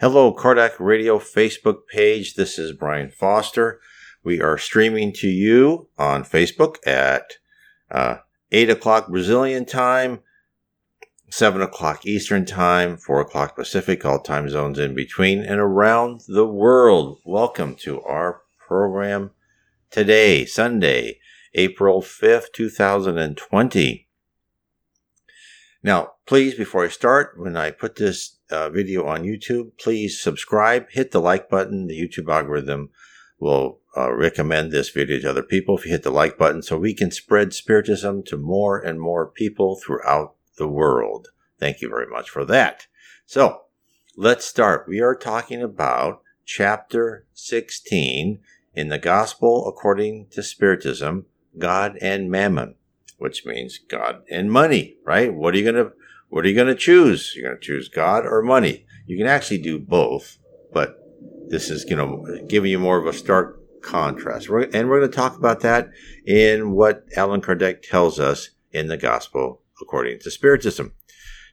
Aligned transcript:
Hello, 0.00 0.32
Kardec 0.34 0.76
Radio 0.78 1.18
Facebook 1.18 1.86
page. 1.86 2.32
This 2.32 2.58
is 2.58 2.72
Brian 2.72 3.10
Foster. 3.10 3.82
We 4.24 4.40
are 4.40 4.56
streaming 4.56 5.12
to 5.16 5.28
you 5.28 5.90
on 5.98 6.24
Facebook 6.24 6.76
at 6.86 7.34
uh, 7.90 8.16
8 8.50 8.70
o'clock 8.70 9.08
Brazilian 9.08 9.66
time, 9.66 10.20
7 11.28 11.60
o'clock 11.60 12.06
Eastern 12.06 12.46
time, 12.46 12.96
4 12.96 13.20
o'clock 13.20 13.54
Pacific, 13.54 14.06
all 14.06 14.20
time 14.20 14.48
zones 14.48 14.78
in 14.78 14.94
between, 14.94 15.40
and 15.40 15.60
around 15.60 16.22
the 16.26 16.46
world. 16.46 17.18
Welcome 17.26 17.74
to 17.80 18.00
our 18.00 18.40
program 18.56 19.32
today, 19.90 20.46
Sunday, 20.46 21.18
April 21.52 22.00
5th, 22.00 22.54
2020. 22.54 24.08
Now, 25.82 26.12
please, 26.30 26.54
before 26.54 26.84
I 26.84 26.88
start, 26.88 27.34
when 27.36 27.56
I 27.56 27.72
put 27.72 27.96
this 27.96 28.36
uh, 28.52 28.70
video 28.70 29.04
on 29.04 29.24
YouTube, 29.24 29.72
please 29.80 30.22
subscribe, 30.22 30.88
hit 30.90 31.10
the 31.10 31.20
like 31.20 31.50
button. 31.50 31.88
The 31.88 32.00
YouTube 32.00 32.32
algorithm 32.32 32.90
will 33.40 33.80
uh, 33.96 34.12
recommend 34.12 34.70
this 34.70 34.90
video 34.90 35.18
to 35.18 35.30
other 35.30 35.42
people 35.42 35.76
if 35.76 35.84
you 35.84 35.90
hit 35.90 36.04
the 36.04 36.12
like 36.12 36.38
button 36.38 36.62
so 36.62 36.78
we 36.78 36.94
can 36.94 37.10
spread 37.10 37.52
Spiritism 37.52 38.22
to 38.26 38.36
more 38.36 38.78
and 38.78 39.00
more 39.00 39.26
people 39.26 39.74
throughout 39.74 40.36
the 40.56 40.68
world. 40.68 41.30
Thank 41.58 41.80
you 41.80 41.88
very 41.88 42.06
much 42.06 42.30
for 42.30 42.44
that. 42.44 42.86
So, 43.26 43.62
let's 44.16 44.46
start. 44.46 44.86
We 44.86 45.00
are 45.00 45.16
talking 45.16 45.60
about 45.60 46.22
chapter 46.44 47.26
16 47.32 48.38
in 48.72 48.88
the 48.88 48.98
Gospel 48.98 49.66
according 49.66 50.28
to 50.28 50.44
Spiritism, 50.44 51.26
God 51.58 51.98
and 52.00 52.30
Mammon 52.30 52.76
which 53.20 53.44
means 53.44 53.78
God 53.78 54.22
and 54.30 54.50
money, 54.50 54.96
right? 55.04 55.32
What 55.32 55.54
are 55.54 55.58
you 55.58 55.70
going 55.70 55.84
to, 55.84 55.92
what 56.30 56.44
are 56.44 56.48
you 56.48 56.54
going 56.54 56.68
to 56.68 56.74
choose? 56.74 57.34
You're 57.34 57.48
going 57.48 57.60
to 57.60 57.66
choose 57.66 57.88
God 57.88 58.24
or 58.24 58.40
money. 58.42 58.86
You 59.06 59.18
can 59.18 59.26
actually 59.26 59.58
do 59.58 59.78
both, 59.78 60.38
but 60.72 60.96
this 61.48 61.68
is, 61.70 61.84
you 61.90 61.96
know, 61.96 62.24
giving 62.48 62.70
you 62.70 62.78
more 62.78 62.98
of 62.98 63.06
a 63.06 63.12
stark 63.12 63.60
contrast. 63.82 64.48
And 64.48 64.88
we're 64.88 65.00
going 65.00 65.10
to 65.10 65.16
talk 65.16 65.36
about 65.36 65.60
that 65.60 65.90
in 66.24 66.70
what 66.70 67.04
Allan 67.16 67.40
Kardec 67.40 67.82
tells 67.82 68.20
us 68.20 68.50
in 68.70 68.86
the 68.86 68.96
Gospel 68.96 69.62
according 69.82 70.20
to 70.20 70.30
Spiritism. 70.30 70.92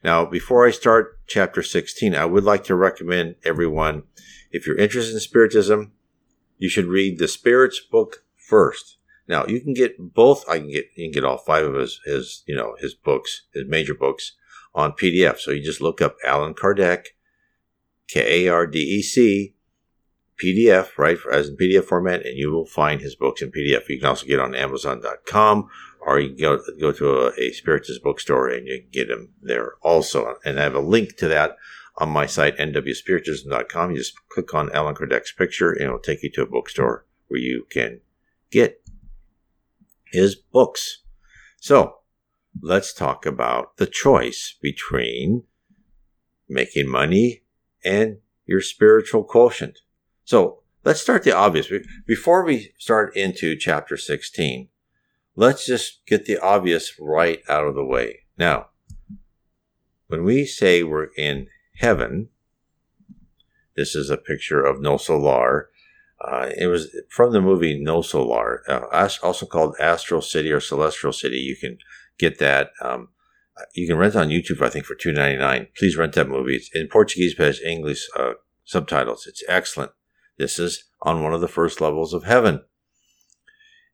Now, 0.03 0.25
before 0.25 0.67
I 0.67 0.71
start 0.71 1.19
chapter 1.25 1.63
16, 1.63 2.13
I 2.13 2.25
would 2.25 2.43
like 2.43 2.63
to 2.65 2.75
recommend 2.75 3.35
everyone, 3.43 4.03
if 4.51 4.67
you're 4.67 4.77
interested 4.77 5.15
in 5.15 5.19
Spiritism, 5.19 5.91
you 6.59 6.69
should 6.69 6.85
read 6.85 7.17
the 7.17 7.27
Spirits 7.27 7.79
book 7.79 8.23
first. 8.35 8.97
Now 9.27 9.45
you 9.45 9.59
can 9.59 9.73
get 9.73 10.13
both. 10.13 10.47
I 10.47 10.59
can 10.59 10.69
get 10.69 10.85
you 10.95 11.05
can 11.05 11.11
get 11.11 11.25
all 11.25 11.37
five 11.37 11.65
of 11.65 11.75
his 11.75 11.99
his 12.05 12.43
you 12.47 12.55
know 12.55 12.77
his 12.79 12.93
books, 12.93 13.41
his 13.53 13.65
major 13.67 13.93
books 13.93 14.36
on 14.77 14.91
PDF. 14.93 15.39
So 15.39 15.51
you 15.51 15.61
just 15.61 15.81
look 15.81 16.01
up 16.01 16.15
Allan 16.23 16.53
Kardec, 16.53 17.07
K 18.07 18.45
A 18.45 18.53
R 18.53 18.67
D 18.67 18.79
E 18.79 19.01
C, 19.01 19.55
PDF, 20.41 20.97
right, 20.97 21.17
as 21.33 21.49
in 21.49 21.57
PDF 21.57 21.85
format, 21.85 22.25
and 22.25 22.37
you 22.37 22.51
will 22.51 22.67
find 22.67 23.01
his 23.01 23.15
books 23.15 23.41
in 23.41 23.51
PDF. 23.51 23.89
You 23.89 23.99
can 23.99 24.07
also 24.07 24.27
get 24.27 24.39
on 24.39 24.53
Amazon.com, 24.53 25.67
or 25.99 26.19
you 26.19 26.29
can 26.29 26.37
go 26.37 26.59
go 26.79 26.91
to 26.91 27.11
a, 27.11 27.27
a 27.29 27.51
Spiritist 27.51 28.03
bookstore 28.03 28.47
and 28.47 28.67
you 28.67 28.81
can 28.81 28.89
get 28.91 29.07
them 29.09 29.33
there 29.41 29.73
also. 29.81 30.35
And 30.45 30.59
I 30.59 30.63
have 30.63 30.75
a 30.75 30.79
link 30.79 31.17
to 31.17 31.27
that 31.27 31.57
on 31.97 32.09
my 32.09 32.27
site 32.27 32.57
nwspiritism.com. 32.57 33.91
You 33.91 33.97
just 33.97 34.13
click 34.29 34.53
on 34.53 34.71
Allan 34.73 34.95
Kardec's 34.95 35.31
picture, 35.31 35.71
and 35.71 35.81
it'll 35.81 35.99
take 35.99 36.21
you 36.21 36.29
to 36.33 36.43
a 36.43 36.45
bookstore 36.45 37.05
where 37.29 37.39
you 37.39 37.65
can 37.71 38.01
get 38.51 38.81
his 40.11 40.35
books. 40.35 41.01
So 41.59 41.96
let's 42.61 42.93
talk 42.93 43.25
about 43.25 43.77
the 43.77 43.87
choice 43.87 44.55
between 44.61 45.43
making 46.47 46.89
money 46.89 47.43
and 47.83 48.17
your 48.45 48.61
spiritual 48.61 49.23
quotient. 49.23 49.79
So 50.23 50.63
let's 50.83 51.01
start 51.01 51.23
the 51.23 51.35
obvious. 51.35 51.71
Before 52.05 52.43
we 52.43 52.73
start 52.77 53.15
into 53.15 53.55
chapter 53.55 53.97
16, 53.97 54.69
let's 55.35 55.65
just 55.65 56.05
get 56.05 56.25
the 56.25 56.37
obvious 56.37 56.93
right 56.99 57.41
out 57.49 57.67
of 57.67 57.75
the 57.75 57.85
way. 57.85 58.19
Now, 58.37 58.67
when 60.07 60.23
we 60.23 60.45
say 60.45 60.83
we're 60.83 61.09
in 61.17 61.47
heaven, 61.75 62.29
this 63.75 63.95
is 63.95 64.09
a 64.09 64.17
picture 64.17 64.63
of 64.63 64.77
Nosso 64.77 65.21
Lar 65.21 65.69
uh, 66.19 66.49
it 66.57 66.67
was 66.67 66.95
from 67.09 67.31
the 67.31 67.41
movie 67.41 67.79
Nosso 67.79 68.25
Lar, 68.27 68.63
uh, 68.67 69.09
also 69.21 69.45
called 69.45 69.75
Astral 69.79 70.21
City 70.21 70.51
or 70.51 70.59
Celestial 70.59 71.13
City. 71.13 71.37
You 71.37 71.55
can 71.55 71.77
get 72.17 72.39
that. 72.39 72.71
Um, 72.81 73.09
you 73.73 73.87
can 73.87 73.97
rent 73.97 74.15
on 74.15 74.29
YouTube, 74.29 74.61
I 74.61 74.69
think, 74.69 74.85
for 74.85 74.95
two 74.95 75.11
ninety 75.11 75.37
nine. 75.37 75.67
Please 75.77 75.97
rent 75.97 76.13
that 76.13 76.29
movie. 76.29 76.55
It's 76.55 76.69
in 76.73 76.87
Portuguese, 76.87 77.35
but 77.35 77.47
has 77.47 77.61
English 77.61 78.07
uh, 78.15 78.33
subtitles. 78.65 79.25
It's 79.27 79.43
excellent. 79.47 79.91
This 80.37 80.59
is 80.59 80.85
on 81.01 81.23
one 81.23 81.33
of 81.33 81.41
the 81.41 81.47
first 81.47 81.81
levels 81.81 82.13
of 82.13 82.23
heaven. 82.23 82.63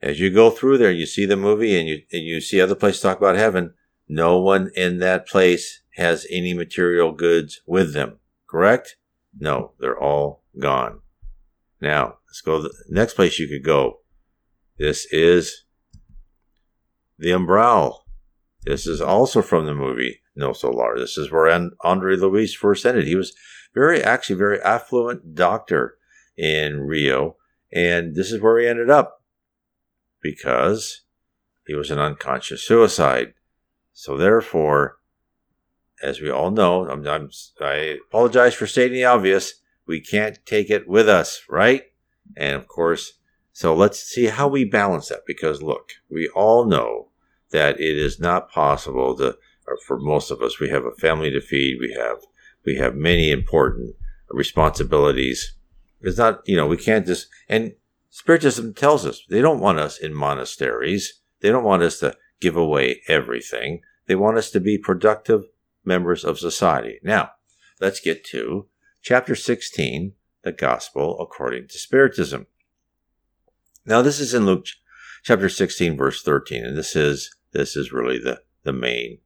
As 0.01 0.19
you 0.19 0.29
go 0.29 0.49
through 0.49 0.79
there, 0.79 0.91
you 0.91 1.05
see 1.05 1.25
the 1.25 1.37
movie, 1.37 1.79
and 1.79 1.87
you 1.87 2.01
and 2.11 2.23
you 2.23 2.41
see 2.41 2.59
other 2.59 2.75
places 2.75 3.01
talk 3.01 3.17
about 3.17 3.37
heaven. 3.37 3.73
No 4.09 4.37
one 4.39 4.69
in 4.75 4.99
that 4.99 5.25
place 5.27 5.81
has 5.95 6.27
any 6.29 6.53
material 6.53 7.13
goods 7.13 7.61
with 7.65 7.93
them. 7.93 8.19
Correct? 8.49 8.97
No, 9.39 9.71
they're 9.79 9.97
all 9.97 10.43
gone. 10.59 10.99
Now, 11.79 12.17
let's 12.27 12.41
go 12.41 12.61
the 12.61 12.73
next 12.89 13.13
place 13.13 13.39
you 13.39 13.47
could 13.47 13.63
go. 13.63 14.01
This 14.77 15.07
is 15.11 15.63
the 17.17 17.29
Umbral. 17.29 18.02
This 18.65 18.87
is 18.87 19.01
also 19.01 19.41
from 19.41 19.65
the 19.65 19.75
movie 19.75 20.21
Nosso 20.37 20.73
Lar. 20.73 20.97
This 20.97 21.17
is 21.17 21.31
where 21.31 21.69
Andre 21.81 22.15
Luis 22.15 22.53
first 22.53 22.85
ended. 22.85 23.07
He 23.07 23.15
was 23.15 23.35
very, 23.73 24.01
actually, 24.01 24.37
very 24.37 24.61
affluent 24.61 25.35
doctor 25.35 25.97
in 26.37 26.81
Rio, 26.81 27.37
and 27.71 28.15
this 28.15 28.31
is 28.31 28.41
where 28.41 28.59
he 28.59 28.67
ended 28.67 28.89
up 28.89 29.21
because 30.21 31.01
he 31.65 31.73
was 31.75 31.91
an 31.91 31.99
unconscious 31.99 32.61
suicide. 32.61 33.33
So 33.91 34.17
therefore, 34.17 34.97
as 36.01 36.21
we 36.21 36.31
all 36.31 36.51
know, 36.51 36.89
I'm, 36.89 37.05
I'm, 37.07 37.29
i 37.61 37.97
apologize 38.07 38.53
for 38.53 38.67
stating 38.67 38.95
the 38.95 39.05
obvious 39.05 39.61
we 39.85 39.99
can't 39.99 40.39
take 40.45 40.69
it 40.69 40.87
with 40.87 41.09
us, 41.09 41.43
right? 41.49 41.83
And 42.37 42.55
of 42.55 42.67
course, 42.67 43.13
so 43.51 43.75
let's 43.75 43.99
see 43.99 44.27
how 44.27 44.47
we 44.47 44.65
balance 44.65 45.09
that 45.09 45.25
because 45.27 45.61
look, 45.61 45.91
we 46.09 46.29
all 46.29 46.65
know 46.65 47.09
that 47.53 47.79
it 47.79 47.97
is 47.97 48.19
not 48.19 48.51
possible 48.51 49.15
to, 49.15 49.37
for 49.87 49.97
most 49.97 50.29
of 50.29 50.41
us, 50.41 50.59
we 50.59 50.69
have 50.69 50.83
a 50.83 50.91
family 50.91 51.31
to 51.31 51.39
feed, 51.39 51.77
we 51.79 51.95
have, 51.97 52.17
we 52.65 52.75
have 52.75 52.95
many 52.95 53.31
important 53.31 53.95
responsibilities. 54.29 55.55
It's 56.01 56.17
not, 56.17 56.41
you 56.45 56.57
know, 56.57 56.67
we 56.67 56.77
can't 56.77 57.05
just, 57.05 57.27
and 57.47 57.73
Spiritism 58.13 58.75
tells 58.75 59.07
us 59.07 59.23
they 59.27 59.41
don't 59.41 59.59
want 59.59 59.79
us 59.79 59.97
in 59.97 60.13
monasteries. 60.13 61.21
They 61.39 61.49
don't 61.49 61.63
want 61.63 61.81
us 61.81 61.99
to 61.99 62.15
give 62.39 62.55
away 62.55 63.01
everything. 63.07 63.81
They 64.05 64.15
want 64.15 64.37
us 64.37 64.51
to 64.51 64.59
be 64.59 64.77
productive 64.77 65.45
members 65.83 66.23
of 66.23 66.37
society. 66.37 66.99
Now, 67.01 67.31
let's 67.81 67.99
get 67.99 68.23
to 68.25 68.67
chapter 69.01 69.33
16, 69.35 70.13
the 70.43 70.51
Gospel 70.51 71.19
according 71.19 71.69
to 71.69 71.79
Spiritism. 71.79 72.45
Now, 73.83 74.03
this 74.03 74.19
is 74.19 74.33
in 74.33 74.45
Luke 74.45 74.67
chapter 75.23 75.49
16, 75.49 75.97
verse 75.97 76.21
13, 76.21 76.63
and 76.65 76.77
this 76.77 76.95
is, 76.95 77.35
this 77.53 77.75
is 77.75 77.91
really 77.91 78.19
the, 78.19 78.41
the 78.63 78.73
main 78.73 79.19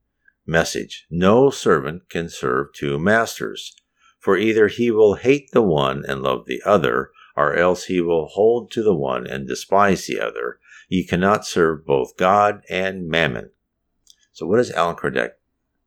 message. 0.45 1.05
No 1.09 1.49
servant 1.49 2.09
can 2.09 2.29
serve 2.29 2.73
two 2.73 2.99
masters, 2.99 3.75
for 4.19 4.37
either 4.37 4.67
he 4.67 4.91
will 4.91 5.15
hate 5.15 5.51
the 5.51 5.61
one 5.61 6.03
and 6.07 6.21
love 6.21 6.45
the 6.45 6.61
other, 6.65 7.11
or 7.35 7.53
else 7.53 7.85
he 7.85 8.01
will 8.01 8.27
hold 8.27 8.71
to 8.71 8.83
the 8.83 8.95
one 8.95 9.27
and 9.27 9.47
despise 9.47 10.07
the 10.07 10.19
other. 10.19 10.59
Ye 10.89 11.05
cannot 11.05 11.45
serve 11.45 11.85
both 11.85 12.17
God 12.17 12.61
and 12.69 13.07
mammon. 13.07 13.51
So, 14.31 14.45
what 14.45 14.57
does 14.57 14.71
Allan 14.71 14.95
Kardec 14.95 15.31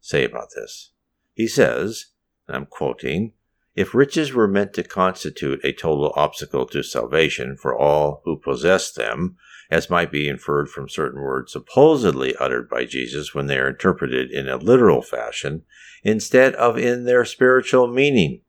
say 0.00 0.25
about 0.25 0.49
this? 0.55 0.93
He 1.34 1.49
says, 1.49 2.06
and 2.47 2.56
I'm 2.56 2.67
quoting, 2.67 3.33
if 3.75 3.95
riches 3.95 4.33
were 4.33 4.49
meant 4.49 4.75
to 4.75 4.82
constitute 4.82 5.64
a 5.64 5.73
total 5.73 6.12
obstacle 6.17 6.67
to 6.67 6.82
salvation 6.82 7.56
for 7.56 7.79
all 7.79 8.20
who 8.25 8.37
possess 8.37 8.93
them, 8.93 9.37
as 9.70 9.90
might 9.90 10.11
be 10.11 10.28
inferred 10.28 10.69
from 10.69 10.88
certain 10.88 11.20
words 11.20 11.52
supposedly 11.52 12.34
uttered 12.37 12.69
by 12.69 12.84
Jesus 12.84 13.34
when 13.34 13.46
they 13.46 13.58
are 13.58 13.69
interpreted 13.69 14.31
in 14.31 14.49
a 14.49 14.56
literal 14.56 15.02
fashion, 15.02 15.62
instead 16.02 16.55
of 16.55 16.76
in 16.76 17.05
their 17.05 17.25
spiritual 17.25 17.87
meaning, 17.87 18.40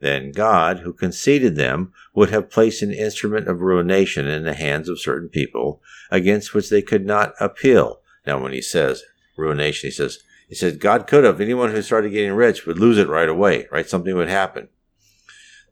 then 0.00 0.32
God, 0.32 0.80
who 0.80 0.92
conceded 0.92 1.56
them, 1.56 1.92
would 2.14 2.30
have 2.30 2.50
placed 2.50 2.82
an 2.82 2.92
instrument 2.92 3.48
of 3.48 3.60
ruination 3.60 4.26
in 4.26 4.44
the 4.44 4.54
hands 4.54 4.88
of 4.88 5.00
certain 5.00 5.28
people 5.28 5.82
against 6.10 6.54
which 6.54 6.70
they 6.70 6.82
could 6.82 7.06
not 7.06 7.34
appeal. 7.40 8.00
Now, 8.26 8.42
when 8.42 8.52
he 8.52 8.62
says 8.62 9.02
ruination, 9.36 9.88
he 9.88 9.90
says 9.92 10.18
he 10.48 10.54
said 10.54 10.78
God 10.78 11.06
could 11.06 11.24
have. 11.24 11.40
Anyone 11.40 11.70
who 11.70 11.82
started 11.82 12.10
getting 12.10 12.32
rich 12.32 12.66
would 12.66 12.78
lose 12.78 12.98
it 12.98 13.08
right 13.08 13.28
away, 13.28 13.66
right? 13.72 13.88
Something 13.88 14.14
would 14.14 14.28
happen. 14.28 14.68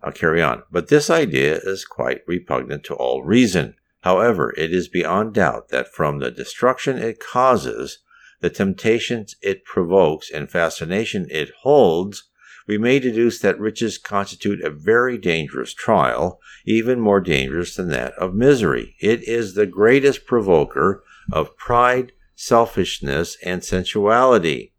I'll 0.02 0.12
carry 0.12 0.42
on. 0.42 0.62
But 0.70 0.88
this 0.88 1.10
idea 1.10 1.60
is 1.62 1.84
quite 1.84 2.22
repugnant 2.26 2.84
to 2.84 2.94
all 2.94 3.22
reason. 3.22 3.76
However, 4.02 4.52
it 4.56 4.72
is 4.72 4.88
beyond 4.88 5.34
doubt 5.34 5.69
that 5.69 5.93
from 5.93 6.19
the 6.19 6.31
destruction 6.31 6.99
it 6.99 7.20
causes, 7.20 7.99
the 8.40 8.50
temptations 8.50 9.37
it 9.40 9.64
provokes, 9.64 10.31
and 10.31 10.50
fascination 10.50 11.26
it 11.31 11.50
holds, 11.60 12.28
we 12.66 12.78
may 12.78 12.99
deduce 12.99 13.40
that 13.40 13.58
riches 13.58 13.99
constitute 13.99 14.60
a 14.60 14.70
very 14.70 15.19
dangerous 15.19 15.72
trial, 15.72 16.40
even 16.64 17.00
more 17.00 17.20
dangerous 17.20 17.76
than 17.76 17.88
that 17.88 18.12
of 18.14 18.34
misery. 18.34 18.96
It 19.00 19.26
is 19.28 19.54
the 19.54 19.66
greatest 19.66 20.26
provoker 20.26 21.05
of 21.32 21.56
pride, 21.56 22.12
selfishness, 22.34 23.37
and 23.44 23.64
sensuality. 23.64 24.72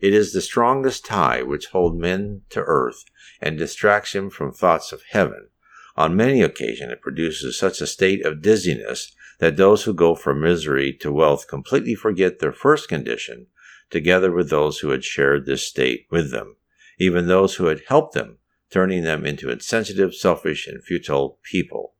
It 0.00 0.12
is 0.12 0.32
the 0.32 0.40
strongest 0.40 1.04
tie 1.04 1.42
which 1.42 1.66
holds 1.66 1.98
men 1.98 2.42
to 2.50 2.60
earth 2.60 3.04
and 3.40 3.56
distracts 3.56 4.14
him 4.14 4.30
from 4.30 4.52
thoughts 4.52 4.92
of 4.92 5.02
heaven. 5.10 5.48
On 5.96 6.14
many 6.14 6.42
occasions 6.42 6.92
it 6.92 7.00
produces 7.00 7.58
such 7.58 7.80
a 7.80 7.86
state 7.86 8.24
of 8.24 8.42
dizziness 8.42 9.14
that 9.38 9.56
those 9.56 9.84
who 9.84 9.94
go 9.94 10.14
from 10.14 10.42
misery 10.42 10.92
to 11.00 11.10
wealth 11.10 11.48
completely 11.48 11.94
forget 11.94 12.38
their 12.38 12.52
first 12.52 12.88
condition, 12.88 13.46
together 13.90 14.30
with 14.30 14.50
those 14.50 14.80
who 14.80 14.90
had 14.90 15.04
shared 15.04 15.46
this 15.46 15.66
state 15.66 16.06
with 16.10 16.30
them, 16.30 16.56
even 16.98 17.26
those 17.26 17.54
who 17.54 17.66
had 17.66 17.82
helped 17.88 18.14
them, 18.14 18.38
turning 18.70 19.04
them 19.04 19.24
into 19.24 19.50
insensitive, 19.50 20.14
selfish, 20.14 20.66
and 20.66 20.84
futile 20.84 21.38
people. 21.42 21.94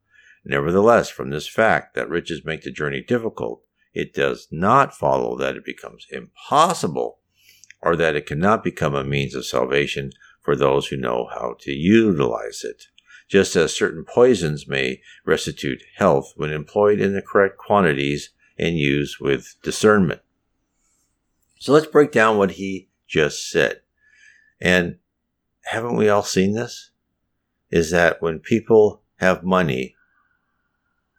Nevertheless, 0.45 1.09
from 1.09 1.31
this 1.31 1.49
fact 1.49 1.95
that 1.95 2.09
riches 2.09 2.45
make 2.45 2.63
the 2.63 2.71
journey 2.71 3.03
difficult, 3.03 3.63
it 3.95 4.13
does 4.13 4.47
not 4.51 4.95
follow 4.95 5.39
that 5.39 5.57
it 5.57 5.65
becomes 5.65 6.07
impossible 6.11 7.21
or 7.81 7.97
that 7.97 8.15
it 8.15 8.27
cannot 8.27 8.63
become 8.63 8.95
a 8.95 9.05
means 9.05 9.35
of 9.35 9.47
salvation 9.47 10.11
for 10.43 10.55
those 10.55 10.89
who 10.89 10.97
know 10.97 11.29
how 11.33 11.57
to 11.61 11.73
utilize 11.73 12.63
it 12.63 12.89
just 13.29 13.57
as 13.57 13.77
certain 13.77 14.05
poisons 14.05 14.69
may 14.69 15.01
restitute 15.25 15.83
health 15.97 16.33
when 16.37 16.53
employed 16.53 17.01
in 17.01 17.13
the 17.13 17.23
correct 17.23 17.59
quantities 17.59 18.31
and 18.59 18.79
used 18.79 19.19
with 19.21 19.57
discernment. 19.63 20.21
So 21.59 21.73
let's 21.73 21.87
break 21.87 22.13
down 22.13 22.39
what 22.39 22.53
he 22.53 22.89
just 23.09 23.51
said. 23.51 23.81
And 24.61 24.99
haven't 25.65 25.97
we 25.97 26.09
all 26.09 26.23
seen 26.23 26.55
this? 26.55 26.91
Is 27.71 27.91
that 27.91 28.23
when 28.23 28.39
people 28.39 29.03
have 29.17 29.43
money, 29.43 29.97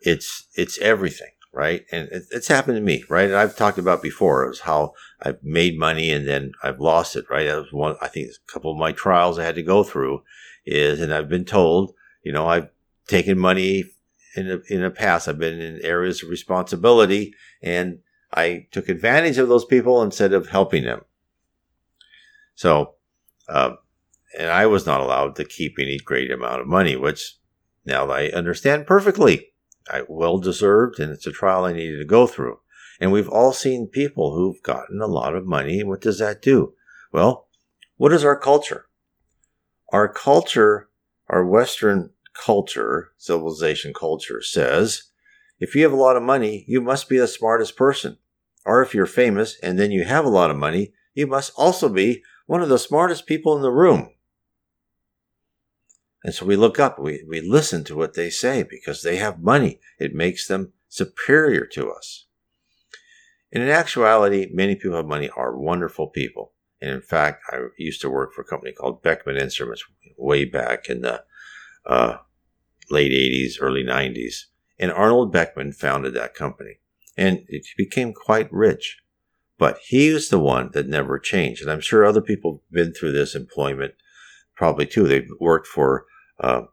it's, 0.01 0.48
it's 0.56 0.80
everything, 0.80 1.31
right? 1.51 1.86
And 1.92 2.07
it's 2.12 2.48
happened 2.48 2.77
to 2.77 2.81
me, 2.81 3.04
right? 3.09 3.27
And 3.27 3.36
I've 3.36 3.57
talked 3.57 3.77
about 3.77 4.01
before 4.01 4.50
is 4.50 4.62
how 4.62 4.94
I've 5.21 5.44
made 5.44 5.77
money 5.77 6.09
and 6.09 6.25
then 6.25 6.54
I've 6.63 6.80
lost 6.80 7.15
it, 7.15 7.25
right? 7.30 7.48
That 7.48 7.57
was 7.57 7.74
one, 7.74 7.95
I 8.01 8.07
think 8.07 8.27
a 8.30 8.51
couple 8.51 8.71
of 8.71 8.77
my 8.77 8.94
trials 8.94 9.38
I 9.38 9.44
had 9.44 9.56
to 9.56 9.63
go 9.63 9.83
through 9.83 10.24
is, 10.65 11.01
and 11.01 11.13
I've 11.13 11.30
been 11.30 11.45
told 11.45 11.94
you 12.28 12.34
know, 12.34 12.48
I've 12.48 12.70
taken 13.08 13.40
money 13.40 13.86
in 14.36 14.48
the, 14.48 14.64
in 14.70 14.82
the 14.82 14.92
past. 14.92 15.30
I've 15.30 15.40
been 15.40 15.62
in 15.62 15.80
areas 15.82 16.22
of 16.22 16.30
responsibility 16.30 17.34
and 17.62 18.00
I 18.34 18.68
took 18.72 18.90
advantage 18.90 19.38
of 19.38 19.48
those 19.48 19.64
people 19.64 20.04
instead 20.04 20.34
of 20.34 20.50
helping 20.50 20.84
them. 20.84 21.06
So, 22.56 22.96
uh, 23.48 23.76
and 24.38 24.50
I 24.50 24.66
was 24.66 24.86
not 24.86 25.00
allowed 25.00 25.38
to 25.38 25.46
keep 25.46 25.78
any 25.80 25.98
great 25.98 26.32
amount 26.32 26.60
of 26.60 26.68
money, 26.68 26.98
which 26.98 27.38
now 27.86 28.10
I 28.10 28.28
understand 28.28 28.86
perfectly. 28.86 29.54
I 29.90 30.04
well 30.10 30.38
deserved, 30.38 31.00
and 31.00 31.14
it's 31.14 31.26
a 31.26 31.32
trial 31.32 31.64
I 31.64 31.72
needed 31.72 32.00
to 32.00 32.06
go 32.06 32.28
through. 32.28 32.60
And 33.00 33.12
we've 33.12 33.30
all 33.30 33.54
seen 33.54 33.88
people 33.88 34.36
who've 34.36 34.62
gotten 34.62 35.02
a 35.02 35.08
lot 35.08 35.34
of 35.34 35.46
money. 35.46 35.82
What 35.84 36.02
does 36.02 36.20
that 36.20 36.42
do? 36.42 36.74
Well, 37.14 37.48
what 37.96 38.12
is 38.12 38.26
our 38.26 38.38
culture? 38.38 38.88
Our 39.94 40.10
culture, 40.12 40.90
our 41.30 41.46
Western 41.46 42.10
culture, 42.44 43.12
civilization 43.18 43.94
culture, 43.94 44.42
says 44.42 45.04
if 45.60 45.75
you 45.75 45.84
have 45.84 45.94
a 45.94 45.98
lot 45.98 46.16
of 46.16 46.24
money, 46.24 46.63
you 46.68 46.81
must 46.81 47.10
be 47.10 47.18
the 47.18 47.28
smartest 47.28 47.75
person. 47.75 48.18
Or 48.66 48.81
if 48.81 48.94
you're 48.94 49.06
famous 49.06 49.57
and 49.63 49.80
then 49.80 49.92
you 49.92 50.04
have 50.04 50.25
a 50.25 50.30
lot 50.30 50.51
of 50.51 50.57
money, 50.57 50.94
you 51.13 51.25
must 51.25 51.54
also 51.56 51.89
be 51.89 52.24
one 52.45 52.62
of 52.62 52.69
the 52.69 52.78
smartest 52.78 53.25
people 53.25 53.56
in 53.56 53.62
the 53.62 53.72
room. 53.72 54.10
And 56.24 56.34
so 56.34 56.45
we 56.45 56.56
look 56.56 56.80
up, 56.80 57.00
we, 57.00 57.24
we 57.28 57.42
listen 57.42 57.84
to 57.86 57.95
what 57.95 58.13
they 58.13 58.30
say 58.30 58.63
because 58.63 59.01
they 59.01 59.16
have 59.18 59.42
money. 59.42 59.80
It 60.00 60.13
makes 60.13 60.48
them 60.48 60.74
superior 60.90 61.66
to 61.68 61.92
us. 61.92 62.25
And 63.51 63.63
in 63.63 63.69
actuality, 63.69 64.48
many 64.51 64.75
people 64.75 64.98
have 64.98 65.06
money 65.06 65.30
are 65.30 65.57
wonderful 65.57 66.07
people. 66.07 66.54
And 66.81 66.92
in 66.92 67.01
fact, 67.01 67.44
I 67.50 67.68
used 67.78 68.01
to 68.01 68.10
work 68.10 68.33
for 68.33 68.42
a 68.42 68.45
company 68.45 68.74
called 68.74 69.01
Beckman 69.01 69.38
Instruments 69.38 69.83
way 70.18 70.45
back 70.45 70.90
in 70.90 71.01
the 71.01 71.24
uh, 71.86 72.18
late 72.89 73.12
80s, 73.12 73.56
early 73.62 73.84
90s. 73.84 74.45
And 74.80 74.92
Arnold 74.92 75.31
Beckman 75.31 75.72
founded 75.72 76.13
that 76.13 76.34
company. 76.34 76.80
And 77.16 77.45
it 77.48 77.66
became 77.78 78.13
quite 78.13 78.51
rich. 78.51 79.00
But 79.57 79.80
he 79.88 80.12
was 80.13 80.30
the 80.30 80.39
one 80.39 80.69
that 80.74 80.88
never 80.88 81.18
changed. 81.18 81.62
And 81.62 81.72
I'm 81.72 81.81
sure 81.81 82.06
other 82.06 82.22
people 82.22 82.62
have 82.69 82.72
been 82.72 82.94
through 82.94 83.13
this 83.13 83.34
employment 83.34 83.94
probably 84.56 84.86
too. 84.86 85.07
They've 85.07 85.30
worked 85.39 85.68
for 85.68 86.06
uh, 86.39 86.63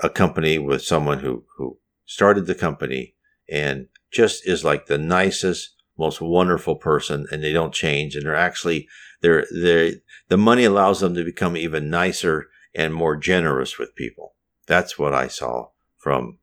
a 0.00 0.10
company 0.10 0.58
with 0.58 0.82
someone 0.82 1.20
who, 1.20 1.44
who 1.56 1.78
started 2.04 2.46
the 2.46 2.54
company 2.54 3.14
and 3.48 3.86
just 4.10 4.46
is 4.46 4.64
like 4.64 4.86
the 4.86 4.98
nicest, 4.98 5.74
most 5.98 6.20
wonderful 6.20 6.76
person 6.76 7.26
and 7.30 7.42
they 7.42 7.52
don't 7.52 7.74
change. 7.74 8.16
And 8.16 8.26
they're 8.26 8.34
actually, 8.34 8.86
they're, 9.22 9.46
they're, 9.50 9.92
the 10.28 10.36
money 10.36 10.64
allows 10.64 11.00
them 11.00 11.14
to 11.14 11.24
become 11.24 11.56
even 11.56 11.88
nicer 11.88 12.48
and 12.74 12.94
more 12.94 13.16
generous 13.16 13.78
with 13.78 13.94
people. 13.94 14.34
That's 14.70 14.96
what 14.96 15.12
I 15.12 15.26
saw 15.26 15.70
from 15.96 16.38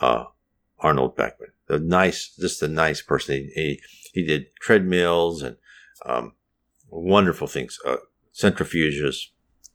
uh, 0.00 0.24
Arnold 0.78 1.14
Beckman. 1.14 1.50
The 1.66 1.78
nice, 1.78 2.34
just 2.40 2.62
a 2.62 2.68
nice 2.68 3.02
person. 3.02 3.34
He, 3.34 3.50
he, 3.54 3.80
he 4.14 4.26
did 4.26 4.46
treadmills 4.62 5.42
and 5.42 5.58
um, 6.06 6.32
wonderful 6.88 7.46
things. 7.46 7.78
Uh, 7.86 7.96
centrifuges, 8.34 9.26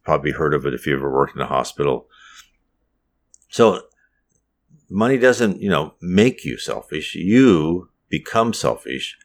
probably 0.04 0.32
heard 0.32 0.56
of 0.56 0.66
it 0.66 0.74
if 0.74 0.88
you 0.88 0.96
ever 0.96 1.14
worked 1.14 1.36
in 1.36 1.44
a 1.44 1.46
hospital. 1.46 2.08
So 3.50 3.84
money 4.90 5.20
doesn't, 5.20 5.62
you 5.62 5.70
know, 5.70 5.94
make 6.02 6.44
you 6.44 6.58
selfish. 6.58 7.14
You 7.14 7.90
become 8.10 8.52
selfish 8.54 9.16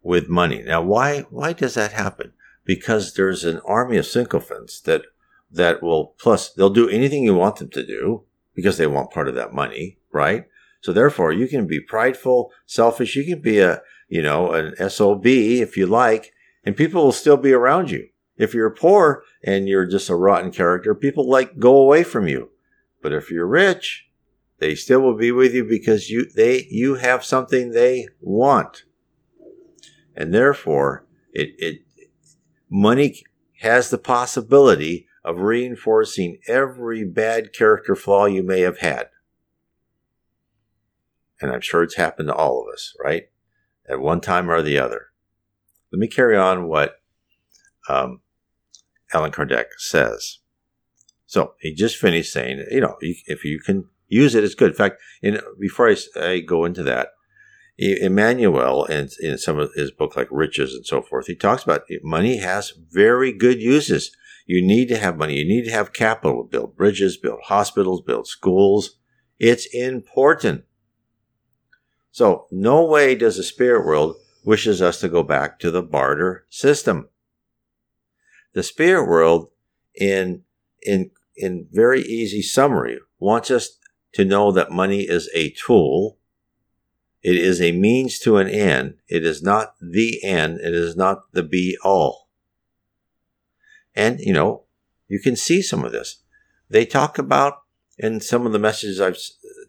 with 0.00 0.28
money. 0.28 0.62
Now, 0.62 0.80
why 0.80 1.22
why 1.22 1.54
does 1.54 1.74
that 1.74 1.90
happen? 1.90 2.34
Because 2.64 3.14
there's 3.14 3.44
an 3.44 3.60
army 3.66 3.96
of 3.96 4.06
sycophants 4.06 4.80
that 4.82 5.06
that 5.50 5.82
will, 5.82 6.14
plus, 6.18 6.52
they'll 6.52 6.70
do 6.70 6.88
anything 6.88 7.24
you 7.24 7.34
want 7.34 7.56
them 7.56 7.70
to 7.70 7.84
do 7.84 8.24
because 8.54 8.78
they 8.78 8.86
want 8.86 9.10
part 9.10 9.28
of 9.28 9.34
that 9.34 9.52
money, 9.52 9.98
right? 10.12 10.46
So 10.80 10.92
therefore, 10.92 11.32
you 11.32 11.48
can 11.48 11.66
be 11.66 11.80
prideful, 11.80 12.52
selfish. 12.66 13.16
You 13.16 13.24
can 13.24 13.40
be 13.42 13.58
a, 13.58 13.82
you 14.08 14.22
know, 14.22 14.52
an 14.52 14.90
SOB 14.90 15.26
if 15.26 15.76
you 15.76 15.86
like, 15.86 16.32
and 16.64 16.76
people 16.76 17.04
will 17.04 17.12
still 17.12 17.36
be 17.36 17.52
around 17.52 17.90
you. 17.90 18.08
If 18.36 18.54
you're 18.54 18.70
poor 18.70 19.22
and 19.44 19.68
you're 19.68 19.86
just 19.86 20.08
a 20.08 20.14
rotten 20.14 20.50
character, 20.50 20.94
people 20.94 21.28
like 21.28 21.58
go 21.58 21.76
away 21.76 22.02
from 22.02 22.26
you. 22.26 22.50
But 23.02 23.12
if 23.12 23.30
you're 23.30 23.46
rich, 23.46 24.08
they 24.58 24.74
still 24.74 25.00
will 25.00 25.16
be 25.16 25.32
with 25.32 25.54
you 25.54 25.64
because 25.64 26.10
you, 26.10 26.24
they, 26.30 26.66
you 26.70 26.94
have 26.96 27.24
something 27.24 27.70
they 27.70 28.08
want. 28.20 28.84
And 30.14 30.32
therefore, 30.32 31.06
it, 31.32 31.50
it, 31.58 31.80
money 32.70 33.22
has 33.60 33.90
the 33.90 33.98
possibility 33.98 35.06
of 35.24 35.40
reinforcing 35.40 36.38
every 36.46 37.04
bad 37.04 37.52
character 37.52 37.94
flaw 37.94 38.26
you 38.26 38.42
may 38.42 38.60
have 38.60 38.78
had. 38.78 39.08
And 41.40 41.50
I'm 41.50 41.60
sure 41.60 41.82
it's 41.82 41.96
happened 41.96 42.28
to 42.28 42.34
all 42.34 42.62
of 42.62 42.72
us, 42.72 42.94
right? 43.02 43.24
At 43.88 44.00
one 44.00 44.20
time 44.20 44.50
or 44.50 44.62
the 44.62 44.78
other. 44.78 45.06
Let 45.92 45.98
me 45.98 46.06
carry 46.06 46.36
on 46.36 46.68
what 46.68 46.96
um, 47.88 48.20
Allan 49.12 49.32
Kardec 49.32 49.66
says. 49.78 50.38
So 51.26 51.54
he 51.60 51.74
just 51.74 51.96
finished 51.96 52.32
saying, 52.32 52.64
you 52.70 52.80
know, 52.80 52.96
if 53.00 53.44
you 53.44 53.60
can 53.60 53.86
use 54.08 54.34
it, 54.34 54.44
it's 54.44 54.54
good. 54.54 54.70
In 54.70 54.76
fact, 54.76 55.00
in, 55.22 55.40
before 55.58 55.88
I, 55.88 55.96
I 56.16 56.40
go 56.40 56.64
into 56.64 56.82
that, 56.84 57.08
Emmanuel, 57.78 58.84
in, 58.84 59.08
in 59.20 59.38
some 59.38 59.58
of 59.58 59.72
his 59.74 59.90
book 59.90 60.14
like 60.14 60.28
Riches 60.30 60.74
and 60.74 60.84
so 60.84 61.00
forth, 61.00 61.26
he 61.26 61.34
talks 61.34 61.62
about 61.62 61.84
money 62.02 62.38
has 62.38 62.72
very 62.90 63.32
good 63.32 63.62
uses. 63.62 64.14
You 64.50 64.62
need 64.62 64.88
to 64.88 64.98
have 64.98 65.16
money. 65.16 65.36
You 65.36 65.44
need 65.44 65.66
to 65.66 65.70
have 65.70 65.92
capital, 65.92 66.42
to 66.42 66.50
build 66.50 66.76
bridges, 66.76 67.16
build 67.16 67.38
hospitals, 67.44 68.02
build 68.02 68.26
schools. 68.26 68.96
It's 69.38 69.64
important. 69.72 70.64
So 72.10 72.48
no 72.50 72.84
way 72.84 73.14
does 73.14 73.36
the 73.36 73.44
spirit 73.44 73.86
world 73.86 74.16
wishes 74.42 74.82
us 74.82 74.98
to 75.02 75.08
go 75.08 75.22
back 75.22 75.60
to 75.60 75.70
the 75.70 75.84
barter 75.84 76.46
system. 76.50 77.08
The 78.52 78.64
spirit 78.64 79.06
world 79.06 79.50
in, 79.94 80.42
in, 80.82 81.12
in 81.36 81.68
very 81.70 82.02
easy 82.02 82.42
summary 82.42 82.98
wants 83.20 83.52
us 83.52 83.78
to 84.14 84.24
know 84.24 84.50
that 84.50 84.72
money 84.72 85.02
is 85.02 85.30
a 85.32 85.50
tool. 85.50 86.18
It 87.22 87.36
is 87.36 87.62
a 87.62 87.70
means 87.70 88.18
to 88.18 88.38
an 88.38 88.48
end. 88.48 88.96
It 89.06 89.24
is 89.24 89.44
not 89.44 89.76
the 89.80 90.24
end. 90.24 90.58
It 90.58 90.74
is 90.74 90.96
not 90.96 91.32
the 91.32 91.44
be 91.44 91.78
all. 91.84 92.19
And, 93.94 94.20
you 94.20 94.32
know, 94.32 94.64
you 95.08 95.20
can 95.20 95.36
see 95.36 95.62
some 95.62 95.84
of 95.84 95.92
this. 95.92 96.22
They 96.68 96.86
talk 96.86 97.18
about, 97.18 97.62
in 97.98 98.20
some 98.20 98.46
of 98.46 98.52
the 98.52 98.58
messages 98.58 99.00
I've 99.00 99.18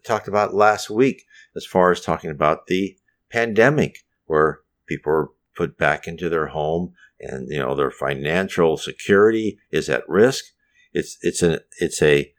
talked 0.04 0.28
about 0.28 0.54
last 0.54 0.88
week, 0.88 1.24
as 1.56 1.66
far 1.66 1.90
as 1.90 2.00
talking 2.00 2.30
about 2.30 2.66
the 2.66 2.96
pandemic, 3.28 3.98
where 4.26 4.60
people 4.86 5.12
are 5.12 5.28
put 5.54 5.76
back 5.76 6.06
into 6.06 6.28
their 6.28 6.46
home 6.46 6.94
and 7.20 7.46
you 7.50 7.58
know 7.58 7.74
their 7.74 7.90
financial 7.90 8.76
security 8.76 9.58
is 9.70 9.88
at 9.88 10.08
risk. 10.08 10.46
It's 10.92 11.18
it's 11.22 11.42
an 11.42 11.60
it's 11.78 12.02
a 12.02 12.32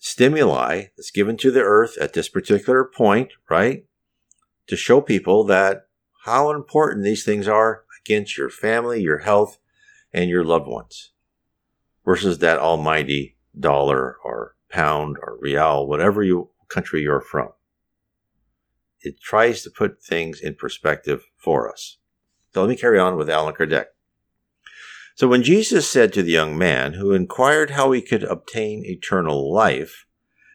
stimuli 0.00 0.86
that's 0.96 1.10
given 1.10 1.36
to 1.38 1.50
the 1.50 1.62
earth 1.62 1.96
at 2.00 2.12
this 2.12 2.28
particular 2.28 2.84
point, 2.84 3.32
right? 3.50 3.84
To 4.68 4.76
show 4.76 5.00
people 5.00 5.44
that 5.44 5.88
how 6.24 6.50
important 6.50 7.04
these 7.04 7.24
things 7.24 7.48
are 7.48 7.84
against 8.04 8.36
your 8.36 8.50
family, 8.50 9.02
your 9.02 9.18
health, 9.18 9.58
and 10.12 10.28
your 10.28 10.44
loved 10.44 10.68
ones 10.68 11.12
versus 12.08 12.38
that 12.38 12.58
almighty 12.58 13.36
dollar 13.60 14.16
or 14.24 14.56
pound 14.70 15.18
or 15.20 15.36
real, 15.42 15.86
whatever 15.86 16.22
you 16.22 16.48
country 16.66 17.02
you're 17.02 17.20
from. 17.20 17.50
It 19.02 19.20
tries 19.20 19.62
to 19.62 19.70
put 19.70 20.02
things 20.02 20.40
in 20.40 20.54
perspective 20.54 21.26
for 21.36 21.70
us. 21.70 21.98
So 22.54 22.62
let 22.62 22.70
me 22.70 22.76
carry 22.76 22.98
on 22.98 23.18
with 23.18 23.28
Allan 23.28 23.54
Kardec. 23.54 23.84
So 25.16 25.28
when 25.28 25.42
Jesus 25.42 25.86
said 25.86 26.14
to 26.14 26.22
the 26.22 26.32
young 26.32 26.56
man 26.56 26.94
who 26.94 27.12
inquired 27.12 27.72
how 27.72 27.92
he 27.92 28.00
could 28.00 28.22
obtain 28.22 28.86
eternal 28.86 29.52
life, 29.52 30.06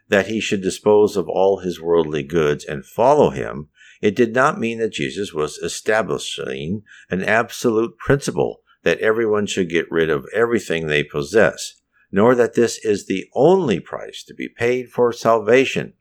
that 0.08 0.26
he 0.26 0.42
should 0.42 0.64
dispose 0.64 1.16
of 1.16 1.30
all 1.30 1.60
his 1.60 1.80
worldly 1.80 2.24
goods 2.24 2.66
and 2.66 2.84
follow 2.84 3.30
him, 3.30 3.70
it 4.02 4.16
did 4.16 4.34
not 4.34 4.60
mean 4.60 4.80
that 4.80 4.94
Jesus 4.94 5.34
was 5.34 5.60
establishing 5.60 6.82
an 7.12 7.24
absolute 7.24 7.96
principle 8.00 8.63
that 8.84 9.00
everyone 9.00 9.46
should 9.46 9.70
get 9.70 9.92
rid 9.92 10.10
of 10.10 10.28
everything 10.34 10.88
they 10.88 11.04
possess, 11.04 11.76
nor 12.12 12.36
that 12.36 12.54
this 12.54 12.84
is 12.86 13.06
the 13.06 13.28
only 13.34 13.80
price 13.80 14.24
to 14.24 14.34
be 14.34 14.48
paid 14.48 14.90
for 14.90 15.12
salvation. 15.12 15.94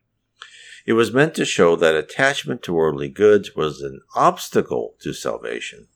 It 0.85 0.93
was 0.93 1.13
meant 1.13 1.33
to 1.35 1.45
show 1.45 1.75
that 1.77 1.95
attachment 1.95 2.61
to 2.63 2.73
worldly 2.73 3.09
goods 3.09 3.55
was 3.55 3.81
an 3.81 4.01
obstacle 4.15 4.95
to 4.99 5.13
salvation. 5.13 5.87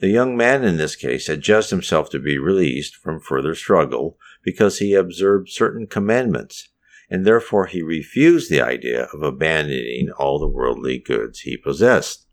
The 0.00 0.08
young 0.08 0.36
man 0.36 0.64
in 0.64 0.76
this 0.76 0.96
case 0.96 1.28
had 1.28 1.40
judged 1.40 1.70
himself 1.70 2.10
to 2.10 2.18
be 2.18 2.36
released 2.36 2.96
from 2.96 3.20
further 3.20 3.54
struggle 3.54 4.18
because 4.42 4.78
he 4.78 4.92
observed 4.92 5.48
certain 5.48 5.86
commandments, 5.86 6.68
and 7.08 7.24
therefore 7.24 7.66
he 7.66 7.80
refused 7.80 8.50
the 8.50 8.60
idea 8.60 9.04
of 9.14 9.22
abandoning 9.22 10.10
all 10.18 10.38
the 10.38 10.48
worldly 10.48 10.98
goods 10.98 11.40
he 11.40 11.56
possessed. 11.56 12.26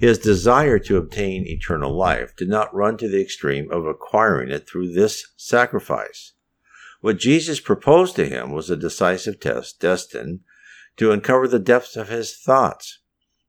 His 0.00 0.18
desire 0.18 0.78
to 0.78 0.96
obtain 0.96 1.46
eternal 1.46 1.94
life 1.94 2.34
did 2.34 2.48
not 2.48 2.74
run 2.74 2.96
to 2.96 3.06
the 3.06 3.20
extreme 3.20 3.70
of 3.70 3.84
acquiring 3.84 4.50
it 4.50 4.66
through 4.66 4.94
this 4.94 5.26
sacrifice. 5.36 6.32
What 7.02 7.18
Jesus 7.18 7.60
proposed 7.60 8.16
to 8.16 8.26
him 8.26 8.50
was 8.50 8.70
a 8.70 8.76
decisive 8.76 9.40
test 9.40 9.78
destined 9.78 10.40
to 10.96 11.12
uncover 11.12 11.46
the 11.46 11.58
depths 11.58 11.96
of 11.96 12.08
his 12.08 12.34
thoughts. 12.34 13.00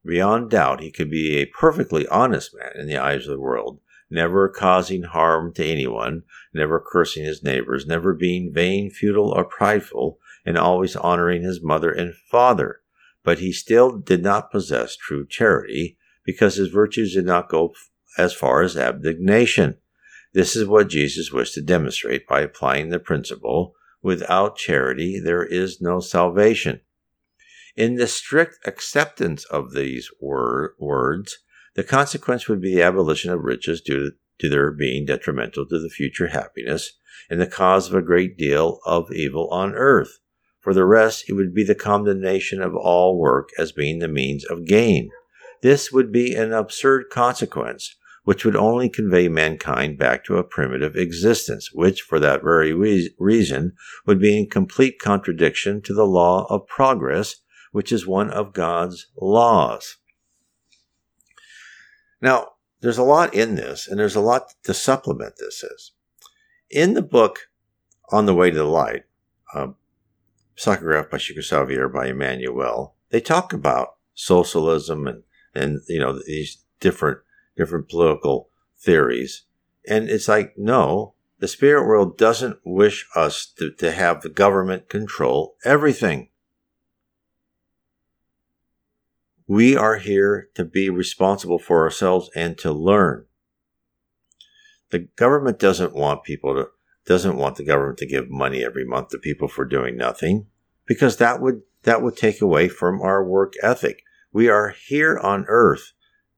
Beyond 0.03 0.49
doubt, 0.49 0.81
he 0.81 0.91
could 0.91 1.09
be 1.09 1.37
a 1.37 1.45
perfectly 1.45 2.05
honest 2.09 2.53
man 2.53 2.73
in 2.75 2.85
the 2.85 2.97
eyes 2.97 3.27
of 3.27 3.31
the 3.31 3.39
world, 3.39 3.79
never 4.09 4.49
causing 4.49 5.03
harm 5.03 5.53
to 5.53 5.65
anyone, 5.65 6.23
never 6.53 6.83
cursing 6.85 7.23
his 7.23 7.41
neighbors, 7.41 7.87
never 7.87 8.13
being 8.13 8.51
vain, 8.51 8.89
futile, 8.89 9.31
or 9.31 9.45
prideful, 9.45 10.19
and 10.45 10.57
always 10.57 10.97
honoring 10.97 11.43
his 11.43 11.63
mother 11.63 11.93
and 11.93 12.13
father. 12.13 12.81
But 13.23 13.39
he 13.39 13.53
still 13.53 13.99
did 13.99 14.21
not 14.21 14.51
possess 14.51 14.97
true 14.97 15.25
charity, 15.25 15.97
because 16.23 16.55
his 16.55 16.69
virtues 16.69 17.13
did 17.13 17.25
not 17.25 17.49
go 17.49 17.73
as 18.17 18.33
far 18.33 18.61
as 18.61 18.77
abnegation. 18.77 19.77
This 20.33 20.55
is 20.55 20.67
what 20.67 20.89
Jesus 20.89 21.31
wished 21.31 21.55
to 21.55 21.61
demonstrate 21.61 22.27
by 22.27 22.41
applying 22.41 22.89
the 22.89 22.99
principle 22.99 23.75
without 24.01 24.55
charity 24.55 25.19
there 25.19 25.43
is 25.43 25.81
no 25.81 25.99
salvation. 25.99 26.81
In 27.75 27.95
the 27.95 28.07
strict 28.07 28.59
acceptance 28.65 29.45
of 29.45 29.73
these 29.73 30.09
wor- 30.19 30.75
words, 30.79 31.39
the 31.75 31.83
consequence 31.83 32.47
would 32.47 32.61
be 32.61 32.75
the 32.75 32.81
abolition 32.81 33.31
of 33.31 33.43
riches 33.43 33.81
due 33.81 34.11
to 34.39 34.49
their 34.49 34.71
being 34.71 35.05
detrimental 35.05 35.65
to 35.67 35.79
the 35.79 35.89
future 35.89 36.27
happiness 36.27 36.93
and 37.29 37.39
the 37.39 37.47
cause 37.47 37.87
of 37.87 37.95
a 37.95 38.01
great 38.01 38.37
deal 38.37 38.79
of 38.85 39.11
evil 39.11 39.47
on 39.49 39.73
earth. 39.73 40.19
For 40.59 40.73
the 40.73 40.85
rest, 40.85 41.25
it 41.27 41.33
would 41.33 41.53
be 41.53 41.63
the 41.63 41.75
condemnation 41.75 42.61
of 42.61 42.75
all 42.75 43.17
work 43.17 43.49
as 43.57 43.71
being 43.71 43.99
the 43.99 44.07
means 44.07 44.45
of 44.45 44.65
gain. 44.65 45.09
This 45.61 45.91
would 45.91 46.11
be 46.11 46.35
an 46.35 46.53
absurd 46.53 47.09
consequence, 47.09 47.95
which 48.23 48.45
would 48.45 48.55
only 48.55 48.89
convey 48.89 49.27
mankind 49.27 49.97
back 49.97 50.23
to 50.25 50.37
a 50.37 50.43
primitive 50.43 50.95
existence, 50.95 51.71
which, 51.73 52.01
for 52.01 52.19
that 52.19 52.43
very 52.43 52.73
re- 52.73 53.13
reason, 53.19 53.73
would 54.05 54.19
be 54.19 54.37
in 54.37 54.49
complete 54.49 54.99
contradiction 54.99 55.81
to 55.83 55.93
the 55.93 56.05
law 56.05 56.45
of 56.49 56.67
progress, 56.67 57.37
which 57.71 57.91
is 57.91 58.05
one 58.05 58.29
of 58.29 58.53
God's 58.53 59.07
laws. 59.19 59.97
Now, 62.21 62.49
there's 62.81 62.97
a 62.97 63.03
lot 63.03 63.33
in 63.33 63.55
this, 63.55 63.87
and 63.87 63.99
there's 63.99 64.15
a 64.15 64.21
lot 64.21 64.53
to 64.63 64.73
supplement 64.73 65.35
this 65.37 65.63
is. 65.63 65.91
In 66.69 66.93
the 66.93 67.01
book 67.01 67.49
On 68.11 68.25
the 68.25 68.35
Way 68.35 68.51
to 68.51 68.57
the 68.57 68.63
Light, 68.63 69.03
uh, 69.53 69.67
psychographed 70.57 71.09
by 71.09 71.17
Chico 71.17 71.41
Xavier 71.41 71.87
by 71.87 72.07
Emmanuel, 72.07 72.95
they 73.09 73.21
talk 73.21 73.53
about 73.53 73.95
socialism 74.13 75.07
and 75.07 75.23
and 75.53 75.81
you 75.87 75.99
know 75.99 76.19
these 76.25 76.63
different 76.79 77.19
different 77.57 77.89
political 77.89 78.49
theories. 78.77 79.43
And 79.87 80.09
it's 80.09 80.27
like 80.27 80.57
no 80.57 81.13
the 81.39 81.47
spirit 81.47 81.87
world 81.87 82.19
doesn't 82.19 82.59
wish 82.63 83.07
us 83.15 83.51
to, 83.57 83.71
to 83.71 83.91
have 83.91 84.21
the 84.21 84.29
government 84.29 84.89
control 84.89 85.55
everything. 85.65 86.29
We 89.47 89.75
are 89.75 89.97
here 89.97 90.49
to 90.53 90.63
be 90.63 90.89
responsible 90.89 91.57
for 91.57 91.83
ourselves 91.83 92.29
and 92.35 92.57
to 92.59 92.71
learn. 92.71 93.25
The 94.91 94.99
government 95.15 95.57
doesn't 95.57 95.95
want 95.95 96.23
people 96.23 96.53
to 96.53 96.67
doesn't 97.07 97.37
want 97.37 97.55
the 97.55 97.65
government 97.65 97.97
to 97.97 98.05
give 98.05 98.29
money 98.29 98.63
every 98.63 98.85
month 98.85 99.09
to 99.09 99.17
people 99.17 99.47
for 99.47 99.65
doing 99.65 99.97
nothing 99.97 100.45
because 100.85 101.17
that 101.17 101.41
would 101.41 101.63
that 101.83 102.03
would 102.03 102.15
take 102.15 102.39
away 102.39 102.69
from 102.69 103.01
our 103.01 103.23
work 103.23 103.53
ethic 103.63 104.03
we 104.31 104.49
are 104.49 104.69
here 104.87 105.17
on 105.17 105.45
earth 105.47 105.93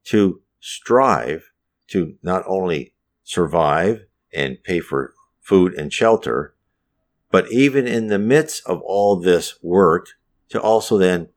to 0.06 0.42
strive 0.60 1.52
to 1.88 2.16
not 2.24 2.44
only 2.48 2.94
survive 3.24 4.06
and 4.34 4.64
pay 4.64 4.80
for 4.80 5.14
food 5.40 5.74
and 5.74 5.92
shelter, 5.94 6.56
but 7.30 7.52
even 7.52 7.88
in 7.88 8.08
the 8.08 8.20
midst 8.20 8.66
of 8.66 8.82
all 8.82 9.16
this 9.16 9.62
work, 9.62 10.08
to 10.50 10.62
also 10.62 10.98
then 10.98 11.30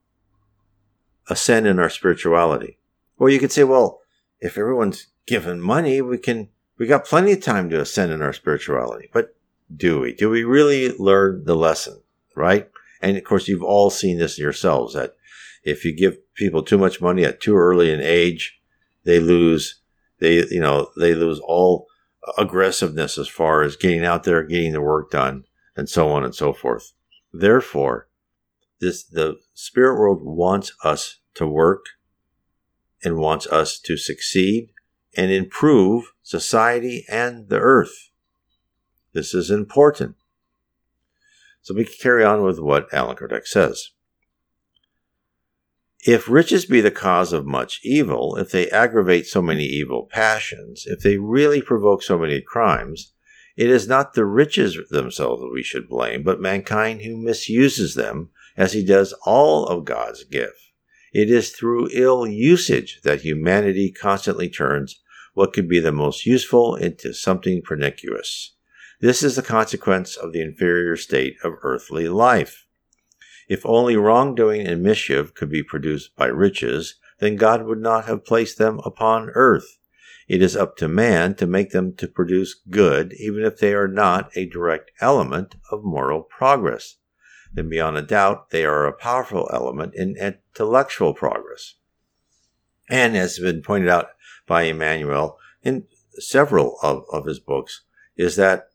ascend 1.29 1.67
in 1.67 1.79
our 1.79 1.91
spirituality. 1.91 2.79
Well, 3.19 3.31
you 3.31 3.39
could 3.39 3.53
say, 3.53 3.65
well, 3.65 4.01
if 4.41 4.59
everyone's 4.59 5.09
given 5.27 5.61
money, 5.61 6.01
we 6.01 6.19
can, 6.19 6.51
we 6.79 6.87
got 6.87 7.07
plenty 7.07 7.33
of 7.33 7.43
time 7.43 7.71
to 7.71 7.81
ascend 7.81 8.13
in 8.13 8.23
our 8.23 8.33
spirituality. 8.33 9.09
But 9.13 9.35
do 9.75 10.01
we? 10.01 10.13
Do 10.13 10.31
we 10.31 10.45
really 10.45 10.95
learn 10.99 11.45
the 11.45 11.57
lesson? 11.57 12.03
Right? 12.35 12.71
And 13.01 13.17
of 13.17 13.25
course, 13.25 13.49
you've 13.49 13.63
all 13.63 13.91
seen 13.91 14.19
this 14.19 14.39
yourselves 14.39 14.95
that 14.95 15.17
if 15.65 15.85
you 15.85 15.97
give 15.97 16.19
people 16.37 16.63
too 16.63 16.79
much 16.79 17.01
money 17.01 17.25
at 17.25 17.41
too 17.41 17.57
early 17.57 17.93
an 17.93 18.01
age, 18.01 18.61
they 19.05 19.19
lose 19.19 19.81
they 20.21 20.47
you 20.47 20.61
know 20.61 20.91
they 20.97 21.15
lose 21.15 21.41
all 21.41 21.87
aggressiveness 22.39 23.19
as 23.19 23.29
far 23.29 23.63
as 23.63 23.77
getting 23.77 24.05
out 24.05 24.25
there, 24.25 24.43
getting 24.43 24.73
the 24.73 24.81
work 24.81 25.11
done, 25.11 25.45
and 25.77 25.89
so 25.89 26.09
on 26.09 26.25
and 26.25 26.35
so 26.35 26.53
forth. 26.53 26.93
Therefore, 27.33 28.09
this 28.81 29.05
the 29.05 29.39
spirit 29.55 29.99
world 29.99 30.21
wants 30.23 30.73
us 30.85 31.19
to 31.35 31.47
work 31.47 31.87
and 33.03 33.19
wants 33.19 33.47
us 33.47 33.79
to 33.81 33.97
succeed 33.97 34.73
and 35.17 35.31
improve 35.31 36.13
society 36.23 37.05
and 37.09 37.49
the 37.49 37.59
earth. 37.59 38.11
This 39.13 39.33
is 39.33 39.51
important. 39.51 40.17
So 41.63 41.75
we 41.75 41.85
can 41.85 41.95
carry 42.01 42.25
on 42.25 42.43
with 42.43 42.59
what 42.61 42.93
Allan 42.93 43.17
Kardec 43.17 43.47
says. 43.47 43.91
If 46.07 46.29
riches 46.29 46.67
be 46.67 46.81
the 46.81 46.93
cause 46.93 47.33
of 47.33 47.47
much 47.47 47.81
evil, 47.83 48.37
if 48.37 48.53
they 48.53 48.71
aggravate 48.71 49.27
so 49.27 49.43
many 49.43 49.65
evil 49.65 50.07
passions, 50.09 50.85
if 50.87 51.01
they 51.01 51.17
really 51.17 51.61
provoke 51.61 52.01
so 52.01 52.17
many 52.17 52.41
crimes, 52.41 53.13
it 53.57 53.69
is 53.69 53.89
not 53.89 54.15
the 54.15 54.25
riches 54.25 54.79
themselves 54.89 55.43
that 55.43 55.51
we 55.53 55.65
should 55.65 55.89
blame, 55.89 56.23
but 56.23 56.41
mankind 56.41 57.03
who 57.03 57.17
misuses 57.17 57.97
them, 57.97 58.31
as 58.57 58.73
he 58.73 58.85
does 58.85 59.15
all 59.25 59.67
of 59.67 59.85
God's 59.85 60.23
gift. 60.23 60.71
It 61.13 61.29
is 61.29 61.51
through 61.51 61.89
ill 61.93 62.25
usage 62.25 63.01
that 63.03 63.23
humanity 63.23 63.91
constantly 63.91 64.49
turns 64.49 65.03
what 65.35 65.53
could 65.53 65.69
be 65.69 65.81
the 65.81 65.91
most 65.91 66.25
useful 66.25 66.77
into 66.77 67.15
something 67.15 67.63
pernicious. 67.63 68.55
This 69.01 69.25
is 69.25 69.35
the 69.35 69.43
consequence 69.43 70.15
of 70.17 70.33
the 70.33 70.41
inferior 70.41 70.97
state 70.97 71.35
of 71.43 71.55
earthly 71.63 72.09
life. 72.09 72.66
If 73.49 73.65
only 73.65 73.97
wrongdoing 73.97 74.67
and 74.67 74.83
mischief 74.83 75.35
could 75.35 75.51
be 75.51 75.63
produced 75.63 76.17
by 76.17 76.27
riches, 76.27 76.97
then 77.19 77.37
God 77.37 77.65
would 77.65 77.81
not 77.81 78.07
have 78.07 78.25
placed 78.25 78.59
them 78.59 78.81
upon 78.85 79.31
earth. 79.31 79.79
It 80.29 80.43
is 80.43 80.57
up 80.57 80.77
to 80.79 80.89
man 80.89 81.37
to 81.37 81.47
make 81.47 81.71
them 81.71 81.95
to 81.97 82.09
produce 82.09 82.55
good, 82.69 83.13
even 83.15 83.45
if 83.45 83.59
they 83.59 83.75
are 83.75 83.89
not 83.89 84.37
a 84.37 84.47
direct 84.47 84.91
element 85.01 85.55
of 85.71 85.85
moral 85.85 86.23
progress. 86.23 86.97
Then, 87.53 87.69
beyond 87.69 87.97
a 87.97 88.03
doubt, 88.03 88.51
they 88.51 88.65
are 88.65 88.87
a 88.87 88.93
powerful 88.93 89.49
element 89.53 89.95
in 89.95 90.17
intellectual 90.17 91.15
progress. 91.15 91.75
And 92.91 93.17
as 93.17 93.37
has 93.37 93.45
been 93.45 93.63
pointed 93.63 93.89
out 93.89 94.09
by 94.47 94.63
Emmanuel, 94.63 95.39
in 95.63 95.87
several 96.19 96.79
of, 96.83 97.05
of 97.13 97.27
his 97.27 97.39
books 97.39 97.83
is 98.17 98.37
that, 98.37 98.71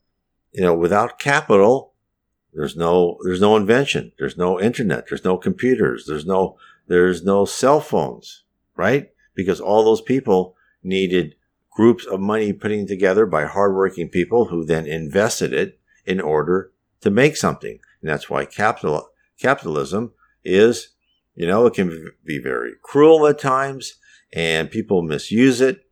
you 0.52 0.62
know, 0.62 0.74
without 0.74 1.18
capital, 1.18 1.91
there's 2.52 2.76
no, 2.76 3.18
there's 3.24 3.40
no 3.40 3.56
invention. 3.56 4.12
There's 4.18 4.36
no 4.36 4.60
internet. 4.60 5.06
There's 5.08 5.24
no 5.24 5.36
computers. 5.36 6.04
There's 6.06 6.26
no, 6.26 6.58
there's 6.86 7.24
no 7.24 7.44
cell 7.44 7.80
phones, 7.80 8.44
right? 8.76 9.10
Because 9.34 9.60
all 9.60 9.84
those 9.84 10.02
people 10.02 10.54
needed 10.82 11.34
groups 11.70 12.04
of 12.04 12.20
money 12.20 12.52
putting 12.52 12.86
together 12.86 13.24
by 13.24 13.46
hardworking 13.46 14.08
people 14.08 14.46
who 14.46 14.64
then 14.64 14.86
invested 14.86 15.52
it 15.52 15.80
in 16.04 16.20
order 16.20 16.70
to 17.00 17.10
make 17.10 17.36
something. 17.36 17.78
And 18.00 18.10
that's 18.10 18.28
why 18.28 18.44
capital, 18.44 19.08
capitalism 19.38 20.12
is, 20.44 20.88
you 21.34 21.46
know, 21.46 21.66
it 21.66 21.74
can 21.74 22.12
be 22.24 22.38
very 22.38 22.72
cruel 22.82 23.26
at 23.26 23.38
times 23.38 23.94
and 24.32 24.70
people 24.70 25.02
misuse 25.02 25.60
it, 25.60 25.86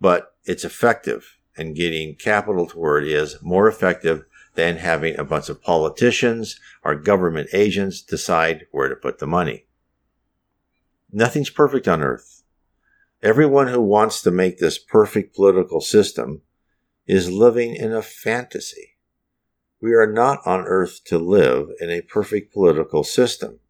but 0.00 0.34
it's 0.44 0.64
effective 0.64 1.38
and 1.56 1.74
getting 1.74 2.14
capital 2.14 2.66
to 2.66 2.78
where 2.78 2.98
it 2.98 3.08
is 3.08 3.36
more 3.42 3.68
effective 3.68 4.24
than 4.56 4.78
having 4.78 5.18
a 5.18 5.24
bunch 5.24 5.48
of 5.48 5.62
politicians 5.62 6.58
or 6.82 6.94
government 6.94 7.48
agents 7.52 8.02
decide 8.02 8.66
where 8.72 8.88
to 8.88 8.96
put 8.96 9.18
the 9.18 9.26
money. 9.26 9.66
Nothing's 11.12 11.50
perfect 11.50 11.86
on 11.86 12.02
earth. 12.02 12.42
Everyone 13.22 13.68
who 13.68 13.80
wants 13.80 14.20
to 14.22 14.30
make 14.30 14.58
this 14.58 14.78
perfect 14.78 15.34
political 15.34 15.80
system 15.80 16.42
is 17.06 17.30
living 17.30 17.74
in 17.74 17.92
a 17.92 18.02
fantasy. 18.02 18.96
We 19.80 19.94
are 19.94 20.10
not 20.10 20.40
on 20.46 20.60
earth 20.60 21.04
to 21.04 21.18
live 21.18 21.68
in 21.80 21.90
a 21.90 22.02
perfect 22.02 22.52
political 22.52 23.04
system. 23.04 23.60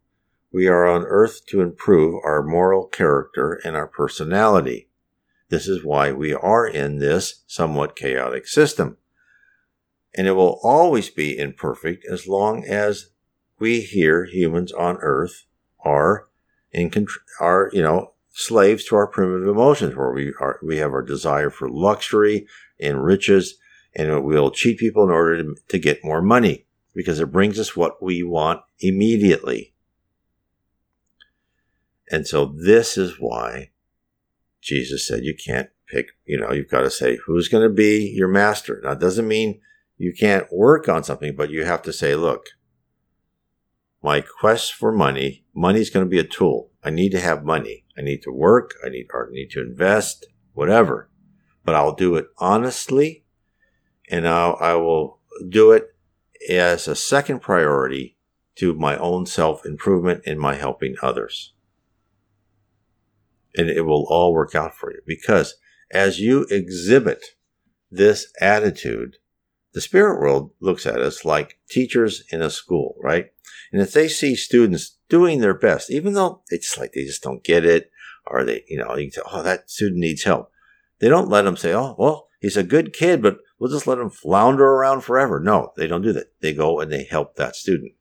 We 0.51 0.67
are 0.67 0.87
on 0.87 1.03
earth 1.03 1.45
to 1.47 1.61
improve 1.61 2.15
our 2.23 2.41
moral 2.41 2.87
character 2.87 3.59
and 3.63 3.75
our 3.75 3.87
personality. 3.87 4.89
This 5.49 5.67
is 5.67 5.83
why 5.83 6.11
we 6.11 6.33
are 6.33 6.65
in 6.65 6.99
this 6.99 7.43
somewhat 7.47 7.95
chaotic 7.95 8.47
system. 8.47 8.97
And 10.17 10.27
it 10.27 10.33
will 10.33 10.59
always 10.63 11.09
be 11.11 11.37
imperfect 11.37 12.03
as 12.05 12.27
long 12.27 12.65
as 12.65 13.11
we 13.59 13.81
here, 13.81 14.25
humans 14.25 14.71
on 14.71 14.97
earth, 14.97 15.45
are 15.79 16.27
in 16.71 16.91
are, 17.39 17.69
you 17.71 17.81
know, 17.81 18.13
slaves 18.31 18.83
to 18.85 18.95
our 18.95 19.07
primitive 19.07 19.47
emotions 19.47 19.95
where 19.95 20.11
we 20.11 20.33
are, 20.39 20.59
we 20.63 20.77
have 20.77 20.91
our 20.91 21.01
desire 21.01 21.49
for 21.49 21.69
luxury 21.69 22.45
and 22.79 23.03
riches 23.03 23.57
and 23.95 24.23
we'll 24.23 24.51
cheat 24.51 24.77
people 24.77 25.03
in 25.03 25.09
order 25.09 25.41
to, 25.41 25.55
to 25.69 25.79
get 25.79 26.03
more 26.03 26.21
money 26.21 26.65
because 26.93 27.19
it 27.19 27.31
brings 27.31 27.59
us 27.59 27.75
what 27.75 28.01
we 28.01 28.21
want 28.21 28.61
immediately. 28.79 29.73
And 32.09 32.27
so 32.27 32.45
this 32.45 32.97
is 32.97 33.15
why 33.19 33.71
Jesus 34.61 35.07
said 35.07 35.23
you 35.23 35.35
can't 35.35 35.69
pick, 35.87 36.09
you 36.25 36.39
know, 36.39 36.51
you've 36.51 36.69
got 36.69 36.81
to 36.81 36.91
say 36.91 37.17
who's 37.25 37.47
going 37.47 37.67
to 37.67 37.73
be 37.73 38.13
your 38.15 38.27
master. 38.27 38.81
Now, 38.83 38.91
it 38.91 38.99
doesn't 38.99 39.27
mean 39.27 39.61
you 39.97 40.13
can't 40.13 40.51
work 40.51 40.87
on 40.87 41.03
something, 41.03 41.35
but 41.35 41.49
you 41.49 41.65
have 41.65 41.81
to 41.83 41.93
say, 41.93 42.15
look, 42.15 42.47
my 44.03 44.21
quest 44.21 44.73
for 44.73 44.91
money, 44.91 45.43
money 45.55 45.79
is 45.79 45.89
going 45.89 46.05
to 46.05 46.09
be 46.09 46.19
a 46.19 46.23
tool. 46.23 46.71
I 46.83 46.91
need 46.91 47.11
to 47.11 47.19
have 47.19 47.43
money. 47.43 47.85
I 47.97 48.01
need 48.01 48.21
to 48.23 48.31
work. 48.31 48.75
I 48.85 48.89
need, 48.89 49.07
or 49.13 49.29
need 49.31 49.49
to 49.51 49.61
invest, 49.61 50.27
whatever. 50.53 51.09
But 51.65 51.75
I'll 51.75 51.95
do 51.95 52.15
it 52.15 52.27
honestly 52.37 53.25
and 54.09 54.27
I'll, 54.27 54.57
I 54.59 54.75
will 54.75 55.19
do 55.49 55.71
it 55.71 55.95
as 56.49 56.87
a 56.87 56.95
second 56.95 57.41
priority 57.41 58.17
to 58.55 58.73
my 58.73 58.97
own 58.97 59.25
self 59.25 59.65
improvement 59.65 60.23
and 60.25 60.39
my 60.39 60.55
helping 60.55 60.95
others. 61.01 61.53
And 63.55 63.69
it 63.69 63.81
will 63.81 64.05
all 64.09 64.33
work 64.33 64.55
out 64.55 64.75
for 64.75 64.91
you 64.91 65.01
because 65.05 65.55
as 65.91 66.19
you 66.19 66.45
exhibit 66.49 67.23
this 67.89 68.31
attitude, 68.39 69.17
the 69.77 69.81
spirit 69.81 70.19
world 70.19 70.49
looks 70.59 70.87
at 70.87 70.99
us 70.99 71.23
like 71.23 71.59
teachers 71.69 72.23
in 72.31 72.41
a 72.41 72.49
school, 72.49 72.95
right? 72.99 73.27
And 73.71 73.79
if 73.79 73.93
they 73.93 74.07
see 74.07 74.35
students 74.35 74.97
doing 75.07 75.39
their 75.39 75.53
best, 75.53 75.91
even 75.91 76.13
though 76.13 76.41
it's 76.49 76.79
like 76.79 76.93
they 76.93 77.03
just 77.03 77.21
don't 77.21 77.43
get 77.43 77.63
it, 77.63 77.91
or 78.25 78.43
they, 78.43 78.63
you 78.67 78.79
know, 78.79 78.95
you 78.95 79.11
can 79.11 79.21
tell, 79.21 79.31
oh, 79.31 79.43
that 79.43 79.69
student 79.69 79.99
needs 79.99 80.23
help. 80.23 80.51
They 80.97 81.09
don't 81.09 81.29
let 81.29 81.43
them 81.43 81.57
say, 81.57 81.75
oh, 81.75 81.95
well, 81.99 82.27
he's 82.41 82.57
a 82.57 82.63
good 82.63 82.91
kid, 82.91 83.21
but 83.21 83.37
we'll 83.59 83.69
just 83.69 83.85
let 83.85 83.99
him 83.99 84.09
flounder 84.09 84.65
around 84.65 85.01
forever. 85.01 85.39
No, 85.39 85.73
they 85.77 85.85
don't 85.85 86.01
do 86.01 86.13
that. 86.13 86.33
They 86.41 86.55
go 86.55 86.79
and 86.79 86.91
they 86.91 87.03
help 87.03 87.35
that 87.35 87.55
student. 87.55 87.91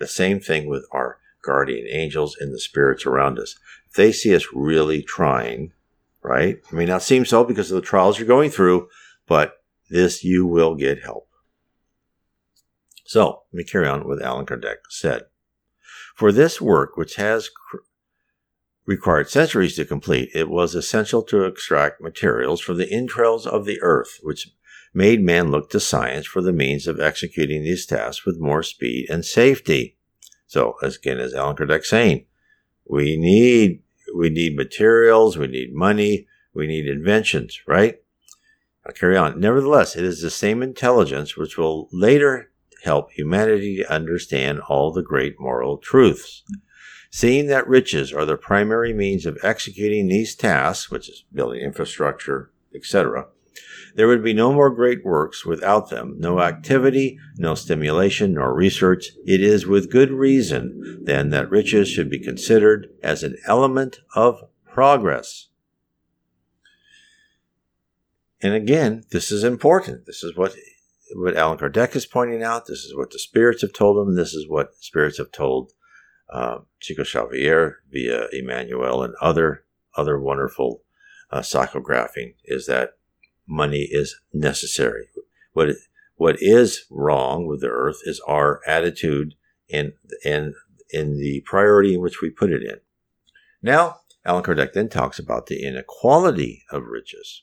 The 0.00 0.08
same 0.08 0.38
thing 0.38 0.68
with 0.68 0.84
our 0.92 1.16
guardian 1.42 1.86
angels 1.88 2.36
and 2.38 2.52
the 2.52 2.60
spirits 2.60 3.06
around 3.06 3.38
us. 3.38 3.56
If 3.88 3.94
they 3.94 4.12
see 4.12 4.34
us 4.34 4.44
really 4.52 5.00
trying, 5.00 5.72
right? 6.22 6.56
It 6.56 6.72
may 6.74 6.84
not 6.84 7.02
seem 7.02 7.24
so 7.24 7.42
because 7.42 7.70
of 7.70 7.76
the 7.76 7.88
trials 7.88 8.18
you're 8.18 8.28
going 8.28 8.50
through, 8.50 8.88
but 9.26 9.54
this 9.88 10.22
you 10.22 10.46
will 10.46 10.74
get 10.74 11.02
help. 11.02 11.28
So 13.12 13.42
let 13.52 13.58
me 13.58 13.64
carry 13.64 13.86
on 13.86 14.08
with 14.08 14.22
Allan 14.22 14.46
Kardec 14.46 14.76
said. 14.88 15.24
For 16.14 16.32
this 16.32 16.62
work, 16.62 16.96
which 16.96 17.16
has 17.16 17.50
required 18.86 19.28
centuries 19.28 19.76
to 19.76 19.84
complete, 19.84 20.30
it 20.34 20.48
was 20.48 20.74
essential 20.74 21.22
to 21.24 21.44
extract 21.44 22.00
materials 22.00 22.62
from 22.62 22.78
the 22.78 22.90
entrails 22.90 23.46
of 23.46 23.66
the 23.66 23.78
earth, 23.82 24.18
which 24.22 24.48
made 24.94 25.20
man 25.20 25.50
look 25.50 25.68
to 25.68 25.78
science 25.78 26.26
for 26.26 26.40
the 26.40 26.54
means 26.54 26.86
of 26.86 27.00
executing 27.00 27.62
these 27.62 27.84
tasks 27.84 28.24
with 28.24 28.40
more 28.40 28.62
speed 28.62 29.10
and 29.10 29.26
safety. 29.26 29.98
So, 30.46 30.76
as 30.82 30.96
again, 30.96 31.20
as 31.20 31.34
Allan 31.34 31.56
Kardec 31.56 31.84
saying, 31.84 32.24
we 32.86 33.18
need 33.18 33.82
we 34.16 34.30
need 34.30 34.56
materials, 34.56 35.36
we 35.36 35.48
need 35.48 35.74
money, 35.74 36.28
we 36.54 36.66
need 36.66 36.86
inventions, 36.86 37.60
right? 37.66 37.96
I'll 38.86 38.94
carry 38.94 39.18
on. 39.18 39.38
Nevertheless, 39.38 39.96
it 39.96 40.02
is 40.02 40.22
the 40.22 40.30
same 40.30 40.62
intelligence 40.62 41.36
which 41.36 41.58
will 41.58 41.90
later 41.92 42.51
help 42.82 43.12
humanity 43.12 43.76
to 43.78 43.92
understand 43.92 44.60
all 44.60 44.92
the 44.92 45.02
great 45.02 45.38
moral 45.38 45.78
truths. 45.78 46.42
Seeing 47.10 47.46
that 47.48 47.68
riches 47.68 48.12
are 48.12 48.24
the 48.24 48.36
primary 48.36 48.92
means 48.94 49.26
of 49.26 49.38
executing 49.42 50.08
these 50.08 50.34
tasks, 50.34 50.90
which 50.90 51.08
is 51.08 51.24
building 51.32 51.60
infrastructure, 51.60 52.50
etc., 52.74 53.26
there 53.94 54.08
would 54.08 54.24
be 54.24 54.32
no 54.32 54.52
more 54.52 54.70
great 54.70 55.04
works 55.04 55.44
without 55.44 55.90
them, 55.90 56.16
no 56.18 56.40
activity, 56.40 57.18
no 57.36 57.54
stimulation, 57.54 58.32
nor 58.34 58.54
research. 58.54 59.10
It 59.26 59.42
is 59.42 59.66
with 59.66 59.90
good 59.90 60.10
reason, 60.10 61.00
then, 61.04 61.28
that 61.30 61.50
riches 61.50 61.90
should 61.90 62.08
be 62.08 62.18
considered 62.18 62.88
as 63.02 63.22
an 63.22 63.36
element 63.46 64.00
of 64.14 64.44
progress. 64.66 65.48
And 68.40 68.54
again, 68.54 69.04
this 69.10 69.30
is 69.30 69.44
important. 69.44 70.06
This 70.06 70.24
is 70.24 70.36
what, 70.36 70.56
what 71.14 71.36
Allan 71.36 71.58
Kardec 71.58 71.94
is 71.96 72.06
pointing 72.06 72.42
out. 72.42 72.66
This 72.66 72.80
is 72.80 72.94
what 72.96 73.10
the 73.10 73.18
spirits 73.18 73.62
have 73.62 73.72
told 73.72 73.96
him. 73.98 74.14
This 74.14 74.34
is 74.34 74.48
what 74.48 74.74
spirits 74.76 75.18
have 75.18 75.32
told 75.32 75.72
uh, 76.32 76.58
Chico 76.80 77.04
Xavier 77.04 77.80
via 77.90 78.28
Emmanuel 78.32 79.02
and 79.02 79.14
other 79.20 79.64
other 79.96 80.18
wonderful 80.18 80.82
uh, 81.30 81.40
psychographing 81.40 82.34
is 82.44 82.66
that 82.66 82.94
money 83.46 83.88
is 83.90 84.20
necessary. 84.32 85.08
What 85.52 85.70
what 86.16 86.36
is 86.40 86.86
wrong 86.90 87.46
with 87.46 87.60
the 87.60 87.68
earth 87.68 88.00
is 88.04 88.20
our 88.26 88.60
attitude 88.66 89.34
and 89.70 89.92
and 90.24 90.54
in 90.90 91.18
the 91.18 91.42
priority 91.46 91.94
in 91.94 92.00
which 92.00 92.20
we 92.20 92.30
put 92.30 92.50
it 92.50 92.62
in. 92.62 92.80
Now, 93.62 94.00
Allan 94.24 94.44
Kardec 94.44 94.72
then 94.72 94.88
talks 94.88 95.18
about 95.18 95.46
the 95.46 95.64
inequality 95.64 96.64
of 96.70 96.84
riches. 96.84 97.42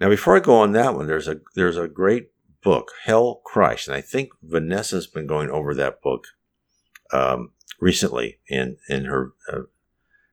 Now, 0.00 0.08
before 0.08 0.36
I 0.36 0.40
go 0.40 0.54
on 0.56 0.72
that 0.72 0.94
one, 0.94 1.06
there's 1.06 1.28
a 1.28 1.40
there's 1.54 1.76
a 1.76 1.88
great 1.88 2.30
book, 2.62 2.92
Hail 3.04 3.40
Christ, 3.44 3.88
and 3.88 3.96
I 3.96 4.00
think 4.00 4.30
Vanessa's 4.42 5.06
been 5.06 5.26
going 5.26 5.50
over 5.50 5.74
that 5.74 6.00
book 6.00 6.26
um, 7.12 7.50
recently 7.80 8.38
in 8.48 8.76
in 8.88 9.06
her 9.06 9.32
uh, 9.52 9.62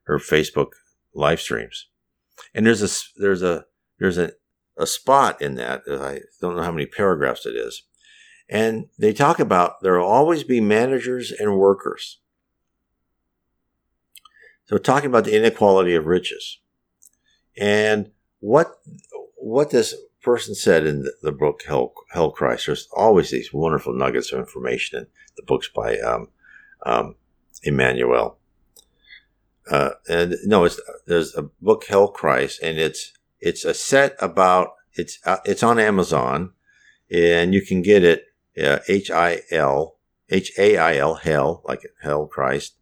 her 0.03 0.19
Facebook 0.19 0.71
live 1.13 1.41
streams. 1.41 1.87
And 2.53 2.65
there's 2.65 2.83
a 2.83 3.19
there's 3.19 3.41
a 3.41 3.65
there's 3.99 4.17
a, 4.17 4.31
a 4.77 4.85
spot 4.85 5.41
in 5.41 5.55
that. 5.55 5.83
I 5.87 6.21
don't 6.41 6.55
know 6.55 6.63
how 6.63 6.71
many 6.71 6.85
paragraphs 6.85 7.45
it 7.45 7.55
is. 7.55 7.83
And 8.47 8.89
they 8.99 9.13
talk 9.13 9.39
about 9.39 9.81
there 9.81 9.97
will 9.97 10.05
always 10.05 10.43
be 10.43 10.61
managers 10.61 11.31
and 11.31 11.57
workers. 11.57 12.19
So 14.65 14.77
talking 14.77 15.09
about 15.09 15.25
the 15.25 15.35
inequality 15.35 15.95
of 15.95 16.05
riches. 16.05 16.59
And 17.57 18.11
what 18.39 18.79
what 19.45 19.69
this 19.69 19.93
person 20.23 20.55
said 20.55 20.87
in 20.87 21.05
the, 21.21 21.31
book 21.31 21.61
Hell, 21.67 21.93
Hail 22.11 22.31
Christ, 22.31 22.65
there's 22.65 22.87
always 22.91 23.29
these 23.29 23.53
wonderful 23.53 23.93
nuggets 23.93 24.31
of 24.31 24.39
information 24.39 24.97
in 24.97 25.07
the 25.37 25.43
books 25.43 25.69
by 25.73 25.99
um, 25.99 26.29
um, 26.83 27.15
Emmanuel. 27.61 28.39
Uh, 29.69 29.91
and 30.09 30.35
no, 30.45 30.63
it's 30.63 30.81
there's 31.05 31.35
a 31.35 31.43
book 31.61 31.85
Hail 31.85 32.07
Christ, 32.07 32.59
and 32.63 32.79
it's 32.79 33.13
it's 33.39 33.63
a 33.63 33.75
set 33.75 34.15
about 34.19 34.73
it's 34.93 35.19
uh, 35.25 35.37
it's 35.45 35.61
on 35.61 35.77
Amazon, 35.77 36.53
and 37.11 37.53
you 37.53 37.61
can 37.61 37.83
get 37.83 38.03
it 38.03 38.25
uh, 38.59 38.79
H 38.87 39.11
I 39.11 39.41
L 39.51 39.97
H 40.29 40.51
A 40.57 40.77
I 40.77 40.97
L 40.97 41.15
Hell 41.15 41.61
like 41.65 41.81
Hail 42.01 42.25
Christ. 42.25 42.77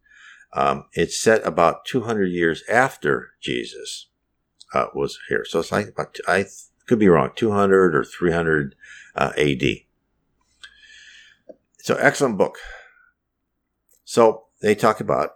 Um, 0.54 0.86
it's 0.94 1.20
set 1.20 1.46
about 1.46 1.84
200 1.86 2.26
years 2.26 2.64
after 2.70 3.32
Jesus. 3.42 4.08
Uh, 4.74 4.88
was 4.94 5.20
here. 5.30 5.46
So 5.46 5.60
it's 5.60 5.72
like 5.72 5.90
about, 5.90 6.18
I 6.28 6.46
could 6.88 7.00
be 7.00 7.08
wrong, 7.08 7.32
200 7.36 7.96
or 7.96 8.04
300 8.04 8.76
uh, 9.16 9.32
AD. 9.38 9.64
So 11.80 11.96
excellent 11.96 12.38
book. 12.38 12.58
So 14.06 14.46
they 14.62 14.76
talk 14.76 15.00
about, 15.00 15.32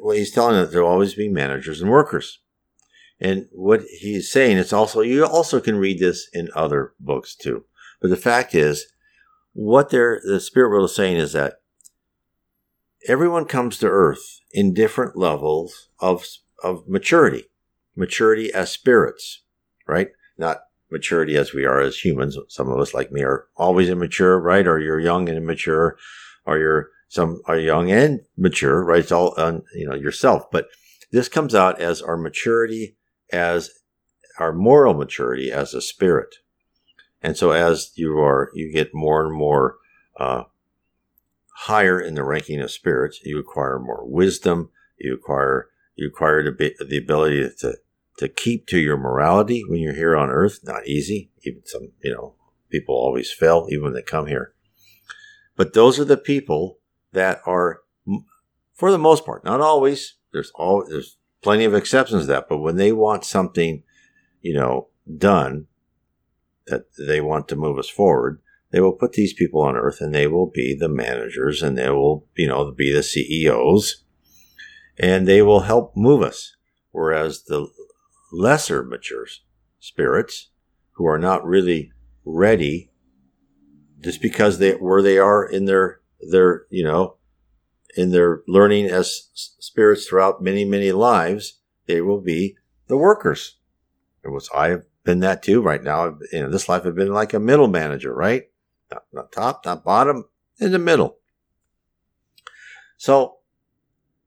well, 0.00 0.16
he's 0.16 0.32
telling 0.32 0.56
that 0.56 0.72
there'll 0.72 0.88
always 0.88 1.14
be 1.14 1.28
managers 1.28 1.80
and 1.80 1.90
workers. 1.90 2.40
And 3.18 3.48
what 3.52 3.82
he's 3.82 4.30
saying, 4.30 4.58
it's 4.58 4.72
also, 4.72 5.00
you 5.00 5.24
also 5.24 5.60
can 5.60 5.76
read 5.76 5.98
this 5.98 6.28
in 6.32 6.50
other 6.54 6.92
books 7.00 7.34
too. 7.34 7.64
But 8.00 8.10
the 8.10 8.16
fact 8.16 8.54
is, 8.54 8.86
what 9.54 9.88
they're, 9.88 10.20
the 10.22 10.38
spirit 10.38 10.68
world 10.68 10.90
is 10.90 10.94
saying 10.94 11.16
is 11.16 11.32
that 11.32 11.54
everyone 13.08 13.46
comes 13.46 13.78
to 13.78 13.88
earth 13.88 14.40
in 14.52 14.74
different 14.74 15.16
levels 15.16 15.88
of, 15.98 16.26
of 16.62 16.86
maturity. 16.86 17.44
Maturity 17.96 18.52
as 18.52 18.70
spirits, 18.70 19.42
right? 19.86 20.08
Not 20.36 20.58
maturity 20.90 21.36
as 21.36 21.52
we 21.52 21.64
are 21.64 21.80
as 21.80 21.98
humans. 21.98 22.36
Some 22.48 22.70
of 22.70 22.78
us, 22.78 22.94
like 22.94 23.10
me, 23.10 23.22
are 23.22 23.46
always 23.56 23.88
immature, 23.88 24.38
right? 24.38 24.66
Or 24.66 24.78
you're 24.78 25.00
young 25.00 25.28
and 25.28 25.38
immature, 25.38 25.96
or 26.44 26.58
you're 26.58 26.90
some 27.08 27.40
are 27.46 27.58
young 27.58 27.90
and 27.90 28.20
mature, 28.36 28.84
right? 28.84 29.00
It's 29.00 29.12
all 29.12 29.34
on 29.38 29.62
you 29.74 29.88
know 29.88 29.94
yourself. 29.94 30.50
But 30.50 30.68
this 31.12 31.28
comes 31.28 31.54
out 31.54 31.80
as 31.80 32.02
our 32.02 32.16
maturity, 32.16 32.96
as 33.32 33.70
our 34.38 34.52
moral 34.52 34.94
maturity 34.94 35.50
as 35.50 35.74
a 35.74 35.80
spirit. 35.80 36.36
And 37.22 37.36
so, 37.36 37.52
as 37.52 37.92
you 37.94 38.18
are, 38.18 38.50
you 38.54 38.72
get 38.72 38.94
more 38.94 39.24
and 39.24 39.34
more 39.34 39.76
uh, 40.18 40.44
higher 41.54 42.00
in 42.00 42.14
the 42.14 42.24
ranking 42.24 42.60
of 42.60 42.70
spirits. 42.70 43.20
You 43.24 43.38
acquire 43.38 43.78
more 43.78 44.04
wisdom. 44.06 44.70
You 44.98 45.14
acquire 45.14 45.68
you 45.94 46.08
acquire 46.08 46.42
the, 46.42 46.74
the 46.86 46.98
ability 46.98 47.48
to 47.60 47.76
to 48.16 48.28
keep 48.28 48.66
to 48.66 48.78
your 48.78 48.96
morality 48.96 49.62
when 49.66 49.80
you're 49.80 49.94
here 49.94 50.16
on 50.16 50.30
earth. 50.30 50.60
Not 50.64 50.86
easy. 50.86 51.30
Even 51.42 51.62
some, 51.64 51.90
you 52.02 52.12
know, 52.12 52.34
people 52.70 52.94
always 52.94 53.32
fail, 53.32 53.66
even 53.70 53.84
when 53.84 53.92
they 53.92 54.02
come 54.02 54.26
here. 54.26 54.54
But 55.56 55.72
those 55.72 55.98
are 55.98 56.04
the 56.04 56.16
people 56.16 56.78
that 57.12 57.40
are, 57.46 57.80
for 58.74 58.90
the 58.90 58.98
most 58.98 59.24
part, 59.24 59.44
not 59.44 59.60
always. 59.60 60.14
There's 60.32 60.50
all 60.54 60.84
there's 60.86 61.16
plenty 61.42 61.64
of 61.64 61.74
exceptions 61.74 62.22
to 62.22 62.26
that. 62.26 62.48
But 62.48 62.58
when 62.58 62.76
they 62.76 62.92
want 62.92 63.24
something, 63.24 63.82
you 64.42 64.54
know, 64.54 64.88
done 65.16 65.66
that 66.66 66.84
they 66.98 67.20
want 67.20 67.48
to 67.48 67.56
move 67.56 67.78
us 67.78 67.88
forward, 67.88 68.40
they 68.70 68.80
will 68.80 68.92
put 68.92 69.12
these 69.12 69.32
people 69.32 69.62
on 69.62 69.76
earth 69.76 70.00
and 70.00 70.14
they 70.14 70.26
will 70.26 70.46
be 70.46 70.76
the 70.78 70.88
managers 70.88 71.62
and 71.62 71.78
they 71.78 71.88
will, 71.88 72.26
you 72.34 72.48
know, 72.48 72.70
be 72.72 72.92
the 72.92 73.02
CEOs 73.02 74.04
and 74.98 75.26
they 75.26 75.40
will 75.40 75.60
help 75.60 75.96
move 75.96 76.22
us. 76.22 76.56
Whereas 76.90 77.44
the 77.44 77.68
lesser 78.36 78.82
mature 78.82 79.26
spirits 79.80 80.50
who 80.92 81.06
are 81.06 81.18
not 81.18 81.44
really 81.44 81.90
ready 82.24 82.90
just 84.00 84.20
because 84.20 84.58
they 84.58 84.72
where 84.72 85.00
they 85.00 85.18
are 85.18 85.44
in 85.44 85.64
their 85.64 86.00
their 86.30 86.66
you 86.70 86.84
know 86.84 87.16
in 87.96 88.10
their 88.10 88.42
learning 88.46 88.86
as 88.86 89.28
spirits 89.34 90.06
throughout 90.06 90.42
many 90.42 90.64
many 90.64 90.92
lives 90.92 91.60
they 91.86 92.00
will 92.00 92.20
be 92.20 92.56
the 92.88 92.96
workers. 92.96 93.56
It 94.24 94.28
was 94.28 94.50
i've 94.54 94.84
been 95.04 95.20
that 95.20 95.42
too 95.42 95.62
right 95.62 95.82
now. 95.82 96.18
In 96.32 96.50
this 96.50 96.68
life 96.68 96.84
i've 96.84 96.94
been 96.94 97.12
like 97.12 97.32
a 97.32 97.40
middle 97.40 97.68
manager 97.68 98.12
right? 98.14 98.44
Not, 98.90 99.04
not 99.12 99.32
top 99.32 99.64
not 99.64 99.84
bottom 99.84 100.24
in 100.60 100.72
the 100.72 100.78
middle. 100.78 101.16
So 102.98 103.38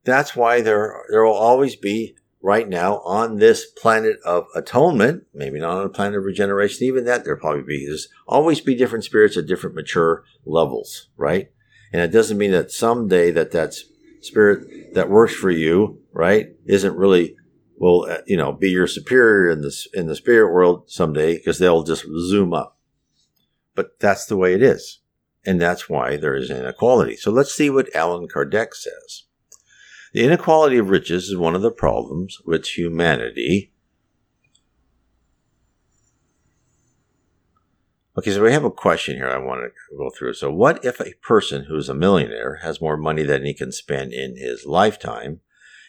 that's 0.04 0.34
why 0.34 0.62
there 0.62 1.04
there 1.10 1.24
will 1.24 1.32
always 1.32 1.76
be 1.76 2.16
right 2.42 2.68
now 2.68 2.98
on 3.00 3.36
this 3.36 3.66
planet 3.66 4.18
of 4.24 4.46
atonement, 4.54 5.24
maybe 5.34 5.60
not 5.60 5.78
on 5.78 5.86
a 5.86 5.90
planet 5.90 6.18
of 6.18 6.24
regeneration, 6.24 6.86
even 6.86 7.04
that 7.04 7.24
there'll 7.24 7.40
probably 7.40 7.62
be, 7.62 7.86
there's 7.86 8.08
always 8.26 8.60
be 8.60 8.74
different 8.74 9.04
spirits 9.04 9.36
at 9.36 9.46
different 9.46 9.76
mature 9.76 10.24
levels, 10.44 11.08
right? 11.16 11.50
And 11.92 12.00
it 12.00 12.12
doesn't 12.12 12.38
mean 12.38 12.52
that 12.52 12.70
someday 12.70 13.30
that 13.32 13.50
that 13.52 13.74
spirit 14.20 14.94
that 14.94 15.10
works 15.10 15.34
for 15.34 15.50
you, 15.50 16.00
right, 16.12 16.48
isn't 16.66 16.96
really 16.96 17.36
will 17.80 18.06
uh, 18.08 18.18
you 18.26 18.36
know 18.36 18.52
be 18.52 18.70
your 18.70 18.86
superior 18.86 19.50
in 19.50 19.62
this 19.62 19.88
in 19.92 20.06
the 20.06 20.14
spirit 20.14 20.52
world 20.52 20.84
someday 20.86 21.36
because 21.36 21.58
they'll 21.58 21.82
just 21.82 22.04
zoom 22.28 22.54
up. 22.54 22.78
But 23.74 23.98
that's 23.98 24.26
the 24.26 24.36
way 24.36 24.54
it 24.54 24.62
is, 24.62 25.00
and 25.44 25.60
that's 25.60 25.88
why 25.88 26.16
there 26.16 26.36
is 26.36 26.50
inequality. 26.50 27.16
So 27.16 27.30
let's 27.32 27.52
see 27.52 27.70
what 27.70 27.94
Allan 27.94 28.28
Kardec 28.28 28.74
says. 28.74 29.24
The 30.12 30.24
inequality 30.24 30.76
of 30.76 30.90
riches 30.90 31.28
is 31.28 31.36
one 31.36 31.54
of 31.54 31.62
the 31.62 31.70
problems 31.70 32.38
which 32.44 32.72
humanity. 32.72 33.72
Okay, 38.18 38.32
so 38.32 38.42
we 38.42 38.52
have 38.52 38.64
a 38.64 38.70
question 38.72 39.16
here 39.16 39.28
I 39.28 39.38
want 39.38 39.60
to 39.62 39.96
go 39.96 40.10
through. 40.10 40.34
So, 40.34 40.50
what 40.50 40.84
if 40.84 41.00
a 41.00 41.14
person 41.22 41.64
who 41.64 41.76
is 41.76 41.88
a 41.88 41.94
millionaire 41.94 42.56
has 42.56 42.80
more 42.80 42.96
money 42.96 43.22
than 43.22 43.44
he 43.44 43.54
can 43.54 43.70
spend 43.70 44.12
in 44.12 44.36
his 44.36 44.66
lifetime 44.66 45.40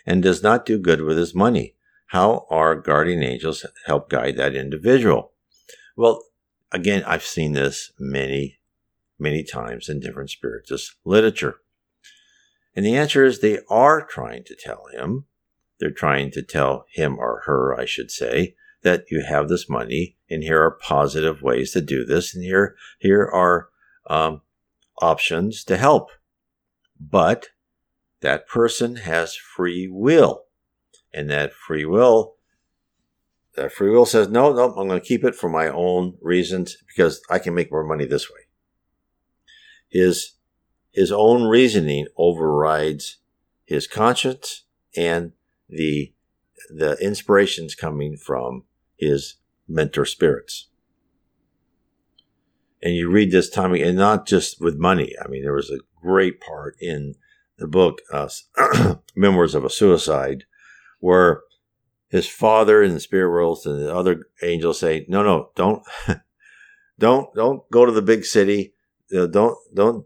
and 0.05 0.21
does 0.21 0.43
not 0.43 0.65
do 0.65 0.77
good 0.77 1.01
with 1.01 1.17
his 1.17 1.33
money? 1.33 1.75
How 2.07 2.45
are 2.49 2.75
guardian 2.75 3.23
angels 3.23 3.65
help 3.85 4.09
guide 4.09 4.37
that 4.37 4.55
individual? 4.55 5.31
Well, 5.97 6.23
again, 6.71 7.03
I've 7.07 7.25
seen 7.25 7.53
this 7.53 7.91
many, 7.99 8.59
many 9.17 9.43
times 9.43 9.89
in 9.89 9.99
different 9.99 10.29
spiritist 10.29 10.95
literature. 11.03 11.55
And 12.75 12.85
the 12.85 12.95
answer 12.95 13.25
is 13.25 13.39
they 13.39 13.59
are 13.69 14.05
trying 14.05 14.43
to 14.45 14.55
tell 14.55 14.85
him, 14.93 15.25
they're 15.79 15.91
trying 15.91 16.31
to 16.31 16.41
tell 16.41 16.85
him 16.89 17.17
or 17.17 17.43
her, 17.45 17.77
I 17.77 17.85
should 17.85 18.11
say, 18.11 18.55
that 18.83 19.05
you 19.09 19.23
have 19.27 19.49
this 19.49 19.69
money 19.69 20.17
and 20.29 20.43
here 20.43 20.63
are 20.63 20.71
positive 20.71 21.41
ways 21.41 21.71
to 21.71 21.81
do 21.81 22.05
this 22.05 22.33
and 22.33 22.43
here, 22.43 22.75
here 22.99 23.23
are 23.23 23.69
um, 24.09 24.41
options 25.01 25.63
to 25.65 25.77
help. 25.77 26.09
But 26.99 27.49
that 28.21 28.47
person 28.47 28.97
has 28.97 29.35
free 29.35 29.87
will. 29.87 30.45
And 31.13 31.29
that 31.29 31.53
free 31.53 31.83
will, 31.83 32.35
that 33.55 33.73
free 33.73 33.89
will 33.89 34.05
says, 34.05 34.29
no, 34.29 34.53
no, 34.53 34.73
I'm 34.75 34.87
going 34.87 35.01
to 35.01 35.05
keep 35.05 35.25
it 35.25 35.35
for 35.35 35.49
my 35.49 35.67
own 35.67 36.17
reasons 36.21 36.77
because 36.87 37.21
I 37.29 37.37
can 37.37 37.53
make 37.53 37.71
more 37.71 37.83
money 37.83 38.05
this 38.05 38.29
way. 38.29 38.41
His 39.89 40.33
his 40.91 41.11
own 41.11 41.43
reasoning 41.43 42.07
overrides 42.17 43.17
his 43.65 43.87
conscience 43.87 44.63
and 44.95 45.31
the 45.69 46.13
the 46.69 46.97
inspirations 47.01 47.75
coming 47.75 48.15
from 48.15 48.63
his 48.97 49.35
mentor 49.67 50.05
spirits. 50.05 50.67
And 52.81 52.95
you 52.95 53.09
read 53.09 53.31
this 53.31 53.49
time, 53.49 53.73
and 53.73 53.97
not 53.97 54.25
just 54.25 54.61
with 54.61 54.77
money. 54.77 55.13
I 55.23 55.27
mean, 55.27 55.43
there 55.43 55.53
was 55.53 55.69
a 55.69 55.79
great 56.01 56.39
part 56.39 56.75
in 56.79 57.15
the 57.57 57.67
book, 57.67 57.99
uh, 58.11 58.29
Memoirs 59.15 59.53
of 59.53 59.65
a 59.65 59.69
Suicide, 59.69 60.45
where 60.99 61.41
his 62.09 62.27
father 62.27 62.81
in 62.81 62.93
the 62.93 62.99
spirit 62.99 63.29
world 63.29 63.59
and 63.65 63.79
the 63.79 63.93
other 63.93 64.25
angels 64.41 64.79
say, 64.79 65.05
"No, 65.07 65.23
no, 65.23 65.51
don't, 65.55 65.83
don't, 66.99 67.33
don't 67.35 67.69
go 67.71 67.85
to 67.85 67.91
the 67.91 68.01
big 68.01 68.25
city. 68.25 68.73
don't, 69.09 69.57
don't 69.73 70.05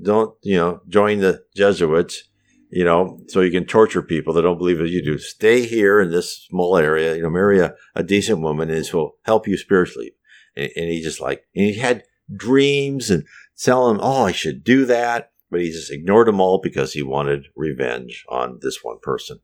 don't, 0.00 0.34
you 0.42 0.56
know, 0.56 0.80
join 0.88 1.20
the 1.20 1.44
Jesuits, 1.54 2.24
you 2.70 2.84
know, 2.84 3.20
so 3.28 3.40
you 3.40 3.50
can 3.50 3.66
torture 3.66 4.02
people 4.02 4.32
that 4.34 4.42
don't 4.42 4.58
believe 4.58 4.80
as 4.80 4.90
you 4.90 5.02
do. 5.02 5.18
Stay 5.18 5.66
here 5.66 6.00
in 6.00 6.10
this 6.10 6.46
small 6.48 6.76
area, 6.76 7.16
you 7.16 7.22
know, 7.22 7.30
marry 7.30 7.60
a, 7.60 7.74
a 7.94 8.02
decent 8.02 8.40
woman 8.40 8.68
and 8.68 8.78
this 8.78 8.92
will 8.92 9.16
help 9.22 9.48
you 9.48 9.56
spiritually. 9.56 10.12
And, 10.56 10.70
and 10.76 10.88
he 10.90 11.02
just 11.02 11.20
like, 11.20 11.44
and 11.54 11.64
he 11.66 11.78
had 11.78 12.04
dreams 12.34 13.10
and 13.10 13.24
tell 13.58 13.90
him, 13.90 13.98
oh, 14.00 14.24
I 14.24 14.32
should 14.32 14.64
do 14.64 14.84
that. 14.86 15.32
But 15.50 15.62
he 15.62 15.70
just 15.70 15.90
ignored 15.90 16.28
them 16.28 16.40
all 16.40 16.60
because 16.62 16.92
he 16.92 17.02
wanted 17.02 17.46
revenge 17.56 18.24
on 18.28 18.58
this 18.60 18.80
one 18.82 18.98
person. 19.00 19.40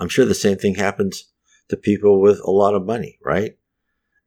I'm 0.00 0.08
sure 0.08 0.24
the 0.24 0.34
same 0.34 0.56
thing 0.56 0.74
happens 0.74 1.30
to 1.68 1.76
people 1.76 2.20
with 2.20 2.40
a 2.40 2.50
lot 2.50 2.74
of 2.74 2.84
money, 2.84 3.18
right? 3.24 3.56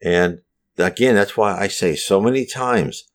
And 0.01 0.39
again, 0.77 1.15
that's 1.15 1.35
why 1.35 1.57
I 1.57 1.67
say 1.67 1.95
so 1.95 2.21
many 2.21 2.45
times 2.45 3.10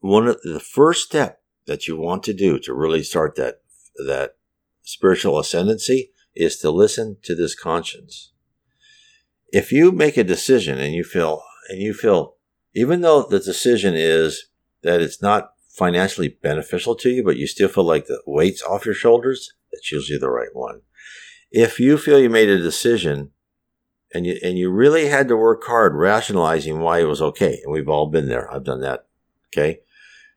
one 0.00 0.28
of 0.28 0.40
the 0.42 0.60
first 0.60 1.06
step 1.06 1.40
that 1.66 1.86
you 1.86 1.96
want 1.96 2.22
to 2.24 2.32
do 2.32 2.58
to 2.58 2.74
really 2.74 3.02
start 3.02 3.36
that 3.36 3.60
that 4.06 4.36
spiritual 4.82 5.38
ascendancy 5.38 6.12
is 6.34 6.58
to 6.58 6.70
listen 6.70 7.16
to 7.22 7.34
this 7.34 7.54
conscience. 7.54 8.32
If 9.52 9.72
you 9.72 9.92
make 9.92 10.16
a 10.16 10.24
decision 10.24 10.78
and 10.78 10.94
you 10.94 11.04
feel 11.04 11.42
and 11.68 11.80
you 11.80 11.92
feel 11.92 12.36
even 12.74 13.00
though 13.00 13.22
the 13.22 13.40
decision 13.40 13.94
is 13.96 14.46
that 14.82 15.00
it's 15.00 15.20
not 15.20 15.52
financially 15.68 16.28
beneficial 16.28 16.94
to 16.94 17.10
you, 17.10 17.24
but 17.24 17.36
you 17.36 17.46
still 17.46 17.68
feel 17.68 17.84
like 17.84 18.06
the 18.06 18.22
weight's 18.26 18.62
off 18.62 18.86
your 18.86 18.94
shoulders, 18.94 19.52
that's 19.72 19.90
usually 19.90 20.18
the 20.18 20.30
right 20.30 20.54
one. 20.54 20.82
If 21.50 21.80
you 21.80 21.98
feel 21.98 22.18
you 22.18 22.30
made 22.30 22.48
a 22.48 22.58
decision 22.58 23.32
and 24.14 24.26
you 24.26 24.38
and 24.42 24.56
you 24.56 24.70
really 24.70 25.08
had 25.08 25.28
to 25.28 25.36
work 25.36 25.64
hard 25.64 25.94
rationalizing 25.94 26.78
why 26.78 27.00
it 27.00 27.04
was 27.04 27.20
okay, 27.20 27.60
and 27.64 27.72
we've 27.72 27.88
all 27.88 28.06
been 28.06 28.28
there. 28.28 28.52
I've 28.52 28.64
done 28.64 28.80
that. 28.82 29.06
Okay 29.48 29.80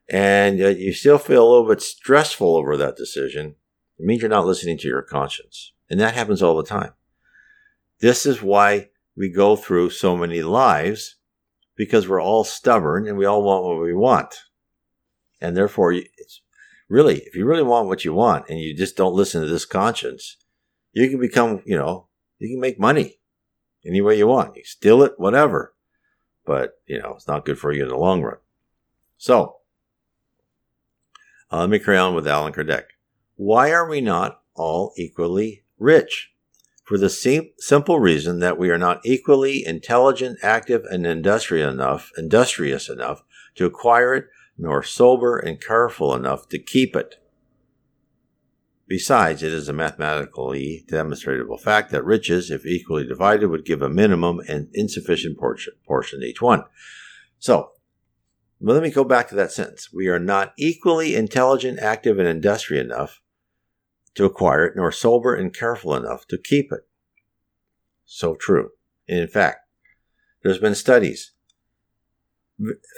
and 0.10 0.60
you 0.60 0.94
still 0.94 1.18
feel 1.18 1.48
a 1.48 1.50
little 1.50 1.68
bit 1.68 1.82
stressful 1.82 2.56
over 2.56 2.76
that 2.78 2.98
decision, 2.98 3.56
it 3.98 4.06
means 4.06 4.22
you're 4.22 4.30
not 4.30 4.46
listening 4.46 4.78
to 4.80 4.88
your 4.88 5.02
conscience. 5.02 5.74
And 5.90 6.00
that 6.00 6.16
happens 6.16 6.42
all 6.42 6.56
the 6.56 6.64
time. 6.64 6.94
This 8.00 8.26
is 8.26 8.42
why 8.42 8.90
we 9.16 9.30
go 9.30 9.56
through 9.56 9.92
so 9.92 10.18
many 10.18 10.42
lives 10.42 11.18
because 11.76 12.08
we're 12.08 12.22
all 12.22 12.44
stubborn 12.44 13.08
and 13.08 13.18
we 13.18 13.26
all 13.26 13.44
want 13.44 13.64
what 13.64 13.82
we 13.82 13.94
want. 13.94 14.36
And 15.40 15.56
therefore, 15.56 15.94
it's 15.94 16.42
really, 16.90 17.20
if 17.20 17.36
you 17.36 17.46
really 17.46 17.64
want 17.64 17.88
what 17.88 18.06
you 18.06 18.14
want 18.14 18.50
and 18.50 18.60
you 18.60 18.76
just 18.76 18.98
don't 18.98 19.16
listen 19.16 19.42
to 19.42 19.48
this 19.48 19.66
conscience, 19.66 20.38
you 20.94 21.10
can 21.10 21.20
become, 21.20 21.62
you 21.66 21.78
know, 21.78 22.08
you 22.40 22.50
can 22.50 22.60
make 22.60 22.80
money 22.80 23.20
any 23.86 24.02
way 24.02 24.18
you 24.18 24.28
want. 24.28 24.56
You 24.56 24.64
steal 24.64 25.04
it, 25.04 25.14
whatever. 25.18 25.74
But, 26.46 26.74
you 26.86 27.00
know, 27.00 27.14
it's 27.16 27.28
not 27.28 27.46
good 27.46 27.60
for 27.60 27.72
you 27.72 27.84
in 27.84 27.90
the 27.90 27.98
long 27.98 28.22
run. 28.22 28.38
So, 29.18 29.58
uh, 31.52 31.60
let 31.60 31.70
me 31.70 31.80
carry 31.80 31.98
on 31.98 32.16
with 32.16 32.28
Allan 32.28 32.54
Kardec. 32.54 32.84
Why 33.36 33.72
are 33.72 33.90
we 33.90 34.02
not 34.02 34.42
all 34.56 34.94
equally 34.98 35.64
rich? 35.78 36.32
For 36.84 36.98
the 36.98 37.10
sim- 37.10 37.52
simple 37.58 38.00
reason 38.00 38.40
that 38.40 38.58
we 38.58 38.70
are 38.70 38.78
not 38.78 39.02
equally 39.06 39.66
intelligent, 39.66 40.40
active, 40.44 40.84
and 40.86 41.06
industrious 41.06 41.74
enough, 41.74 42.12
industrious 42.18 42.90
enough 42.90 43.24
to 43.56 43.66
acquire 43.66 44.14
it, 44.14 44.26
nor 44.58 44.84
sober 44.84 45.38
and 45.38 45.62
careful 45.62 46.14
enough 46.14 46.50
to 46.50 46.60
keep 46.60 46.96
it. 46.96 47.16
Besides, 48.88 49.42
it 49.42 49.54
is 49.54 49.70
a 49.70 49.74
mathematically 49.74 50.84
demonstrable 50.90 51.58
fact 51.58 51.92
that 51.92 52.04
riches, 52.04 52.52
if 52.52 52.66
equally 52.66 53.08
divided, 53.08 53.48
would 53.48 53.64
give 53.64 53.82
a 53.82 53.90
minimum 53.90 54.42
and 54.50 54.68
insufficient 54.74 55.38
portion, 55.38 55.74
portion 55.88 56.20
to 56.20 56.26
each 56.26 56.42
one. 56.42 56.66
So, 57.40 57.72
well, 58.62 58.76
let 58.76 58.84
me 58.84 58.92
go 58.92 59.04
back 59.04 59.28
to 59.30 59.36
that 59.36 59.52
sentence. 59.52 59.92
We 59.92 60.08
are 60.08 60.20
not 60.20 60.54
equally 60.58 61.16
intelligent, 61.16 61.80
active, 61.80 62.20
and 62.20 62.28
industrious 62.28 62.86
enough 62.86 63.20
to 64.16 64.26
acquire 64.26 64.66
it, 64.66 64.76
nor 64.76 64.92
sober 64.92 65.34
and 65.34 65.54
careful 65.54 65.96
enough 65.96 66.28
to 66.28 66.38
keep 66.38 66.72
it. 66.72 66.82
So 68.06 68.36
true. 68.36 68.70
And 69.08 69.20
in 69.20 69.28
fact, 69.28 69.68
there's 70.44 70.60
been 70.60 70.76
studies. 70.76 71.32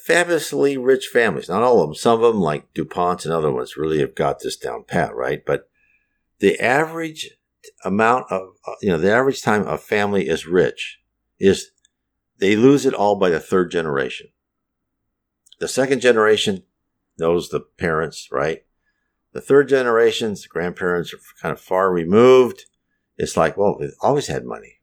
Fabulously 0.06 0.78
rich 0.78 1.08
families, 1.08 1.47
not 1.47 1.63
all 1.63 1.82
of 1.82 1.88
them, 1.88 1.95
some 1.95 2.21
of 2.21 2.34
them, 2.34 2.41
like 2.41 2.73
DuPont's 2.73 3.23
and 3.23 3.34
other 3.34 3.52
ones, 3.52 3.78
really 3.78 3.99
have 3.99 4.15
got 4.15 4.39
this 4.39 4.58
down 4.58 4.84
pat, 4.86 5.15
right? 5.15 5.45
But 5.45 5.69
the 6.39 6.60
average 6.60 7.30
amount 7.86 8.26
of, 8.30 8.56
uh, 8.67 8.73
you 8.82 8.89
know, 8.89 8.97
the 8.97 9.13
average 9.13 9.41
time 9.41 9.65
a 9.65 9.78
family 9.78 10.28
is 10.28 10.45
rich 10.45 10.99
is 11.39 11.71
they 12.39 12.58
lose 12.58 12.86
it 12.86 12.93
all 12.93 13.15
by 13.15 13.30
the 13.30 13.39
third 13.39 13.71
generation. 13.71 14.28
The 15.63 15.69
second 15.69 16.02
generation 16.02 16.63
knows 17.17 17.47
the 17.47 17.62
parents, 17.62 18.28
right? 18.34 18.65
The 19.32 19.39
third 19.39 19.69
generations, 19.69 20.45
grandparents 20.45 21.13
are 21.13 21.19
kind 21.41 21.54
of 21.54 21.62
far 21.62 21.89
removed. 21.89 22.65
It's 23.17 23.38
like, 23.38 23.56
well, 23.56 23.78
they 23.80 23.91
always 24.02 24.28
had 24.28 24.43
money. 24.43 24.82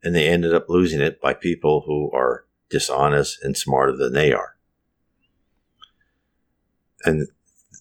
And 0.00 0.14
they 0.14 0.28
ended 0.28 0.54
up 0.54 0.68
losing 0.68 1.00
it 1.00 1.20
by 1.20 1.34
people 1.34 1.82
who 1.84 2.12
are 2.12 2.46
dishonest 2.70 3.42
and 3.42 3.56
smarter 3.56 3.96
than 3.96 4.12
they 4.12 4.32
are. 4.32 4.56
And 7.04 7.26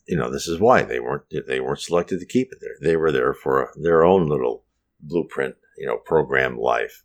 you 0.07 0.17
know, 0.17 0.31
this 0.31 0.47
is 0.47 0.59
why 0.59 0.81
they 0.81 0.99
weren't 0.99 1.31
they 1.45 1.59
weren't 1.59 1.81
selected 1.81 2.19
to 2.19 2.25
keep 2.25 2.51
it 2.51 2.57
there. 2.61 2.77
They 2.81 2.95
were 2.95 3.11
there 3.11 3.35
for 3.35 3.71
their 3.75 4.03
own 4.03 4.27
little 4.27 4.63
blueprint, 4.99 5.53
you 5.77 5.85
know, 5.85 5.97
program 5.97 6.57
life. 6.57 7.03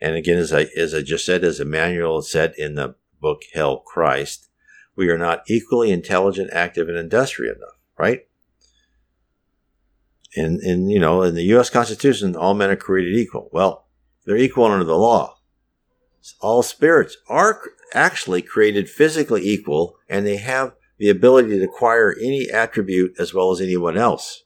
And 0.00 0.14
again, 0.14 0.38
as 0.38 0.52
I 0.52 0.68
as 0.76 0.94
I 0.94 1.02
just 1.02 1.26
said, 1.26 1.42
as 1.42 1.58
Emmanuel 1.58 2.22
said 2.22 2.54
in 2.56 2.76
the 2.76 2.94
book 3.20 3.42
Hail 3.54 3.78
Christ, 3.78 4.50
we 4.96 5.08
are 5.08 5.18
not 5.18 5.42
equally 5.48 5.90
intelligent, 5.90 6.50
active, 6.52 6.88
and 6.88 6.98
industrious 6.98 7.56
enough, 7.56 7.78
right? 7.98 8.26
And, 10.36 10.60
in 10.62 10.88
you 10.88 10.98
know, 10.98 11.22
in 11.22 11.34
the 11.34 11.42
U.S. 11.44 11.70
Constitution, 11.70 12.36
all 12.36 12.54
men 12.54 12.70
are 12.70 12.76
created 12.76 13.16
equal. 13.16 13.48
Well, 13.52 13.86
they're 14.24 14.36
equal 14.36 14.64
under 14.64 14.84
the 14.84 14.96
law. 14.96 15.38
All 16.40 16.62
spirits 16.62 17.16
are 17.28 17.60
actually 17.92 18.42
created 18.42 18.88
physically 18.88 19.46
equal, 19.46 19.96
and 20.08 20.24
they 20.24 20.36
have 20.36 20.74
the 20.98 21.08
ability 21.08 21.58
to 21.58 21.64
acquire 21.64 22.14
any 22.20 22.48
attribute 22.50 23.14
as 23.18 23.34
well 23.34 23.50
as 23.50 23.60
anyone 23.60 23.96
else. 23.96 24.44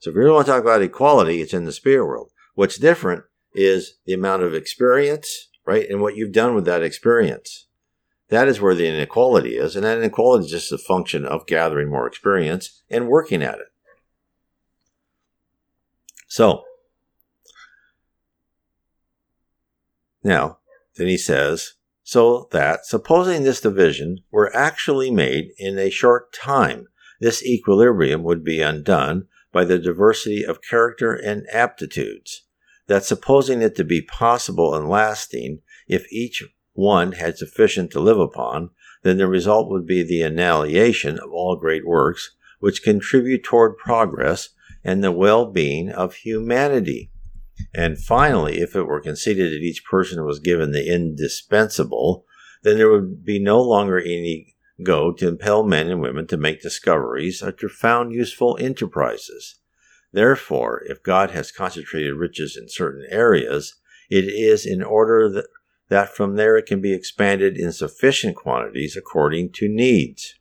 So 0.00 0.10
if 0.10 0.14
you 0.14 0.20
really 0.20 0.34
want 0.34 0.46
to 0.46 0.52
talk 0.52 0.62
about 0.62 0.82
equality, 0.82 1.40
it's 1.40 1.54
in 1.54 1.64
the 1.64 1.72
spirit 1.72 2.06
world. 2.06 2.30
What's 2.54 2.78
different 2.78 3.24
is 3.54 3.94
the 4.04 4.12
amount 4.12 4.42
of 4.42 4.54
experience, 4.54 5.48
right? 5.64 5.88
And 5.88 6.00
what 6.00 6.16
you've 6.16 6.32
done 6.32 6.54
with 6.54 6.66
that 6.66 6.82
experience. 6.82 7.65
That 8.28 8.48
is 8.48 8.60
where 8.60 8.74
the 8.74 8.88
inequality 8.88 9.56
is. 9.56 9.76
And 9.76 9.84
that 9.84 9.98
inequality 9.98 10.46
is 10.46 10.50
just 10.50 10.72
a 10.72 10.78
function 10.78 11.24
of 11.24 11.46
gathering 11.46 11.88
more 11.88 12.06
experience 12.06 12.82
and 12.90 13.08
working 13.08 13.42
at 13.42 13.58
it. 13.58 13.68
So, 16.26 16.64
now, 20.24 20.58
then 20.96 21.06
he 21.06 21.16
says, 21.16 21.74
so 22.02 22.48
that, 22.52 22.84
supposing 22.84 23.42
this 23.42 23.60
division 23.60 24.18
were 24.30 24.54
actually 24.54 25.10
made 25.10 25.50
in 25.58 25.78
a 25.78 25.90
short 25.90 26.32
time, 26.32 26.86
this 27.20 27.44
equilibrium 27.44 28.22
would 28.22 28.44
be 28.44 28.60
undone 28.60 29.28
by 29.52 29.64
the 29.64 29.78
diversity 29.78 30.44
of 30.44 30.62
character 30.62 31.14
and 31.14 31.46
aptitudes. 31.52 32.42
That 32.86 33.04
supposing 33.04 33.62
it 33.62 33.74
to 33.76 33.84
be 33.84 34.02
possible 34.02 34.74
and 34.74 34.88
lasting, 34.88 35.62
if 35.88 36.06
each 36.12 36.44
one 36.76 37.12
had 37.12 37.36
sufficient 37.36 37.90
to 37.90 38.00
live 38.00 38.18
upon, 38.18 38.70
then 39.02 39.18
the 39.18 39.26
result 39.26 39.70
would 39.70 39.86
be 39.86 40.02
the 40.02 40.22
annihilation 40.22 41.18
of 41.18 41.32
all 41.32 41.56
great 41.56 41.86
works 41.86 42.36
which 42.60 42.82
contribute 42.82 43.42
toward 43.42 43.76
progress 43.76 44.50
and 44.84 45.02
the 45.02 45.12
well-being 45.12 45.90
of 45.90 46.14
humanity. 46.14 47.10
And 47.74 47.98
finally, 47.98 48.60
if 48.60 48.76
it 48.76 48.84
were 48.84 49.00
conceded 49.00 49.52
that 49.52 49.64
each 49.64 49.84
person 49.84 50.24
was 50.24 50.38
given 50.38 50.72
the 50.72 50.92
indispensable, 50.92 52.24
then 52.62 52.76
there 52.78 52.90
would 52.90 53.24
be 53.24 53.38
no 53.38 53.60
longer 53.60 53.98
any 53.98 54.54
go 54.82 55.12
to 55.12 55.28
impel 55.28 55.62
men 55.62 55.88
and 55.88 56.00
women 56.00 56.26
to 56.26 56.36
make 56.36 56.60
discoveries 56.60 57.42
or 57.42 57.52
to 57.52 57.68
found 57.68 58.12
useful 58.12 58.58
enterprises. 58.60 59.60
Therefore, 60.12 60.82
if 60.86 61.02
God 61.02 61.30
has 61.30 61.50
concentrated 61.50 62.14
riches 62.14 62.56
in 62.56 62.68
certain 62.68 63.06
areas, 63.10 63.76
it 64.10 64.24
is 64.24 64.66
in 64.66 64.82
order 64.82 65.42
that, 65.88 66.14
from 66.14 66.36
there 66.36 66.56
it 66.56 66.66
can 66.66 66.80
be 66.80 66.92
expanded 66.92 67.56
in 67.56 67.72
sufficient 67.72 68.36
quantities 68.36 68.96
according 68.96 69.52
to 69.52 69.68
needs. 69.68 70.34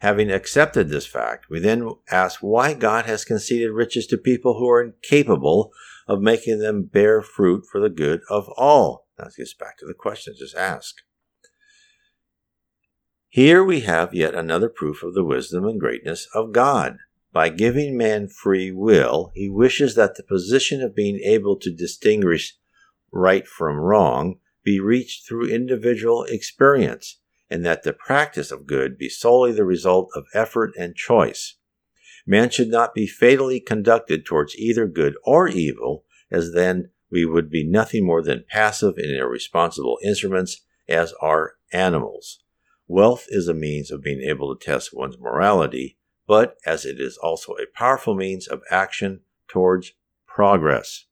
Having 0.00 0.30
accepted 0.30 0.88
this 0.88 1.06
fact, 1.06 1.46
we 1.48 1.58
then 1.58 1.88
ask 2.10 2.40
why 2.40 2.74
God 2.74 3.06
has 3.06 3.24
conceded 3.24 3.70
riches 3.70 4.06
to 4.08 4.18
people 4.18 4.58
who 4.58 4.68
are 4.68 4.82
incapable 4.82 5.72
of 6.06 6.20
making 6.20 6.58
them 6.58 6.84
bear 6.84 7.22
fruit 7.22 7.64
for 7.70 7.80
the 7.80 7.88
good 7.88 8.20
of 8.28 8.48
all. 8.56 9.06
Now, 9.18 9.24
this 9.24 9.36
gets 9.36 9.54
back 9.54 9.78
to 9.78 9.86
the 9.86 9.94
question 9.94 10.34
just 10.38 10.54
asked. 10.54 11.02
Here 13.28 13.64
we 13.64 13.80
have 13.80 14.14
yet 14.14 14.34
another 14.34 14.68
proof 14.68 15.02
of 15.02 15.14
the 15.14 15.24
wisdom 15.24 15.64
and 15.64 15.80
greatness 15.80 16.28
of 16.34 16.52
God. 16.52 16.98
By 17.32 17.48
giving 17.48 17.96
man 17.96 18.28
free 18.28 18.70
will, 18.70 19.30
he 19.34 19.48
wishes 19.48 19.94
that 19.94 20.16
the 20.16 20.22
position 20.22 20.82
of 20.82 20.94
being 20.94 21.20
able 21.20 21.56
to 21.56 21.74
distinguish 21.74 22.56
right 23.12 23.46
from 23.46 23.76
wrong 23.76 24.36
be 24.66 24.80
reached 24.80 25.26
through 25.26 25.48
individual 25.48 26.24
experience, 26.24 27.20
and 27.48 27.64
that 27.64 27.84
the 27.84 27.92
practice 27.92 28.50
of 28.50 28.66
good 28.66 28.98
be 28.98 29.08
solely 29.08 29.52
the 29.52 29.64
result 29.64 30.10
of 30.16 30.26
effort 30.34 30.72
and 30.76 30.96
choice. 30.96 31.54
Man 32.26 32.50
should 32.50 32.68
not 32.68 32.92
be 32.92 33.06
fatally 33.06 33.60
conducted 33.60 34.26
towards 34.26 34.56
either 34.56 34.88
good 34.88 35.14
or 35.24 35.46
evil, 35.46 36.04
as 36.32 36.52
then 36.52 36.90
we 37.12 37.24
would 37.24 37.48
be 37.48 37.64
nothing 37.64 38.04
more 38.04 38.20
than 38.20 38.44
passive 38.48 38.94
and 38.96 39.12
irresponsible 39.12 39.98
instruments, 40.04 40.62
as 40.88 41.14
are 41.22 41.54
animals. 41.72 42.40
Wealth 42.88 43.26
is 43.28 43.46
a 43.46 43.54
means 43.54 43.92
of 43.92 44.02
being 44.02 44.20
able 44.20 44.54
to 44.54 44.64
test 44.64 44.90
one's 44.92 45.18
morality, 45.18 45.96
but 46.26 46.56
as 46.66 46.84
it 46.84 46.98
is 46.98 47.16
also 47.16 47.52
a 47.52 47.70
powerful 47.72 48.16
means 48.16 48.48
of 48.48 48.62
action 48.68 49.20
towards 49.46 49.92
progress. 50.26 51.04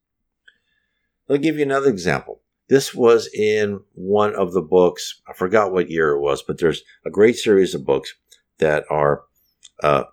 I'll 1.29 1.37
give 1.37 1.55
you 1.55 1.63
another 1.63 1.89
example. 1.89 2.41
This 2.67 2.95
was 2.95 3.29
in 3.33 3.81
one 3.93 4.35
of 4.35 4.53
the 4.53 4.61
books. 4.61 5.21
I 5.27 5.33
forgot 5.33 5.71
what 5.71 5.89
year 5.89 6.11
it 6.11 6.19
was, 6.19 6.41
but 6.41 6.59
there's 6.59 6.83
a 7.05 7.11
great 7.11 7.35
series 7.35 7.75
of 7.75 7.85
books 7.85 8.15
that 8.57 8.85
are 8.89 9.23
uh, 9.83 10.05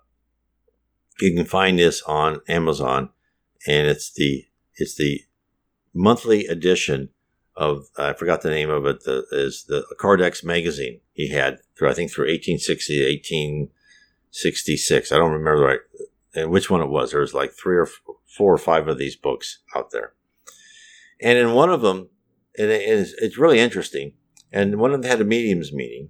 you 1.19 1.35
can 1.35 1.45
find 1.45 1.79
this 1.79 2.01
on 2.03 2.41
Amazon, 2.47 3.09
and 3.67 3.87
it's 3.87 4.11
the 4.11 4.45
it's 4.75 4.95
the 4.95 5.21
monthly 5.93 6.47
edition 6.47 7.09
of 7.55 7.87
I 7.97 8.13
forgot 8.13 8.41
the 8.41 8.49
name 8.49 8.69
of 8.69 8.85
it. 8.85 9.03
The 9.03 9.25
is 9.31 9.65
the 9.67 9.85
Kardec's 9.99 10.43
magazine 10.43 10.99
he 11.13 11.29
had 11.29 11.59
through 11.77 11.89
I 11.89 11.93
think 11.93 12.11
through 12.11 12.25
1860 12.25 12.97
to 12.97 13.05
1866. 13.05 15.11
I 15.11 15.17
don't 15.17 15.31
remember 15.31 15.61
right 15.61 15.79
and 16.35 16.51
which 16.51 16.69
one 16.69 16.81
it 16.81 16.89
was. 16.89 17.11
There 17.11 17.21
was 17.21 17.33
like 17.33 17.53
three 17.53 17.77
or 17.77 17.87
four 18.25 18.53
or 18.53 18.57
five 18.57 18.87
of 18.87 18.97
these 18.97 19.15
books 19.15 19.59
out 19.75 19.91
there, 19.91 20.13
and 21.21 21.37
in 21.37 21.53
one 21.53 21.69
of 21.69 21.81
them, 21.81 22.09
and 22.57 22.71
it's, 22.71 23.13
it's 23.17 23.37
really 23.37 23.59
interesting. 23.59 24.13
And 24.51 24.79
one 24.79 24.93
of 24.93 25.01
them 25.01 25.09
had 25.09 25.21
a 25.21 25.25
mediums 25.25 25.73
meeting, 25.73 26.09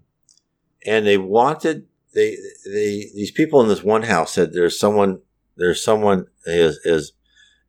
and 0.86 1.06
they 1.06 1.18
wanted 1.18 1.88
they 2.14 2.38
they 2.66 3.10
these 3.16 3.32
people 3.32 3.62
in 3.62 3.70
this 3.70 3.84
one 3.84 4.04
house 4.04 4.34
said 4.34 4.54
there's 4.54 4.80
someone 4.80 5.22
there's 5.56 5.84
someone 5.84 6.28
is 6.46 6.78
is 6.84 7.14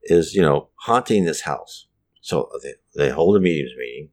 is, 0.05 0.35
you 0.35 0.43
know, 0.43 0.69
haunting 0.77 1.25
this 1.25 1.43
house. 1.43 1.87
So 2.21 2.51
they, 2.63 2.75
they 2.95 3.11
hold 3.11 3.37
a 3.37 3.41
mediums 3.41 3.73
meeting 3.77 4.11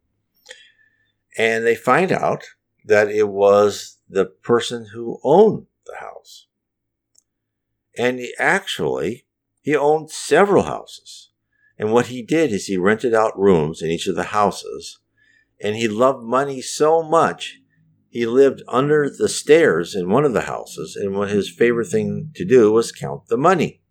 and 1.37 1.65
they 1.65 1.75
find 1.75 2.11
out 2.11 2.43
that 2.85 3.09
it 3.09 3.29
was 3.29 3.97
the 4.09 4.25
person 4.25 4.87
who 4.93 5.19
owned 5.23 5.67
the 5.85 5.95
house. 5.97 6.47
And 7.97 8.19
he 8.19 8.33
actually, 8.39 9.25
he 9.61 9.75
owned 9.75 10.11
several 10.11 10.63
houses. 10.63 11.30
And 11.81 11.91
what 11.91 12.07
he 12.07 12.21
did 12.21 12.51
is 12.53 12.67
he 12.67 12.77
rented 12.77 13.15
out 13.15 13.37
rooms 13.37 13.81
in 13.81 13.89
each 13.89 14.05
of 14.05 14.13
the 14.15 14.25
houses. 14.25 14.99
And 15.59 15.75
he 15.75 15.87
loved 15.87 16.23
money 16.23 16.61
so 16.61 17.01
much, 17.01 17.57
he 18.09 18.27
lived 18.27 18.61
under 18.67 19.09
the 19.09 19.27
stairs 19.27 19.95
in 19.95 20.07
one 20.07 20.23
of 20.23 20.33
the 20.33 20.41
houses. 20.41 20.95
And 20.95 21.15
what 21.15 21.31
his 21.31 21.49
favorite 21.49 21.87
thing 21.87 22.29
to 22.35 22.45
do 22.45 22.71
was 22.71 22.91
count 22.91 23.27
the 23.29 23.37
money. 23.37 23.81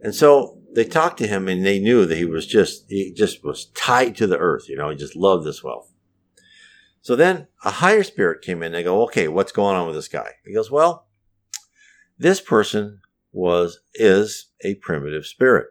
And 0.00 0.14
so 0.14 0.62
they 0.74 0.84
talked 0.84 1.18
to 1.18 1.26
him 1.26 1.46
and 1.46 1.64
they 1.64 1.78
knew 1.78 2.06
that 2.06 2.16
he 2.16 2.24
was 2.24 2.46
just, 2.46 2.86
he 2.88 3.12
just 3.12 3.44
was 3.44 3.66
tied 3.74 4.16
to 4.16 4.26
the 4.26 4.38
earth. 4.38 4.70
You 4.70 4.76
know, 4.76 4.88
he 4.88 4.96
just 4.96 5.14
loved 5.14 5.44
this 5.44 5.62
wealth. 5.62 5.92
So 7.02 7.16
then 7.16 7.48
a 7.64 7.70
higher 7.70 8.02
spirit 8.02 8.40
came 8.40 8.62
in. 8.62 8.72
They 8.72 8.82
go, 8.82 9.02
okay, 9.02 9.28
what's 9.28 9.52
going 9.52 9.76
on 9.76 9.86
with 9.86 9.96
this 9.96 10.08
guy? 10.08 10.30
He 10.46 10.54
goes, 10.54 10.70
well, 10.70 11.08
this 12.16 12.40
person 12.40 13.00
was, 13.36 13.80
is 13.94 14.50
a 14.64 14.74
primitive 14.76 15.26
spirit. 15.26 15.68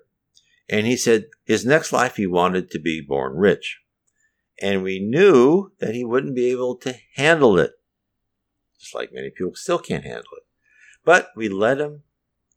And 0.69 0.85
he 0.85 0.95
said 0.95 1.25
his 1.43 1.65
next 1.65 1.91
life 1.91 2.15
he 2.15 2.27
wanted 2.27 2.71
to 2.71 2.79
be 2.79 3.01
born 3.01 3.35
rich. 3.35 3.81
And 4.61 4.83
we 4.83 4.99
knew 4.99 5.71
that 5.79 5.95
he 5.95 6.05
wouldn't 6.05 6.35
be 6.35 6.51
able 6.51 6.75
to 6.77 6.95
handle 7.15 7.59
it. 7.59 7.73
Just 8.79 8.95
like 8.95 9.11
many 9.11 9.29
people 9.29 9.55
still 9.55 9.79
can't 9.79 10.05
handle 10.05 10.31
it. 10.37 10.43
But 11.03 11.29
we 11.35 11.49
let 11.49 11.79
him 11.79 12.03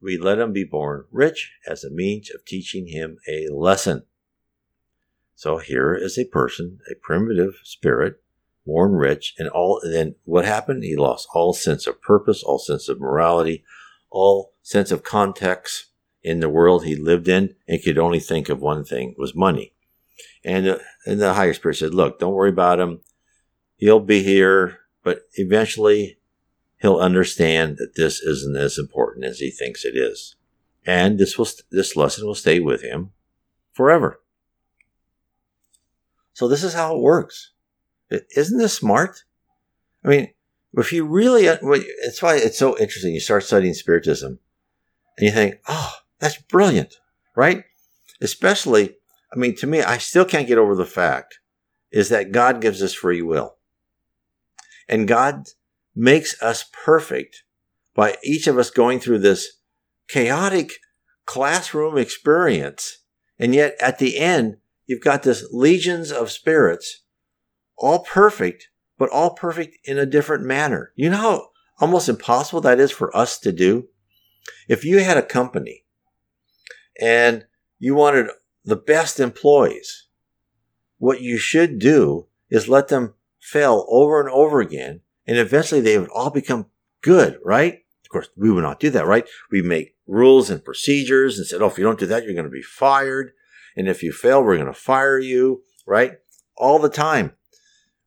we 0.01 0.16
let 0.16 0.38
him 0.38 0.53
be 0.53 0.64
born 0.64 1.07
rich 1.11 1.55
as 1.66 1.83
a 1.83 1.90
means 1.90 2.31
of 2.33 2.44
teaching 2.44 2.87
him 2.87 3.18
a 3.29 3.49
lesson. 3.51 4.05
So 5.35 5.59
here 5.59 5.94
is 5.94 6.16
a 6.16 6.25
person, 6.25 6.79
a 6.90 6.94
primitive 6.94 7.55
spirit, 7.64 8.23
born 8.64 8.92
rich, 8.92 9.35
and 9.38 9.49
all. 9.49 9.81
And 9.83 9.92
then 9.92 10.14
what 10.25 10.44
happened? 10.44 10.85
He 10.85 10.94
lost 10.94 11.27
all 11.35 11.53
sense 11.53 11.87
of 11.88 12.01
purpose, 12.01 12.44
all 12.44 12.61
sense 12.61 12.88
of 12.88 13.01
morality, 13.01 13.64
all 14.11 14.53
sense 14.62 14.90
of 14.90 15.03
context 15.03 15.87
in 16.23 16.40
the 16.40 16.49
world 16.49 16.85
he 16.85 16.97
lived 16.97 17.29
in, 17.29 17.55
and 17.66 17.83
could 17.83 17.99
only 17.99 18.21
think 18.21 18.49
of 18.49 18.61
one 18.61 18.85
thing: 18.85 19.14
was 19.16 19.35
money. 19.35 19.75
And, 20.44 20.66
uh, 20.68 20.79
and 21.07 21.21
the 21.21 21.35
higher 21.35 21.55
spirit 21.55 21.77
said, 21.77 21.94
"Look, 21.94 22.18
don't 22.18 22.35
worry 22.35 22.51
about 22.51 22.81
him. 22.81 23.01
He'll 23.77 24.01
be 24.01 24.23
here, 24.23 24.81
but 25.03 25.23
eventually 25.35 26.18
he'll 26.81 26.99
understand 26.99 27.77
that 27.79 27.94
this 27.97 28.21
isn't 28.21 28.57
as 28.57 28.79
important 28.79 29.25
as 29.25 29.38
he 29.38 29.51
thinks 29.51 29.85
it 29.85 29.97
is. 29.97 30.37
And 30.87 31.18
this 31.18 31.37
will, 31.37 31.49
this 31.71 31.97
lesson 31.97 32.27
will 32.27 32.35
stay 32.35 32.61
with 32.61 32.83
him 32.83 33.11
forever. 33.73 34.21
So 36.33 36.49
this 36.49 36.62
is 36.62 36.75
how 36.75 36.97
it 36.97 37.03
works. 37.03 37.53
Isn't 38.11 38.59
this 38.59 38.75
smart? 38.75 39.25
I 40.05 40.09
mean, 40.09 40.33
if 40.75 40.93
you 40.93 41.07
really, 41.07 41.49
uh, 41.49 41.57
it's 41.63 42.23
why 42.23 42.37
it's 42.37 42.59
so 42.59 42.79
interesting. 42.79 43.15
You 43.15 43.21
start 43.21 43.45
studying 43.45 43.75
Spiritism 43.75 44.39
and 45.17 45.27
you 45.27 45.33
think, 45.33 45.57
oh, 45.69 45.95
that's 46.19 46.41
brilliant, 46.43 46.97
right? 47.37 47.65
Especially, 48.21 48.97
I 49.33 49.37
mean, 49.37 49.57
to 49.57 49.67
me, 49.67 49.83
I 49.83 49.99
still 49.99 50.25
can't 50.25 50.49
get 50.49 50.59
over 50.59 50.75
the 50.75 50.87
fact 50.87 51.39
is 51.91 52.11
that 52.11 52.33
God 52.33 52.61
gives 52.61 52.83
us 52.83 52.93
free 52.93 53.23
will. 53.23 53.57
And 54.89 55.09
God 55.09 55.49
makes 55.95 56.41
us 56.43 56.65
perfect 56.85 57.43
by 57.95 58.17
each 58.23 58.47
of 58.47 58.59
us 58.59 58.71
going 58.71 59.01
through 59.01 59.19
this 59.19 59.59
chaotic 60.09 60.73
classroom 61.27 61.99
experience. 61.99 62.99
And 63.39 63.55
yet 63.55 63.77
at 63.81 63.99
the 63.99 64.19
end, 64.19 64.57
you've 64.87 65.03
got 65.03 65.23
this 65.23 65.47
legions 65.51 66.11
of 66.13 66.31
spirits, 66.31 67.03
all 67.77 68.01
perfect, 68.01 68.69
but 68.99 69.11
all 69.11 69.35
perfect 69.35 69.79
in 69.85 69.99
a 69.99 70.07
different 70.07 70.45
manner. 70.45 70.93
You 70.97 71.11
know 71.11 71.17
how 71.17 71.49
almost 71.81 72.09
impossible 72.09 72.61
that 72.63 72.81
is 72.81 72.91
for 72.91 73.17
us 73.17 73.39
to 73.41 73.53
do? 73.53 73.89
If 74.69 74.85
you 74.85 74.99
had 74.99 75.17
a 75.17 75.23
company 75.23 75.85
and 77.01 77.47
you 77.79 77.95
wanted 77.95 78.27
the 78.65 78.77
best 78.77 79.21
employees, 79.21 80.09
what 80.99 81.21
you 81.21 81.39
should 81.39 81.79
do 81.79 82.27
is 82.51 82.69
let 82.69 82.89
them 82.89 83.15
fail 83.41 83.87
over 83.89 84.21
and 84.21 84.29
over 84.31 84.61
again 84.61 85.01
and 85.29 85.37
eventually 85.37 85.83
they 85.83 85.99
would 85.99 86.09
all 86.09 86.31
become 86.31 86.67
good, 87.03 87.39
right? 87.45 87.75
Of 88.03 88.09
course, 88.11 88.31
we 88.35 88.51
would 88.51 88.63
not 88.63 88.81
do 88.81 88.89
that, 88.91 89.07
right? 89.07 89.29
We 89.53 89.61
make 89.61 89.95
rules 90.07 90.49
and 90.49 90.65
procedures 90.65 91.37
and 91.37 91.47
said, 91.47 91.61
oh, 91.61 91.67
if 91.67 91.77
you 91.77 91.85
don't 91.85 91.99
do 91.99 92.07
that, 92.07 92.25
you're 92.25 92.33
going 92.33 92.45
to 92.47 92.51
be 92.51 92.63
fired. 92.63 93.33
And 93.77 93.87
if 93.87 94.03
you 94.03 94.11
fail, 94.11 94.43
we're 94.43 94.57
going 94.57 94.67
to 94.67 94.73
fire 94.73 95.19
you, 95.19 95.63
right? 95.87 96.15
All 96.57 96.79
the 96.79 96.89
time. 96.89 97.35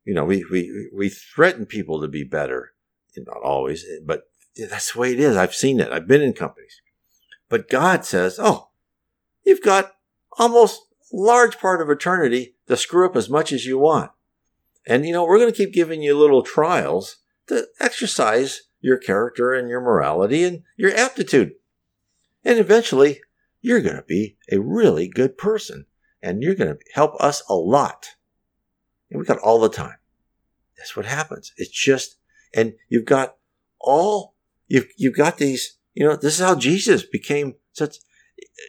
You 0.03 0.13
know, 0.13 0.25
we, 0.25 0.45
we, 0.51 0.89
we 0.93 1.09
threaten 1.09 1.65
people 1.65 2.01
to 2.01 2.07
be 2.07 2.23
better. 2.23 2.73
Not 3.15 3.41
always, 3.43 3.83
eh, 3.83 3.99
but 4.05 4.23
that's 4.57 4.93
the 4.93 4.99
way 4.99 5.13
it 5.13 5.19
is. 5.19 5.37
I've 5.37 5.55
seen 5.55 5.79
it. 5.79 5.91
I've 5.91 6.07
been 6.07 6.21
in 6.21 6.33
companies. 6.33 6.81
But 7.49 7.69
God 7.69 8.05
says, 8.05 8.39
oh, 8.39 8.69
you've 9.43 9.61
got 9.61 9.91
almost 10.37 10.81
large 11.11 11.59
part 11.59 11.81
of 11.81 11.89
eternity 11.89 12.55
to 12.67 12.77
screw 12.77 13.05
up 13.05 13.15
as 13.15 13.29
much 13.29 13.51
as 13.51 13.65
you 13.65 13.77
want. 13.77 14.11
And, 14.87 15.05
you 15.05 15.11
know, 15.11 15.25
we're 15.25 15.37
going 15.37 15.51
to 15.51 15.57
keep 15.57 15.73
giving 15.73 16.01
you 16.01 16.17
little 16.17 16.41
trials 16.41 17.17
to 17.47 17.67
exercise 17.79 18.61
your 18.79 18.97
character 18.97 19.53
and 19.53 19.69
your 19.69 19.81
morality 19.81 20.43
and 20.43 20.63
your 20.77 20.95
aptitude. 20.95 21.53
And 22.43 22.57
eventually, 22.57 23.21
you're 23.61 23.81
going 23.81 23.97
to 23.97 24.03
be 24.03 24.37
a 24.51 24.59
really 24.59 25.07
good 25.07 25.37
person 25.37 25.85
and 26.21 26.41
you're 26.41 26.55
going 26.55 26.75
to 26.75 26.79
help 26.93 27.19
us 27.19 27.43
a 27.47 27.53
lot. 27.53 28.15
And 29.11 29.19
we 29.19 29.25
got 29.25 29.39
all 29.39 29.59
the 29.59 29.69
time. 29.69 29.97
That's 30.77 30.95
what 30.95 31.05
happens. 31.05 31.51
It's 31.57 31.69
just, 31.69 32.17
and 32.55 32.73
you've 32.89 33.05
got 33.05 33.35
all, 33.79 34.35
you've, 34.67 34.87
you've 34.97 35.15
got 35.15 35.37
these, 35.37 35.77
you 35.93 36.07
know, 36.07 36.15
this 36.15 36.39
is 36.39 36.45
how 36.45 36.55
Jesus 36.55 37.03
became 37.03 37.55
such, 37.73 37.97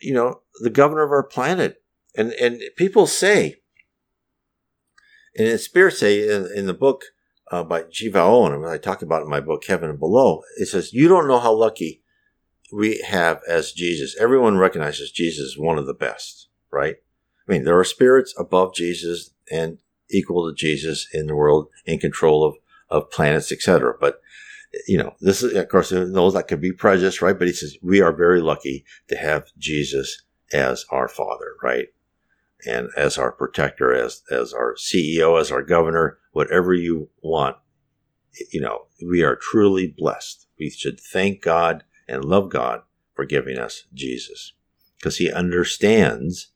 you 0.03 0.13
know, 0.13 0.43
the 0.61 0.71
governor 0.71 1.05
of 1.05 1.13
our 1.13 1.23
planet. 1.23 1.83
And, 2.17 2.33
and 2.33 2.61
people 2.77 3.07
say, 3.07 3.63
and 5.37 5.49
in 5.49 5.59
Spirit 5.59 5.95
say 5.95 6.29
in, 6.29 6.49
in 6.55 6.67
the 6.67 6.75
book 6.75 7.05
uh, 7.51 7.63
by 7.63 7.85
G. 7.91 8.09
Vale 8.09 8.27
Owen, 8.27 8.53
and 8.53 8.67
I 8.67 8.79
talk 8.79 9.03
about 9.03 9.23
in 9.23 9.31
my 9.31 9.41
book, 9.41 9.65
Heaven 9.67 9.91
and 9.91 9.99
Below, 9.99 10.43
it 10.59 10.67
says, 10.67 10.93
You 10.93 11.09
don't 11.09 11.29
know 11.29 11.39
how 11.39 11.53
lucky 11.53 12.03
we 12.73 13.03
have 13.07 13.41
as 13.49 13.73
Jesus. 13.73 14.17
Everyone 14.19 14.59
recognizes 14.59 15.11
Jesus 15.11 15.53
as 15.53 15.59
one 15.59 15.79
of 15.79 15.87
the 15.87 15.95
best, 15.95 16.49
right? 16.71 16.97
I 16.97 17.53
mean, 17.53 17.65
there 17.65 17.79
are 17.79 17.85
spirits 17.85 18.35
above 18.39 18.75
Jesus 18.75 19.31
and 19.51 19.79
equal 20.13 20.49
to 20.49 20.55
Jesus 20.55 21.09
in 21.13 21.27
the 21.27 21.37
world 21.37 21.69
in 21.87 21.99
control 21.99 22.45
of, 22.45 22.57
of 22.89 23.11
planets, 23.11 23.51
etc. 23.53 23.95
But 23.99 24.21
you 24.87 24.97
know, 24.97 25.15
this 25.21 25.43
is, 25.43 25.55
of 25.55 25.69
course, 25.69 25.93
knows 25.93 26.33
that 26.35 26.49
could 26.49 26.61
be 26.61 26.73
prejudice, 26.73 27.21
right? 27.21 27.39
But 27.39 27.49
he 27.49 27.53
says, 27.53 27.77
we 27.83 28.01
are 28.01 28.13
very 28.13 28.41
lucky 28.41 28.85
to 29.09 29.17
have 29.17 29.51
Jesus 29.59 30.23
as 30.53 30.87
our 30.91 31.09
father, 31.09 31.57
right? 31.63 31.89
and 32.67 32.91
as 32.97 33.19
our 33.19 33.33
protector, 33.33 33.93
as, 33.95 34.23
as 34.31 34.53
our 34.53 34.75
CEO, 34.75 35.41
as 35.41 35.51
our 35.51 35.63
governor, 35.63 36.19
whatever 36.33 36.73
you 36.75 37.09
want. 37.23 37.57
You 38.51 38.61
know, 38.61 38.87
we 39.05 39.23
are 39.23 39.37
truly 39.37 39.87
blessed. 39.97 40.47
We 40.59 40.71
should 40.71 41.01
thank 41.01 41.43
God 41.43 41.85
and 42.09 42.25
love 42.25 42.51
God 42.51 42.83
for 43.15 43.25
giving 43.25 43.59
us 43.59 43.85
Jesus 43.93 44.53
because 44.99 45.19
he 45.19 45.31
understands 45.31 46.49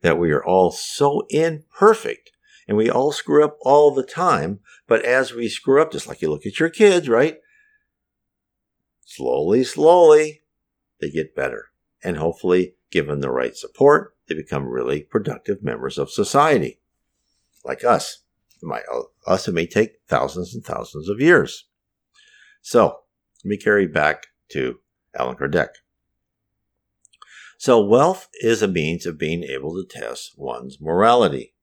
that 0.00 0.18
we 0.18 0.32
are 0.32 0.44
all 0.44 0.70
so 0.70 1.26
imperfect 1.28 2.32
and 2.70 2.76
we 2.76 2.88
all 2.88 3.10
screw 3.10 3.44
up 3.44 3.58
all 3.62 3.90
the 3.92 4.04
time. 4.04 4.60
But 4.86 5.04
as 5.04 5.34
we 5.34 5.48
screw 5.48 5.82
up, 5.82 5.90
just 5.90 6.06
like 6.06 6.22
you 6.22 6.30
look 6.30 6.46
at 6.46 6.60
your 6.60 6.70
kids, 6.70 7.08
right? 7.08 7.38
Slowly, 9.04 9.64
slowly, 9.64 10.42
they 11.00 11.10
get 11.10 11.34
better. 11.34 11.72
And 12.04 12.16
hopefully, 12.16 12.76
given 12.92 13.18
the 13.18 13.30
right 13.30 13.56
support, 13.56 14.14
they 14.28 14.36
become 14.36 14.68
really 14.68 15.02
productive 15.02 15.64
members 15.64 15.98
of 15.98 16.12
society, 16.12 16.78
like 17.64 17.82
us. 17.82 18.22
My, 18.62 18.82
uh, 18.92 19.02
us, 19.26 19.48
it 19.48 19.52
may 19.52 19.66
take 19.66 20.02
thousands 20.06 20.54
and 20.54 20.64
thousands 20.64 21.08
of 21.08 21.20
years. 21.20 21.66
So, 22.62 23.00
let 23.42 23.48
me 23.48 23.56
carry 23.56 23.88
back 23.88 24.28
to 24.50 24.78
Allan 25.18 25.34
Kardec. 25.34 25.70
So, 27.58 27.84
wealth 27.84 28.28
is 28.42 28.62
a 28.62 28.68
means 28.68 29.06
of 29.06 29.18
being 29.18 29.42
able 29.42 29.72
to 29.74 29.84
test 29.84 30.34
one's 30.36 30.80
morality. 30.80 31.54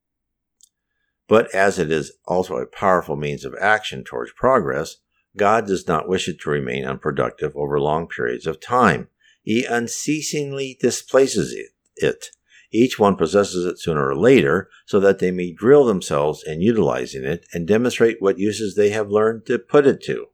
But 1.27 1.53
as 1.53 1.77
it 1.77 1.91
is 1.91 2.13
also 2.25 2.57
a 2.57 2.65
powerful 2.65 3.15
means 3.15 3.43
of 3.43 3.55
action 3.59 4.03
towards 4.03 4.31
progress, 4.31 4.97
God 5.35 5.67
does 5.67 5.87
not 5.87 6.07
wish 6.07 6.27
it 6.27 6.39
to 6.41 6.49
remain 6.49 6.85
unproductive 6.85 7.55
over 7.55 7.79
long 7.79 8.07
periods 8.07 8.47
of 8.47 8.59
time. 8.59 9.09
He 9.43 9.65
unceasingly 9.65 10.77
displaces 10.79 11.55
it 11.97 12.29
each 12.71 12.99
one 12.99 13.15
possesses 13.15 13.65
it 13.65 13.79
sooner 13.79 14.07
or 14.07 14.15
later 14.15 14.69
so 14.85 14.99
that 14.99 15.19
they 15.19 15.31
may 15.31 15.51
drill 15.51 15.85
themselves 15.85 16.43
in 16.45 16.61
utilizing 16.61 17.23
it 17.23 17.45
and 17.53 17.67
demonstrate 17.67 18.21
what 18.21 18.37
uses 18.37 18.75
they 18.75 18.89
have 18.89 19.09
learned 19.09 19.45
to 19.45 19.57
put 19.57 19.87
it 19.87 20.01
to. 20.03 20.27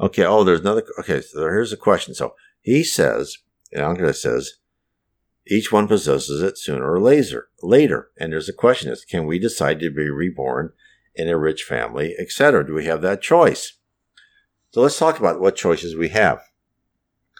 Okay. 0.00 0.24
Oh, 0.24 0.44
there's 0.44 0.60
another. 0.60 0.84
Okay. 0.98 1.20
So 1.20 1.40
here's 1.40 1.72
a 1.72 1.76
question. 1.76 2.14
So 2.14 2.34
he 2.60 2.82
says, 2.84 3.38
and 3.72 3.82
Alencar 3.82 4.14
says, 4.14 4.54
each 5.46 5.70
one 5.70 5.88
possesses 5.88 6.42
it 6.42 6.58
sooner 6.58 6.90
or 6.90 7.00
later. 7.00 7.48
Later, 7.62 8.10
and 8.16 8.32
there's 8.32 8.48
a 8.48 8.52
question: 8.52 8.90
Is 8.90 9.04
can 9.04 9.26
we 9.26 9.38
decide 9.38 9.80
to 9.80 9.90
be 9.90 10.08
reborn 10.08 10.72
in 11.14 11.28
a 11.28 11.38
rich 11.38 11.62
family, 11.62 12.14
etc.? 12.18 12.66
Do 12.66 12.74
we 12.74 12.86
have 12.86 13.02
that 13.02 13.22
choice? 13.22 13.74
So 14.72 14.80
let's 14.80 14.98
talk 14.98 15.18
about 15.18 15.40
what 15.40 15.56
choices 15.56 15.94
we 15.94 16.08
have. 16.08 16.42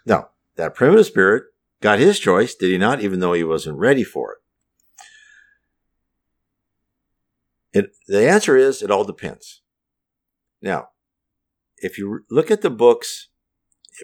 Now, 0.06 0.30
that 0.56 0.74
primitive 0.74 1.06
spirit 1.06 1.44
got 1.80 1.98
his 1.98 2.18
choice, 2.18 2.54
did 2.54 2.70
he 2.70 2.78
not? 2.78 3.00
Even 3.00 3.20
though 3.20 3.32
he 3.32 3.44
wasn't 3.44 3.78
ready 3.78 4.04
for 4.04 4.32
it. 4.32 4.38
it 7.74 7.96
the 8.06 8.28
answer 8.28 8.56
is 8.56 8.82
it 8.82 8.90
all 8.90 9.04
depends. 9.04 9.62
Now, 10.62 10.90
if 11.78 11.98
you 11.98 12.20
look 12.30 12.50
at 12.50 12.62
the 12.62 12.70
books 12.70 13.28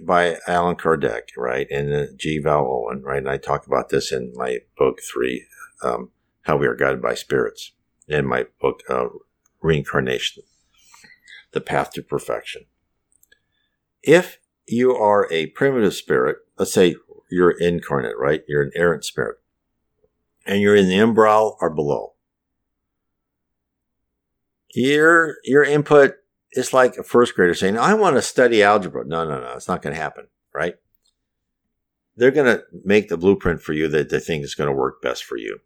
by 0.02 0.38
Allan 0.46 0.76
Kardec, 0.76 1.36
right, 1.36 1.66
and 1.70 2.18
G. 2.18 2.38
Vale 2.38 2.66
Owen, 2.68 3.02
right, 3.02 3.18
and 3.18 3.28
I 3.28 3.36
talk 3.36 3.66
about 3.66 3.88
this 3.88 4.12
in 4.12 4.32
my 4.34 4.58
book 4.76 5.00
three, 5.02 5.46
um, 5.82 6.10
How 6.42 6.56
We 6.56 6.66
Are 6.66 6.76
Guided 6.76 7.02
by 7.02 7.14
Spirits, 7.14 7.72
in 8.08 8.26
my 8.26 8.46
book 8.60 8.82
uh, 8.88 9.06
Reincarnation, 9.60 10.42
The 11.52 11.60
Path 11.60 11.92
to 11.92 12.02
Perfection. 12.02 12.62
If 14.02 14.38
you 14.66 14.94
are 14.94 15.26
a 15.30 15.46
primitive 15.46 15.94
spirit, 15.94 16.38
let's 16.58 16.72
say 16.72 16.96
you're 17.30 17.50
incarnate, 17.50 18.16
right, 18.18 18.42
you're 18.48 18.62
an 18.62 18.72
errant 18.74 19.04
spirit, 19.04 19.38
and 20.46 20.60
you're 20.60 20.76
in 20.76 20.88
the 20.88 20.98
umbral 20.98 21.56
or 21.60 21.70
below, 21.70 22.14
your 24.72 25.36
your 25.44 25.64
input 25.64 26.14
it's 26.52 26.72
like 26.72 26.96
a 26.96 27.02
first 27.02 27.34
grader 27.34 27.54
saying, 27.54 27.78
I 27.78 27.94
want 27.94 28.16
to 28.16 28.22
study 28.22 28.62
algebra. 28.62 29.04
No, 29.06 29.24
no, 29.24 29.40
no, 29.40 29.52
it's 29.52 29.68
not 29.68 29.82
going 29.82 29.94
to 29.94 30.00
happen, 30.00 30.26
right? 30.54 30.74
They're 32.16 32.30
going 32.30 32.46
to 32.46 32.64
make 32.84 33.08
the 33.08 33.16
blueprint 33.16 33.62
for 33.62 33.72
you 33.72 33.88
that 33.88 34.10
they 34.10 34.18
think 34.18 34.44
is 34.44 34.54
going 34.54 34.68
to 34.68 34.76
work 34.76 35.00
best 35.00 35.24
for 35.24 35.36
you. 35.36 35.60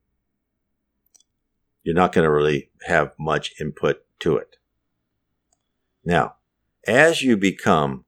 You're 1.83 1.95
not 1.95 2.13
going 2.13 2.25
to 2.25 2.31
really 2.31 2.71
have 2.87 3.13
much 3.19 3.61
input 3.61 4.05
to 4.21 4.37
it. 4.37 4.57
Now, 6.05 6.37
as 6.87 7.23
you 7.23 7.37
become 7.37 8.05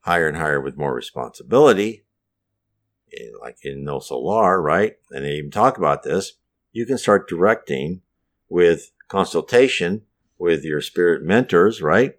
higher 0.00 0.28
and 0.28 0.36
higher 0.36 0.60
with 0.60 0.76
more 0.76 0.94
responsibility, 0.94 2.04
eh, 3.12 3.30
like 3.40 3.58
in 3.64 3.84
Nosso 3.84 4.22
Lar, 4.22 4.60
right? 4.60 4.96
And 5.10 5.24
they 5.24 5.36
even 5.36 5.50
talk 5.50 5.78
about 5.78 6.02
this, 6.02 6.34
you 6.72 6.86
can 6.86 6.98
start 6.98 7.28
directing 7.28 8.02
with 8.48 8.92
consultation 9.08 10.02
with 10.40 10.64
your 10.64 10.80
spirit 10.80 11.22
mentors, 11.22 11.80
right? 11.80 12.14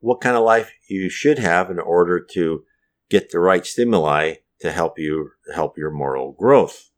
What 0.00 0.20
kind 0.20 0.36
of 0.36 0.44
life 0.44 0.72
you 0.88 1.08
should 1.08 1.38
have 1.38 1.70
in 1.70 1.78
order 1.78 2.20
to 2.32 2.64
get 3.08 3.30
the 3.30 3.38
right 3.38 3.64
stimuli 3.64 4.34
to 4.60 4.72
help 4.72 4.98
you 4.98 5.30
help 5.54 5.78
your 5.78 5.90
moral 5.90 6.32
growth. 6.32 6.90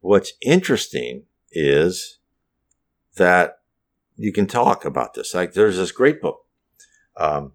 What's 0.00 0.32
interesting 0.40 1.24
is 1.50 2.18
that 3.16 3.58
you 4.16 4.32
can 4.32 4.46
talk 4.46 4.84
about 4.84 5.14
this. 5.14 5.34
Like 5.34 5.52
there's 5.52 5.76
this 5.76 5.92
great 5.92 6.20
book. 6.20 6.44
Um, 7.16 7.52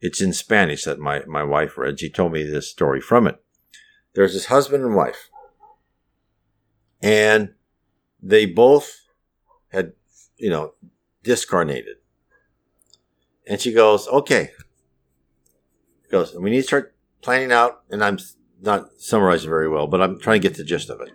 it's 0.00 0.20
in 0.20 0.32
Spanish 0.32 0.84
that 0.84 0.98
my, 0.98 1.24
my 1.26 1.42
wife 1.42 1.78
read. 1.78 1.98
She 1.98 2.10
told 2.10 2.32
me 2.32 2.42
this 2.42 2.68
story 2.68 3.00
from 3.00 3.26
it. 3.26 3.42
There's 4.14 4.34
this 4.34 4.46
husband 4.46 4.84
and 4.84 4.94
wife. 4.94 5.30
And 7.02 7.54
they 8.22 8.46
both 8.46 9.03
had, 9.74 9.92
you 10.36 10.50
know, 10.50 10.72
discarnated. 11.22 11.96
And 13.46 13.60
she 13.60 13.72
goes, 13.72 14.08
okay. 14.08 14.50
goes, 16.10 16.34
we 16.34 16.50
need 16.50 16.58
to 16.58 16.62
start 16.62 16.94
planning 17.20 17.52
out, 17.52 17.82
and 17.90 18.02
I'm 18.02 18.18
not 18.60 18.90
summarizing 18.98 19.50
very 19.50 19.68
well, 19.68 19.86
but 19.86 20.00
I'm 20.00 20.18
trying 20.18 20.40
to 20.40 20.48
get 20.48 20.56
the 20.56 20.64
gist 20.64 20.88
of 20.88 21.00
it. 21.00 21.10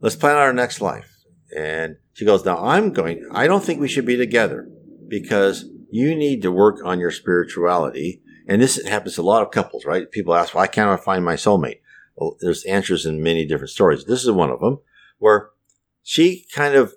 Let's 0.00 0.16
plan 0.16 0.36
out 0.36 0.42
our 0.42 0.52
next 0.52 0.80
life. 0.80 1.12
And 1.56 1.96
she 2.12 2.24
goes, 2.24 2.44
now 2.44 2.58
I'm 2.64 2.92
going, 2.92 3.28
I 3.30 3.46
don't 3.46 3.62
think 3.62 3.80
we 3.80 3.88
should 3.88 4.06
be 4.06 4.16
together 4.16 4.68
because 5.08 5.66
you 5.90 6.16
need 6.16 6.42
to 6.42 6.50
work 6.50 6.84
on 6.84 6.98
your 6.98 7.10
spirituality. 7.10 8.22
And 8.48 8.60
this 8.60 8.84
happens 8.86 9.14
to 9.14 9.20
a 9.20 9.22
lot 9.22 9.42
of 9.42 9.50
couples, 9.50 9.84
right? 9.84 10.10
People 10.10 10.34
ask, 10.34 10.54
why 10.54 10.66
can't 10.66 10.90
I 10.90 10.96
find 10.96 11.24
my 11.24 11.34
soulmate? 11.34 11.80
Well, 12.16 12.36
there's 12.40 12.64
answers 12.64 13.06
in 13.06 13.22
many 13.22 13.46
different 13.46 13.70
stories. 13.70 14.04
This 14.04 14.24
is 14.24 14.30
one 14.30 14.50
of 14.50 14.60
them 14.60 14.80
where 15.18 15.50
she 16.02 16.46
kind 16.54 16.74
of 16.74 16.94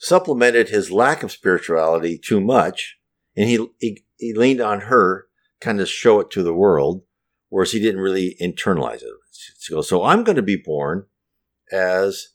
supplemented 0.00 0.70
his 0.70 0.90
lack 0.90 1.22
of 1.22 1.30
spirituality 1.30 2.18
too 2.18 2.40
much, 2.40 2.96
and 3.36 3.48
he, 3.48 3.68
he, 3.78 4.04
he 4.16 4.32
leaned 4.32 4.60
on 4.60 4.82
her 4.82 5.26
kind 5.60 5.80
of 5.80 5.88
show 5.88 6.20
it 6.20 6.30
to 6.30 6.42
the 6.42 6.54
world, 6.54 7.02
whereas 7.50 7.72
he 7.72 7.78
didn't 7.78 8.00
really 8.00 8.36
internalize 8.40 9.02
it. 9.02 9.12
So, 9.58 9.82
so 9.82 10.02
I'm 10.02 10.24
going 10.24 10.36
to 10.36 10.42
be 10.42 10.56
born 10.56 11.06
as 11.70 12.28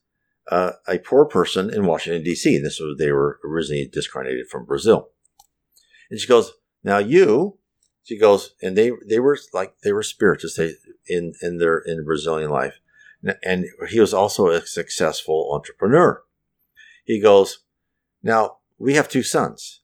uh, 0.49 0.73
a 0.87 0.99
poor 0.99 1.25
person 1.25 1.73
in 1.73 1.87
Washington 1.87 2.23
D.C. 2.23 2.59
This 2.59 2.79
was 2.79 2.97
they 2.97 3.11
were 3.11 3.39
originally 3.43 3.89
discarnated 3.91 4.47
from 4.47 4.65
Brazil. 4.65 5.09
And 6.11 6.19
she 6.19 6.27
goes, 6.27 6.53
"Now 6.83 6.99
you," 6.99 7.57
she 8.03 8.17
goes, 8.17 8.53
and 8.61 8.77
they 8.77 8.91
they 9.07 9.19
were 9.19 9.39
like 9.53 9.75
they 9.83 9.91
were 9.91 10.03
spiritists 10.03 10.57
they, 10.57 10.75
in 11.07 11.33
in 11.41 11.57
their 11.57 11.79
in 11.79 12.05
Brazilian 12.05 12.51
life, 12.51 12.79
and 13.43 13.65
he 13.89 13.99
was 13.99 14.13
also 14.13 14.49
a 14.49 14.65
successful 14.65 15.49
entrepreneur. 15.51 16.21
He 17.05 17.21
goes, 17.21 17.59
Now, 18.21 18.57
we 18.77 18.95
have 18.95 19.07
two 19.07 19.23
sons. 19.23 19.79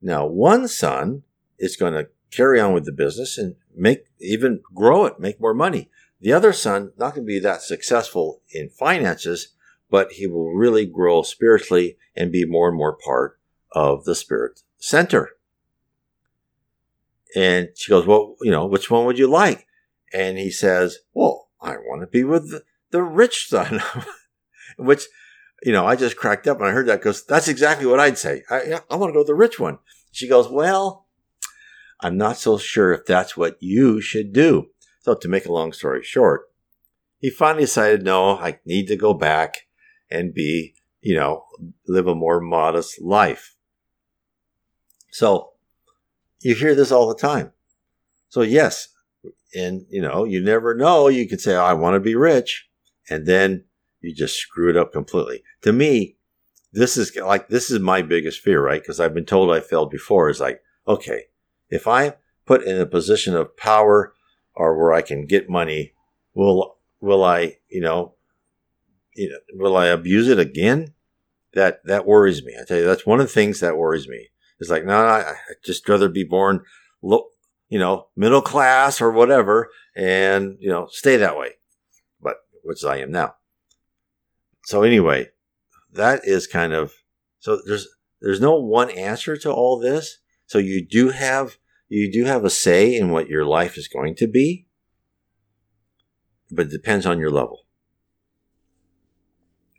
Now, 0.00 0.26
one 0.26 0.68
son 0.68 1.24
is 1.58 1.76
going 1.76 1.94
to 1.94 2.08
carry 2.30 2.60
on 2.60 2.72
with 2.72 2.84
the 2.84 2.92
business 2.92 3.36
and 3.36 3.56
make, 3.74 4.04
even 4.20 4.62
grow 4.72 5.06
it, 5.06 5.18
make 5.18 5.40
more 5.40 5.54
money. 5.54 5.90
The 6.20 6.32
other 6.32 6.52
son, 6.52 6.92
not 6.96 7.14
going 7.14 7.26
to 7.26 7.32
be 7.32 7.40
that 7.40 7.62
successful 7.62 8.42
in 8.50 8.68
finances, 8.68 9.54
but 9.90 10.12
he 10.12 10.26
will 10.26 10.52
really 10.52 10.86
grow 10.86 11.22
spiritually 11.22 11.96
and 12.14 12.30
be 12.30 12.44
more 12.44 12.68
and 12.68 12.76
more 12.76 12.96
part 12.96 13.38
of 13.72 14.04
the 14.04 14.14
spirit 14.14 14.60
center. 14.78 15.30
And 17.34 17.68
she 17.74 17.90
goes, 17.90 18.06
Well, 18.06 18.36
you 18.42 18.50
know, 18.50 18.66
which 18.66 18.90
one 18.90 19.06
would 19.06 19.18
you 19.18 19.28
like? 19.28 19.66
And 20.12 20.38
he 20.38 20.50
says, 20.50 20.98
Well, 21.14 21.48
I 21.60 21.76
want 21.76 22.02
to 22.02 22.06
be 22.06 22.24
with 22.24 22.62
the, 22.90 23.02
rich 23.02 23.48
son, 23.48 23.82
which 24.76 25.06
you 25.62 25.72
know, 25.72 25.86
I 25.86 25.96
just 25.96 26.16
cracked 26.16 26.46
up 26.46 26.60
when 26.60 26.68
I 26.68 26.72
heard 26.72 26.86
that 26.86 27.00
because 27.00 27.24
that's 27.24 27.48
exactly 27.48 27.86
what 27.86 28.00
I'd 28.00 28.18
say. 28.18 28.42
I, 28.50 28.80
I 28.90 28.96
want 28.96 29.10
to 29.10 29.14
go 29.14 29.22
to 29.22 29.26
the 29.26 29.34
rich 29.34 29.60
one. 29.60 29.78
She 30.10 30.28
goes, 30.28 30.48
well, 30.48 31.06
I'm 32.00 32.16
not 32.16 32.38
so 32.38 32.58
sure 32.58 32.92
if 32.92 33.04
that's 33.06 33.36
what 33.36 33.56
you 33.60 34.00
should 34.00 34.32
do. 34.32 34.68
So 35.00 35.14
to 35.14 35.28
make 35.28 35.46
a 35.46 35.52
long 35.52 35.72
story 35.72 36.02
short, 36.02 36.50
he 37.18 37.30
finally 37.30 37.64
decided, 37.64 38.02
no, 38.02 38.38
I 38.38 38.58
need 38.64 38.86
to 38.88 38.96
go 38.96 39.12
back 39.12 39.66
and 40.10 40.34
be, 40.34 40.74
you 41.02 41.14
know, 41.14 41.44
live 41.86 42.06
a 42.06 42.14
more 42.14 42.40
modest 42.40 43.00
life. 43.00 43.54
So 45.10 45.52
you 46.40 46.54
hear 46.54 46.74
this 46.74 46.90
all 46.90 47.08
the 47.08 47.14
time. 47.14 47.52
So 48.28 48.42
yes, 48.42 48.88
and 49.54 49.84
you 49.90 50.00
know, 50.00 50.24
you 50.24 50.40
never 50.42 50.74
know. 50.74 51.08
You 51.08 51.28
could 51.28 51.40
say, 51.40 51.54
oh, 51.54 51.64
I 51.64 51.74
want 51.74 51.94
to 51.94 52.00
be 52.00 52.14
rich. 52.14 52.68
And 53.08 53.26
then 53.26 53.64
you 54.00 54.14
just 54.14 54.36
screw 54.36 54.70
it 54.70 54.76
up 54.76 54.92
completely. 54.92 55.42
To 55.62 55.72
me, 55.72 56.16
this 56.72 56.96
is 56.96 57.14
like, 57.16 57.48
this 57.48 57.70
is 57.70 57.80
my 57.80 58.02
biggest 58.02 58.40
fear, 58.40 58.62
right? 58.62 58.80
Because 58.80 59.00
I've 59.00 59.14
been 59.14 59.24
told 59.24 59.50
I 59.50 59.60
failed 59.60 59.90
before. 59.90 60.30
Is 60.30 60.40
like, 60.40 60.62
okay, 60.86 61.24
if 61.68 61.86
I 61.86 62.14
put 62.46 62.62
in 62.62 62.80
a 62.80 62.86
position 62.86 63.34
of 63.34 63.56
power 63.56 64.14
or 64.54 64.78
where 64.78 64.92
I 64.92 65.02
can 65.02 65.26
get 65.26 65.50
money, 65.50 65.92
will, 66.34 66.76
will 67.00 67.24
I, 67.24 67.58
you 67.68 67.80
know, 67.80 68.14
you 69.14 69.28
know, 69.28 69.38
will 69.54 69.76
I 69.76 69.86
abuse 69.86 70.28
it 70.28 70.38
again? 70.38 70.94
That, 71.54 71.84
that 71.84 72.06
worries 72.06 72.44
me. 72.44 72.54
I 72.60 72.64
tell 72.64 72.78
you, 72.78 72.84
that's 72.84 73.04
one 73.06 73.18
of 73.18 73.26
the 73.26 73.32
things 73.32 73.58
that 73.58 73.76
worries 73.76 74.06
me. 74.06 74.28
It's 74.60 74.70
like, 74.70 74.84
no, 74.84 74.94
I, 74.94 75.30
I 75.30 75.34
just 75.64 75.88
rather 75.88 76.08
be 76.08 76.22
born 76.22 76.62
low, 77.02 77.24
you 77.68 77.78
know, 77.78 78.06
middle 78.14 78.42
class 78.42 79.00
or 79.00 79.10
whatever 79.10 79.70
and, 79.96 80.56
you 80.60 80.68
know, 80.68 80.86
stay 80.90 81.16
that 81.16 81.36
way. 81.36 81.54
But, 82.22 82.36
which 82.62 82.84
I 82.84 82.98
am 82.98 83.10
now 83.10 83.34
so 84.64 84.82
anyway, 84.82 85.28
that 85.92 86.22
is 86.24 86.46
kind 86.46 86.72
of 86.72 86.94
so 87.38 87.60
there's 87.66 87.88
there's 88.20 88.40
no 88.40 88.56
one 88.56 88.90
answer 88.90 89.36
to 89.38 89.52
all 89.52 89.78
this. 89.78 90.18
So 90.46 90.58
you 90.58 90.86
do 90.86 91.10
have 91.10 91.56
you 91.88 92.10
do 92.12 92.24
have 92.24 92.44
a 92.44 92.50
say 92.50 92.94
in 92.94 93.10
what 93.10 93.28
your 93.28 93.44
life 93.44 93.76
is 93.76 93.88
going 93.88 94.14
to 94.16 94.26
be, 94.26 94.66
but 96.50 96.66
it 96.66 96.72
depends 96.72 97.06
on 97.06 97.18
your 97.18 97.30
level. 97.30 97.66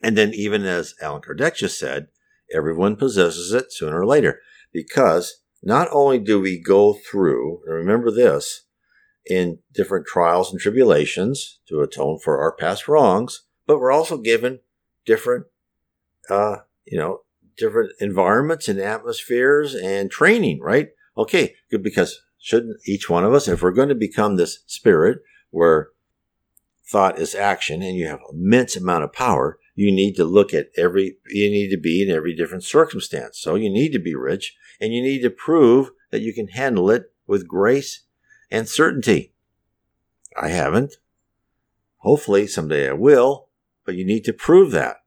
And 0.03 0.17
then 0.17 0.33
even 0.33 0.65
as 0.65 0.95
Allan 1.01 1.21
Kardec 1.21 1.55
just 1.55 1.79
said, 1.79 2.07
everyone 2.53 2.95
possesses 2.95 3.53
it 3.53 3.71
sooner 3.71 4.01
or 4.01 4.05
later. 4.05 4.39
Because 4.73 5.41
not 5.61 5.87
only 5.91 6.17
do 6.17 6.41
we 6.41 6.59
go 6.59 6.93
through, 6.93 7.61
and 7.65 7.75
remember 7.75 8.09
this, 8.09 8.63
in 9.25 9.59
different 9.73 10.07
trials 10.07 10.51
and 10.51 10.59
tribulations 10.59 11.59
to 11.67 11.81
atone 11.81 12.17
for 12.17 12.41
our 12.41 12.51
past 12.51 12.87
wrongs, 12.87 13.43
but 13.67 13.79
we're 13.79 13.91
also 13.91 14.17
given 14.17 14.59
different, 15.05 15.45
uh, 16.29 16.57
you 16.85 16.97
know, 16.97 17.21
different 17.57 17.91
environments 17.99 18.67
and 18.67 18.79
atmospheres 18.79 19.75
and 19.75 20.09
training, 20.09 20.59
right? 20.61 20.89
Okay, 21.17 21.55
good 21.69 21.83
because 21.83 22.21
shouldn't 22.39 22.77
each 22.85 23.09
one 23.09 23.23
of 23.23 23.33
us, 23.33 23.47
if 23.47 23.61
we're 23.61 23.71
going 23.71 23.89
to 23.89 23.95
become 23.95 24.35
this 24.35 24.59
spirit 24.65 25.19
where 25.51 25.89
thought 26.89 27.19
is 27.19 27.35
action 27.35 27.81
and 27.81 27.95
you 27.95 28.07
have 28.07 28.19
immense 28.31 28.75
amount 28.75 29.03
of 29.03 29.13
power, 29.13 29.59
you 29.75 29.91
need 29.91 30.15
to 30.15 30.25
look 30.25 30.53
at 30.53 30.69
every, 30.77 31.17
you 31.27 31.49
need 31.49 31.69
to 31.69 31.77
be 31.77 32.01
in 32.01 32.09
every 32.09 32.35
different 32.35 32.63
circumstance. 32.63 33.39
So 33.39 33.55
you 33.55 33.69
need 33.69 33.91
to 33.93 33.99
be 33.99 34.15
rich 34.15 34.55
and 34.79 34.93
you 34.93 35.01
need 35.01 35.21
to 35.21 35.29
prove 35.29 35.91
that 36.11 36.21
you 36.21 36.33
can 36.33 36.49
handle 36.49 36.89
it 36.89 37.13
with 37.27 37.47
grace 37.47 38.03
and 38.49 38.67
certainty. 38.67 39.33
I 40.39 40.49
haven't. 40.49 40.95
Hopefully 41.97 42.47
someday 42.47 42.89
I 42.89 42.93
will, 42.93 43.47
but 43.91 43.97
you 43.97 44.05
need 44.05 44.23
to 44.23 44.31
prove 44.31 44.71
that. 44.71 44.97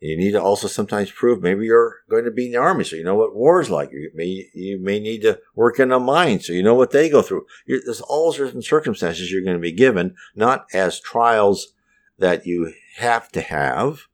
You 0.00 0.16
need 0.16 0.30
to 0.30 0.42
also 0.42 0.66
sometimes 0.66 1.10
prove 1.10 1.42
maybe 1.42 1.66
you're 1.66 1.96
going 2.08 2.24
to 2.24 2.30
be 2.30 2.46
in 2.46 2.52
the 2.52 2.58
army, 2.58 2.84
so 2.84 2.96
you 2.96 3.04
know 3.04 3.16
what 3.16 3.36
war 3.36 3.60
is 3.60 3.68
like. 3.68 3.92
You 3.92 4.10
may 4.14 4.48
you 4.54 4.78
may 4.80 4.98
need 4.98 5.20
to 5.22 5.38
work 5.54 5.78
in 5.78 5.92
a 5.92 6.00
mine, 6.00 6.40
so 6.40 6.54
you 6.54 6.62
know 6.62 6.74
what 6.74 6.90
they 6.90 7.10
go 7.10 7.20
through. 7.20 7.44
You're, 7.66 7.80
there's 7.84 8.00
all 8.00 8.32
certain 8.32 8.62
circumstances 8.62 9.30
you're 9.30 9.44
going 9.44 9.58
to 9.58 9.60
be 9.60 9.72
given, 9.72 10.14
not 10.34 10.64
as 10.72 10.98
trials 10.98 11.74
that 12.18 12.46
you 12.46 12.72
have 12.96 13.30
to 13.32 13.42
have, 13.42 14.04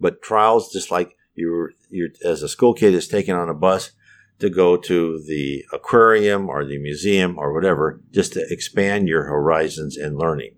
but 0.00 0.22
trials 0.22 0.72
just 0.72 0.90
like 0.90 1.14
you're 1.34 1.72
you're 1.90 2.08
as 2.24 2.42
a 2.42 2.48
school 2.48 2.72
kid 2.72 2.94
is 2.94 3.06
taken 3.06 3.36
on 3.36 3.50
a 3.50 3.54
bus 3.54 3.90
to 4.38 4.48
go 4.48 4.78
to 4.78 5.22
the 5.28 5.62
aquarium 5.74 6.48
or 6.48 6.64
the 6.64 6.78
museum 6.78 7.38
or 7.38 7.52
whatever, 7.52 8.00
just 8.12 8.32
to 8.32 8.46
expand 8.48 9.08
your 9.08 9.24
horizons 9.24 9.98
in 9.98 10.16
learning. 10.16 10.54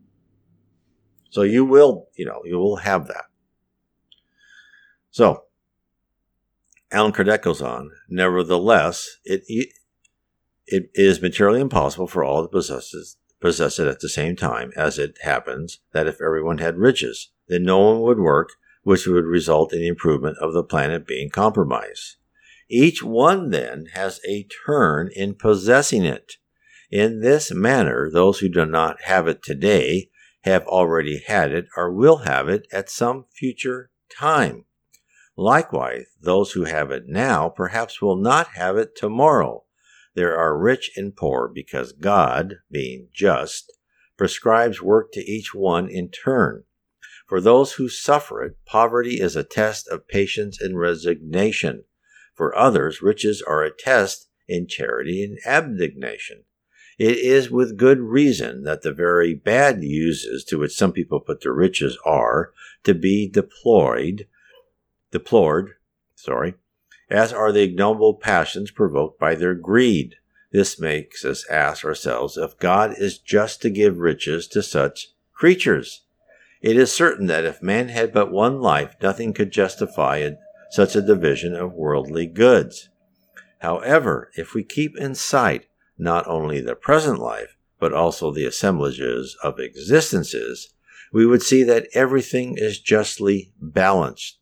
So 1.31 1.43
you 1.43 1.64
will, 1.64 2.09
you 2.14 2.24
know, 2.24 2.43
you 2.45 2.59
will 2.59 2.77
have 2.77 3.07
that. 3.09 3.24
So, 5.11 5.45
Allan 6.93 7.12
Kardec 7.12 7.43
goes 7.43 7.62
on, 7.62 7.91
nevertheless, 8.09 9.18
it, 9.24 9.43
it 10.66 10.91
is 10.95 11.22
materially 11.22 11.61
impossible 11.61 12.07
for 12.07 12.24
all 12.24 12.43
to 12.43 12.49
possess 12.49 12.93
possess 13.41 13.79
it 13.79 13.87
at 13.87 14.01
the 14.01 14.09
same 14.09 14.35
time, 14.35 14.72
as 14.77 14.99
it 14.99 15.18
happens 15.22 15.81
that 15.93 16.07
if 16.07 16.20
everyone 16.20 16.59
had 16.59 16.79
riches, 16.79 17.31
then 17.49 17.62
no 17.64 17.79
one 17.79 18.01
would 18.01 18.18
work, 18.18 18.51
which 18.83 19.07
would 19.07 19.24
result 19.24 19.72
in 19.72 19.81
the 19.81 19.89
improvement 19.89 20.37
of 20.41 20.53
the 20.53 20.64
planet 20.64 21.07
being 21.07 21.29
compromised. 21.29 22.16
Each 22.68 23.03
one 23.03 23.51
then 23.51 23.87
has 23.93 24.20
a 24.27 24.49
turn 24.66 25.11
in 25.14 25.35
possessing 25.35 26.05
it. 26.05 26.35
In 26.91 27.20
this 27.20 27.53
manner, 27.53 28.11
those 28.11 28.39
who 28.39 28.49
do 28.49 28.64
not 28.64 29.03
have 29.03 29.29
it 29.29 29.43
today 29.43 30.09
have 30.47 30.66
already 30.66 31.22
had 31.26 31.53
it 31.53 31.66
or 31.76 31.92
will 31.92 32.18
have 32.18 32.49
it 32.49 32.66
at 32.72 32.88
some 32.88 33.26
future 33.34 33.90
time. 34.16 34.64
Likewise, 35.36 36.07
those 36.20 36.53
who 36.53 36.64
have 36.64 36.90
it 36.90 37.03
now 37.07 37.49
perhaps 37.49 38.01
will 38.01 38.16
not 38.16 38.49
have 38.55 38.78
it 38.78 38.97
tomorrow. 38.97 39.64
There 40.14 40.38
are 40.38 40.57
rich 40.57 40.92
and 40.97 41.14
poor 41.14 41.51
because 41.53 41.92
God, 41.92 42.55
being 42.70 43.09
just, 43.12 43.70
prescribes 44.16 44.80
work 44.80 45.12
to 45.12 45.20
each 45.20 45.55
one 45.55 45.90
in 45.90 46.11
turn. 46.11 46.64
For 47.26 47.40
those 47.40 47.72
who 47.72 47.88
suffer 47.88 48.42
it, 48.42 48.57
poverty 48.64 49.20
is 49.20 49.36
a 49.36 49.44
test 49.44 49.88
of 49.88 50.09
patience 50.09 50.59
and 50.59 50.78
resignation. 50.78 51.84
For 52.34 52.57
others, 52.57 53.03
riches 53.03 53.42
are 53.42 53.62
a 53.62 53.76
test 53.76 54.30
in 54.49 54.68
charity 54.68 55.22
and 55.22 55.38
abnegation. 55.44 56.44
It 56.99 57.18
is 57.18 57.51
with 57.51 57.76
good 57.76 58.01
reason 58.01 58.62
that 58.64 58.82
the 58.82 58.92
very 58.92 59.34
bad 59.34 59.82
uses 59.82 60.44
to 60.44 60.59
which 60.59 60.76
some 60.76 60.92
people 60.92 61.20
put 61.20 61.42
their 61.42 61.53
riches 61.53 61.99
are 62.05 62.53
to 62.84 62.94
be 62.94 63.28
deployed 63.28 64.26
deplored, 65.11 65.72
sorry, 66.14 66.55
as 67.09 67.32
are 67.32 67.53
the 67.53 67.62
ignoble 67.62 68.14
passions 68.14 68.70
provoked 68.70 69.18
by 69.18 69.34
their 69.34 69.55
greed. 69.55 70.16
This 70.53 70.80
makes 70.80 71.24
us 71.24 71.49
ask 71.49 71.84
ourselves 71.84 72.36
if 72.36 72.59
God 72.59 72.94
is 72.99 73.18
just 73.18 73.62
to 73.62 73.70
give 73.70 73.99
riches 73.99 74.47
to 74.49 74.62
such 74.62 75.09
creatures. 75.32 76.03
It 76.62 76.76
is 76.76 76.92
certain 76.92 77.26
that 77.26 77.44
if 77.44 77.62
man 77.62 77.88
had 77.88 78.12
but 78.12 78.32
one 78.32 78.61
life, 78.61 78.97
nothing 79.03 79.32
could 79.32 79.53
justify 79.53 80.28
such 80.70 80.97
a 80.97 81.03
division 81.03 81.55
of 81.55 81.74
worldly 81.74 82.26
goods. 82.26 82.88
However, 83.59 84.30
if 84.34 84.55
we 84.55 84.64
keep 84.64 84.97
in 84.97 85.14
sight 85.14 85.66
not 85.99 86.26
only 86.26 86.61
the 86.61 86.74
present 86.74 87.18
life, 87.18 87.57
but 87.78 87.92
also 87.92 88.30
the 88.30 88.47
assemblages 88.47 89.36
of 89.42 89.59
existences, 89.59 90.72
we 91.12 91.26
would 91.26 91.42
see 91.42 91.62
that 91.62 91.88
everything 91.94 92.55
is 92.57 92.80
justly 92.80 93.53
balanced. 93.61 94.38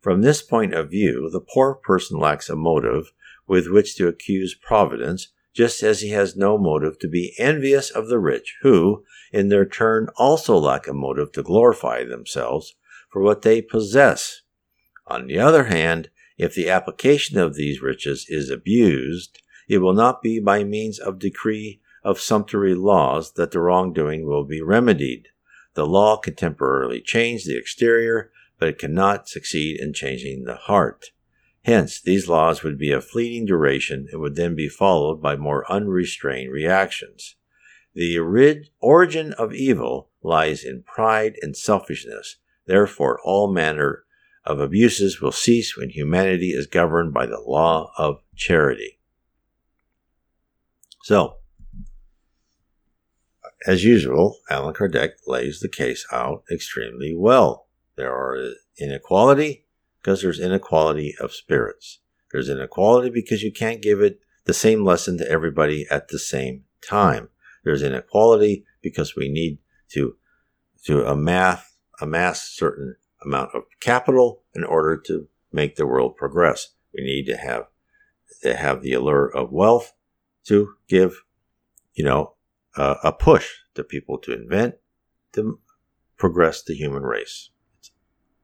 From 0.00 0.22
this 0.22 0.42
point 0.42 0.74
of 0.74 0.90
view, 0.90 1.28
the 1.30 1.40
poor 1.40 1.74
person 1.74 2.18
lacks 2.18 2.48
a 2.48 2.56
motive 2.56 3.12
with 3.46 3.68
which 3.68 3.96
to 3.96 4.08
accuse 4.08 4.54
Providence, 4.54 5.28
just 5.52 5.82
as 5.82 6.00
he 6.00 6.10
has 6.10 6.36
no 6.36 6.56
motive 6.56 6.98
to 7.00 7.08
be 7.08 7.34
envious 7.38 7.90
of 7.90 8.08
the 8.08 8.18
rich, 8.18 8.56
who, 8.62 9.04
in 9.32 9.48
their 9.48 9.66
turn, 9.66 10.08
also 10.16 10.56
lack 10.56 10.86
a 10.86 10.92
motive 10.92 11.32
to 11.32 11.42
glorify 11.42 12.04
themselves 12.04 12.76
for 13.10 13.22
what 13.22 13.42
they 13.42 13.60
possess. 13.60 14.42
On 15.06 15.26
the 15.26 15.38
other 15.38 15.64
hand, 15.64 16.10
if 16.36 16.54
the 16.54 16.70
application 16.70 17.38
of 17.38 17.56
these 17.56 17.82
riches 17.82 18.26
is 18.28 18.50
abused, 18.50 19.42
it 19.68 19.78
will 19.78 19.92
not 19.92 20.22
be 20.22 20.40
by 20.40 20.64
means 20.64 20.98
of 20.98 21.18
decree 21.18 21.80
of 22.02 22.20
sumptuary 22.20 22.74
laws 22.74 23.32
that 23.32 23.50
the 23.50 23.60
wrongdoing 23.60 24.26
will 24.26 24.44
be 24.44 24.62
remedied. 24.62 25.28
The 25.74 25.86
law 25.86 26.16
can 26.16 26.34
temporarily 26.34 27.00
change 27.00 27.44
the 27.44 27.56
exterior, 27.56 28.30
but 28.58 28.68
it 28.68 28.78
cannot 28.78 29.28
succeed 29.28 29.78
in 29.78 29.92
changing 29.92 30.44
the 30.44 30.56
heart. 30.56 31.12
Hence, 31.64 32.00
these 32.00 32.28
laws 32.28 32.62
would 32.62 32.78
be 32.78 32.92
of 32.92 33.04
fleeting 33.04 33.44
duration 33.44 34.08
and 34.10 34.20
would 34.20 34.36
then 34.36 34.54
be 34.54 34.68
followed 34.68 35.20
by 35.20 35.36
more 35.36 35.70
unrestrained 35.70 36.50
reactions. 36.50 37.36
The 37.94 38.18
origin 38.80 39.32
of 39.34 39.52
evil 39.52 40.10
lies 40.22 40.64
in 40.64 40.82
pride 40.82 41.36
and 41.42 41.56
selfishness. 41.56 42.36
Therefore, 42.66 43.20
all 43.22 43.52
manner 43.52 44.04
of 44.44 44.60
abuses 44.60 45.20
will 45.20 45.32
cease 45.32 45.76
when 45.76 45.90
humanity 45.90 46.50
is 46.50 46.66
governed 46.66 47.12
by 47.12 47.26
the 47.26 47.40
law 47.40 47.92
of 47.98 48.22
charity. 48.34 48.97
So, 51.08 51.38
as 53.66 53.82
usual, 53.82 54.40
Allan 54.50 54.74
Kardec 54.74 55.12
lays 55.26 55.60
the 55.60 55.68
case 55.70 56.06
out 56.12 56.44
extremely 56.52 57.14
well. 57.16 57.66
There 57.96 58.12
are 58.12 58.52
inequality 58.78 59.64
because 60.02 60.20
there's 60.20 60.38
inequality 60.38 61.14
of 61.18 61.32
spirits. 61.32 62.00
There's 62.30 62.50
inequality 62.50 63.08
because 63.08 63.42
you 63.42 63.50
can't 63.50 63.80
give 63.80 64.02
it 64.02 64.20
the 64.44 64.52
same 64.52 64.84
lesson 64.84 65.16
to 65.16 65.30
everybody 65.30 65.86
at 65.90 66.08
the 66.08 66.18
same 66.18 66.64
time. 66.86 67.30
There's 67.64 67.82
inequality 67.82 68.66
because 68.82 69.16
we 69.16 69.30
need 69.30 69.60
to 69.92 70.16
to 70.84 71.06
amass 71.06 71.74
amass 72.02 72.46
a 72.46 72.52
certain 72.52 72.96
amount 73.24 73.54
of 73.54 73.62
capital 73.80 74.42
in 74.54 74.62
order 74.62 74.98
to 75.06 75.26
make 75.52 75.76
the 75.76 75.86
world 75.86 76.18
progress. 76.18 76.74
We 76.92 77.02
need 77.02 77.24
to 77.28 77.38
have 77.38 77.68
to 78.42 78.54
have 78.54 78.82
the 78.82 78.92
allure 78.92 79.34
of 79.34 79.50
wealth 79.52 79.94
to 80.48 80.74
give, 80.88 81.24
you 81.94 82.04
know, 82.04 82.34
a 82.76 83.12
push 83.12 83.48
to 83.74 83.82
people 83.82 84.18
to 84.18 84.32
invent 84.32 84.76
to 85.32 85.58
progress 86.16 86.62
the 86.62 86.74
human 86.74 87.02
race. 87.02 87.50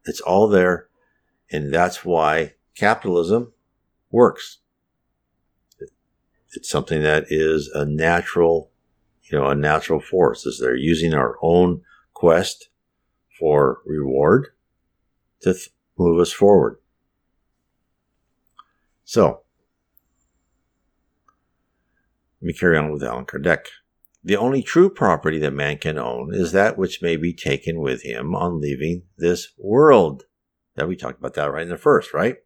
It's 0.05 0.21
all 0.21 0.49
there. 0.49 0.89
And 1.51 1.73
that's 1.73 2.05
why 2.05 2.55
capitalism 2.75 3.53
works. 4.11 4.59
It's 6.53 6.69
something 6.69 7.03
that 7.03 7.27
is 7.29 7.69
a 7.69 7.85
natural, 7.85 8.71
you 9.25 9.39
know, 9.39 9.49
a 9.49 9.55
natural 9.55 10.01
force 10.01 10.47
is 10.47 10.59
they're 10.59 10.77
using 10.77 11.15
our 11.15 11.37
own 11.43 11.83
quest 12.13 12.69
for 13.39 13.83
reward 13.87 14.49
to 15.41 15.53
th- 15.53 15.71
move 15.97 16.21
us 16.21 16.33
forward. 16.33 16.79
So, 19.05 19.44
let 22.45 22.49
me 22.49 22.53
carry 22.53 22.77
on 22.77 22.93
with 22.93 23.03
Allan 23.03 23.25
Kardec. 23.25 23.69
The 24.23 24.37
only 24.37 24.63
true 24.63 24.91
property 24.91 25.39
that 25.39 25.55
man 25.55 25.79
can 25.79 25.97
own 25.97 26.35
is 26.35 26.53
that 26.53 26.77
which 26.77 27.01
may 27.01 27.17
be 27.17 27.33
taken 27.33 27.81
with 27.81 28.03
him 28.03 28.35
on 28.35 28.61
leaving 28.61 29.05
this 29.17 29.55
world. 29.57 30.25
That 30.77 30.87
we 30.87 30.95
talked 30.95 31.19
about 31.19 31.33
that 31.35 31.51
right 31.51 31.63
in 31.63 31.71
the 31.71 31.79
first, 31.79 32.13
right? 32.13 32.37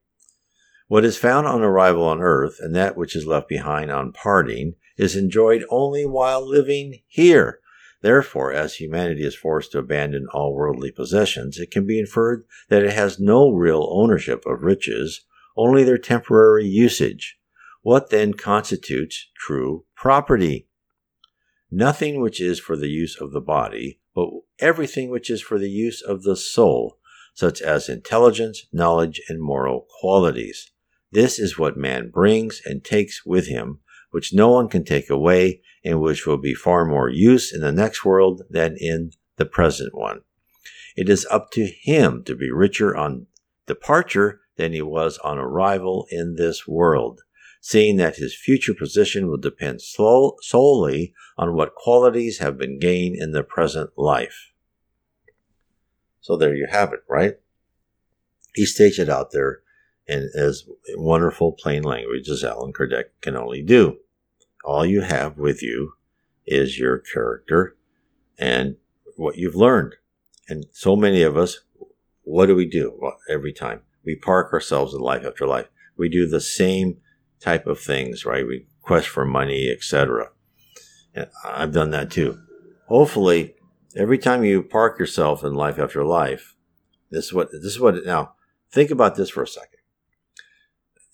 What 0.86 1.04
is 1.04 1.16
found 1.16 1.48
on 1.48 1.62
arrival 1.62 2.04
on 2.04 2.20
earth 2.20 2.58
and 2.60 2.76
that 2.76 2.96
which 2.96 3.16
is 3.16 3.26
left 3.26 3.48
behind 3.48 3.90
on 3.90 4.12
parting 4.12 4.74
is 4.96 5.16
enjoyed 5.16 5.64
only 5.68 6.06
while 6.06 6.48
living 6.48 7.00
here. 7.08 7.58
Therefore, 8.00 8.52
as 8.52 8.76
humanity 8.76 9.24
is 9.24 9.34
forced 9.34 9.72
to 9.72 9.78
abandon 9.78 10.28
all 10.32 10.54
worldly 10.54 10.92
possessions, 10.92 11.58
it 11.58 11.72
can 11.72 11.84
be 11.84 11.98
inferred 11.98 12.44
that 12.68 12.84
it 12.84 12.92
has 12.92 13.18
no 13.18 13.50
real 13.50 13.88
ownership 13.90 14.46
of 14.46 14.62
riches, 14.62 15.24
only 15.56 15.82
their 15.82 15.98
temporary 15.98 16.66
usage. 16.66 17.37
What 17.88 18.10
then 18.10 18.34
constitutes 18.34 19.30
true 19.34 19.86
property? 19.96 20.68
nothing 21.70 22.20
which 22.20 22.38
is 22.38 22.60
for 22.60 22.76
the 22.76 22.90
use 22.90 23.18
of 23.18 23.32
the 23.32 23.40
body, 23.40 23.98
but 24.14 24.28
everything 24.58 25.08
which 25.08 25.30
is 25.30 25.40
for 25.40 25.58
the 25.58 25.70
use 25.70 26.02
of 26.02 26.22
the 26.22 26.36
soul, 26.36 26.98
such 27.32 27.62
as 27.62 27.88
intelligence, 27.88 28.66
knowledge, 28.74 29.22
and 29.30 29.40
moral 29.40 29.86
qualities. 30.00 30.70
This 31.12 31.38
is 31.38 31.58
what 31.58 31.78
man 31.78 32.10
brings 32.10 32.60
and 32.66 32.84
takes 32.84 33.24
with 33.24 33.46
him, 33.46 33.80
which 34.10 34.34
no 34.34 34.50
one 34.50 34.68
can 34.68 34.84
take 34.84 35.08
away, 35.08 35.62
and 35.82 35.98
which 35.98 36.26
will 36.26 36.36
be 36.36 36.52
far 36.52 36.84
more 36.84 37.08
use 37.08 37.54
in 37.54 37.62
the 37.62 37.72
next 37.72 38.04
world 38.04 38.42
than 38.50 38.76
in 38.78 39.12
the 39.36 39.46
present 39.46 39.94
one. 39.94 40.20
It 40.94 41.08
is 41.08 41.26
up 41.30 41.50
to 41.52 41.64
him 41.64 42.22
to 42.24 42.36
be 42.36 42.50
richer 42.50 42.94
on 42.94 43.28
departure 43.66 44.42
than 44.56 44.74
he 44.74 44.82
was 44.82 45.16
on 45.24 45.38
arrival 45.38 46.06
in 46.10 46.34
this 46.34 46.68
world, 46.68 47.22
seeing 47.60 47.96
that 47.96 48.16
his 48.16 48.36
future 48.36 48.74
position 48.74 49.28
will 49.28 49.36
depend 49.36 49.80
solely 49.82 51.14
on 51.36 51.54
what 51.54 51.74
qualities 51.74 52.38
have 52.38 52.56
been 52.56 52.78
gained 52.78 53.16
in 53.16 53.32
the 53.32 53.42
present 53.42 53.90
life. 53.96 54.52
So 56.20 56.36
there 56.36 56.54
you 56.54 56.66
have 56.70 56.92
it, 56.92 57.00
right? 57.08 57.36
He 58.54 58.66
states 58.66 58.98
it 58.98 59.08
out 59.08 59.30
there 59.32 59.60
in 60.06 60.30
as 60.34 60.64
wonderful 60.96 61.52
plain 61.52 61.82
language 61.82 62.28
as 62.28 62.44
Allan 62.44 62.72
Kardec 62.72 63.04
can 63.20 63.36
only 63.36 63.62
do. 63.62 63.98
All 64.64 64.84
you 64.84 65.02
have 65.02 65.38
with 65.38 65.62
you 65.62 65.92
is 66.46 66.78
your 66.78 66.98
character 66.98 67.76
and 68.38 68.76
what 69.16 69.36
you've 69.36 69.54
learned. 69.54 69.96
And 70.48 70.66
so 70.72 70.96
many 70.96 71.22
of 71.22 71.36
us, 71.36 71.60
what 72.22 72.46
do 72.46 72.54
we 72.54 72.66
do 72.66 73.12
every 73.28 73.52
time? 73.52 73.82
We 74.04 74.16
park 74.16 74.52
ourselves 74.52 74.94
in 74.94 75.00
life 75.00 75.24
after 75.24 75.46
life. 75.46 75.68
We 75.96 76.08
do 76.08 76.26
the 76.26 76.40
same 76.40 76.98
type 77.40 77.66
of 77.66 77.80
things, 77.80 78.24
right? 78.24 78.46
We 78.46 78.66
quest 78.82 79.08
for 79.08 79.24
money, 79.24 79.70
etc. 79.70 80.30
I've 81.44 81.72
done 81.72 81.90
that 81.90 82.10
too. 82.10 82.38
Hopefully, 82.86 83.54
every 83.96 84.18
time 84.18 84.44
you 84.44 84.62
park 84.62 84.98
yourself 84.98 85.44
in 85.44 85.54
life 85.54 85.78
after 85.78 86.04
life, 86.04 86.54
this 87.10 87.26
is 87.26 87.32
what 87.32 87.50
this 87.52 87.64
is 87.64 87.80
what 87.80 88.04
now 88.04 88.34
think 88.70 88.90
about 88.90 89.16
this 89.16 89.30
for 89.30 89.42
a 89.42 89.48
second 89.48 89.78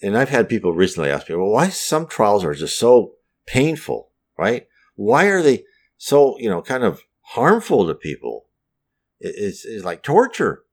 and 0.05 0.19
I've 0.19 0.29
had 0.29 0.51
people 0.51 0.75
recently 0.75 1.09
ask 1.09 1.31
me, 1.31 1.35
well, 1.37 1.49
why 1.49 1.71
some 1.71 2.07
trials 2.07 2.45
are 2.45 2.53
just 2.53 2.79
so 2.79 3.15
painful, 3.47 4.11
right? 4.37 4.67
Why 4.97 5.27
are 5.27 5.41
they 5.41 5.65
so, 5.97 6.39
you 6.39 6.51
know, 6.51 6.61
kind 6.61 6.85
of 6.85 7.03
harmful 7.21 7.87
to 7.87 7.95
people? 7.95 8.45
It's, 9.19 9.65
it's 9.65 9.83
like 9.83 10.03
torture. 10.03 10.65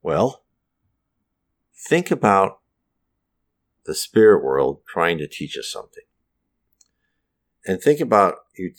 Well, 0.00 0.44
think 1.88 2.12
about 2.12 2.59
the 3.90 3.94
spirit 3.96 4.44
world 4.44 4.82
trying 4.86 5.18
to 5.18 5.26
teach 5.26 5.58
us 5.58 5.66
something. 5.66 6.04
And 7.66 7.82
think 7.82 7.98
about 7.98 8.36
you 8.56 8.72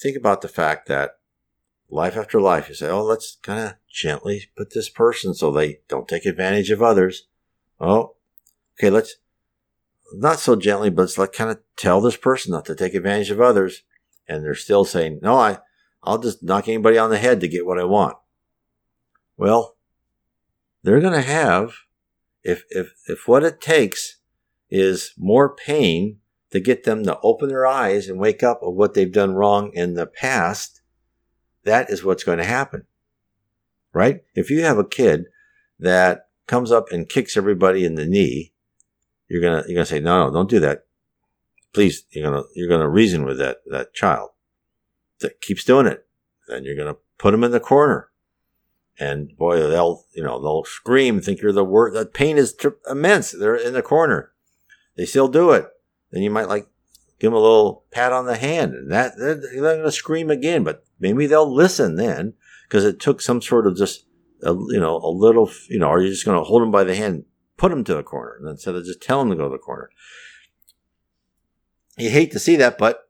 think 0.00 0.16
about 0.16 0.40
the 0.40 0.46
fact 0.46 0.86
that 0.86 1.18
life 1.90 2.16
after 2.16 2.40
life, 2.40 2.68
you 2.68 2.76
say, 2.76 2.88
oh, 2.88 3.02
let's 3.02 3.38
kind 3.42 3.58
of 3.58 3.74
gently 3.92 4.50
put 4.56 4.72
this 4.72 4.88
person 4.88 5.34
so 5.34 5.50
they 5.50 5.80
don't 5.88 6.06
take 6.06 6.24
advantage 6.24 6.70
of 6.70 6.80
others. 6.80 7.26
Oh, 7.80 8.14
okay, 8.78 8.88
let's 8.88 9.16
not 10.14 10.38
so 10.38 10.54
gently, 10.54 10.90
but 10.90 11.02
let's 11.02 11.18
like 11.18 11.32
kind 11.32 11.50
of 11.50 11.58
tell 11.74 12.00
this 12.00 12.16
person 12.16 12.52
not 12.52 12.64
to 12.66 12.76
take 12.76 12.94
advantage 12.94 13.32
of 13.32 13.40
others. 13.40 13.82
And 14.28 14.44
they're 14.44 14.54
still 14.54 14.84
saying, 14.84 15.18
no, 15.22 15.34
I, 15.34 15.58
I'll 16.04 16.18
just 16.18 16.40
knock 16.40 16.68
anybody 16.68 16.98
on 16.98 17.10
the 17.10 17.18
head 17.18 17.40
to 17.40 17.48
get 17.48 17.66
what 17.66 17.80
I 17.80 17.84
want. 17.84 18.16
Well, 19.36 19.74
they're 20.84 21.00
going 21.00 21.14
to 21.14 21.20
have, 21.20 21.72
if, 22.44 22.62
if, 22.70 22.92
if 23.08 23.26
what 23.26 23.42
it 23.42 23.60
takes 23.60 24.18
is 24.72 25.12
more 25.16 25.54
pain 25.54 26.18
to 26.50 26.58
get 26.58 26.84
them 26.84 27.04
to 27.04 27.18
open 27.22 27.48
their 27.48 27.66
eyes 27.66 28.08
and 28.08 28.18
wake 28.18 28.42
up 28.42 28.60
of 28.62 28.74
what 28.74 28.94
they've 28.94 29.12
done 29.12 29.34
wrong 29.34 29.70
in 29.74 29.94
the 29.94 30.06
past, 30.06 30.82
that 31.64 31.90
is 31.90 32.02
what's 32.02 32.24
going 32.24 32.38
to 32.38 32.44
happen. 32.44 32.86
Right? 33.92 34.22
If 34.34 34.50
you 34.50 34.62
have 34.62 34.78
a 34.78 34.84
kid 34.84 35.26
that 35.78 36.28
comes 36.46 36.72
up 36.72 36.90
and 36.90 37.08
kicks 37.08 37.36
everybody 37.36 37.84
in 37.84 37.94
the 37.94 38.06
knee 38.06 38.52
you're 39.32 39.40
gonna 39.40 39.64
you're 39.66 39.76
gonna 39.76 39.86
say 39.86 39.98
no, 39.98 40.26
no, 40.26 40.32
don't 40.32 40.50
do 40.50 40.60
that. 40.60 40.84
Please, 41.72 42.04
you're 42.10 42.30
gonna 42.30 42.44
you're 42.54 42.68
gonna 42.68 42.88
reason 42.88 43.24
with 43.24 43.38
that 43.38 43.62
that 43.66 43.94
child 43.94 44.28
that 45.20 45.40
keeps 45.40 45.64
doing 45.64 45.86
it. 45.86 46.06
Then 46.48 46.64
you're 46.64 46.76
gonna 46.76 46.96
put 47.16 47.30
them 47.30 47.42
in 47.42 47.50
the 47.50 47.58
corner, 47.58 48.10
and 48.98 49.34
boy, 49.38 49.56
they'll 49.56 50.04
you 50.14 50.22
know 50.22 50.38
they'll 50.38 50.64
scream, 50.64 51.22
think 51.22 51.40
you're 51.40 51.50
the 51.50 51.64
worst. 51.64 51.94
That 51.94 52.12
pain 52.12 52.36
is 52.36 52.54
immense. 52.90 53.32
They're 53.32 53.56
in 53.56 53.72
the 53.72 53.80
corner. 53.80 54.31
They 54.96 55.06
still 55.06 55.28
do 55.28 55.52
it. 55.52 55.66
Then 56.10 56.22
you 56.22 56.30
might 56.30 56.48
like 56.48 56.66
give 57.18 57.30
them 57.30 57.38
a 57.38 57.40
little 57.40 57.84
pat 57.90 58.12
on 58.12 58.26
the 58.26 58.36
hand, 58.36 58.74
and 58.74 58.92
that 58.92 59.14
they're, 59.16 59.34
they're 59.34 59.76
gonna 59.76 59.90
scream 59.90 60.30
again. 60.30 60.64
But 60.64 60.84
maybe 61.00 61.26
they'll 61.26 61.52
listen 61.52 61.96
then 61.96 62.34
because 62.68 62.84
it 62.84 63.00
took 63.00 63.20
some 63.20 63.40
sort 63.40 63.66
of 63.66 63.76
just 63.76 64.06
a, 64.42 64.52
you 64.52 64.80
know 64.80 64.96
a 64.96 65.08
little 65.08 65.50
you 65.68 65.78
know. 65.78 65.88
Are 65.88 66.00
you 66.00 66.10
just 66.10 66.24
gonna 66.24 66.44
hold 66.44 66.62
them 66.62 66.70
by 66.70 66.84
the 66.84 66.94
hand? 66.94 67.24
put 67.62 67.70
them 67.70 67.84
to 67.84 67.94
the 67.94 68.02
corner 68.02 68.40
instead 68.48 68.74
of 68.74 68.84
just 68.84 69.00
tell 69.00 69.20
them 69.20 69.30
to 69.30 69.36
go 69.36 69.44
to 69.44 69.52
the 69.52 69.58
corner. 69.58 69.88
You 71.96 72.10
hate 72.10 72.32
to 72.32 72.40
see 72.40 72.56
that, 72.56 72.76
but 72.76 73.08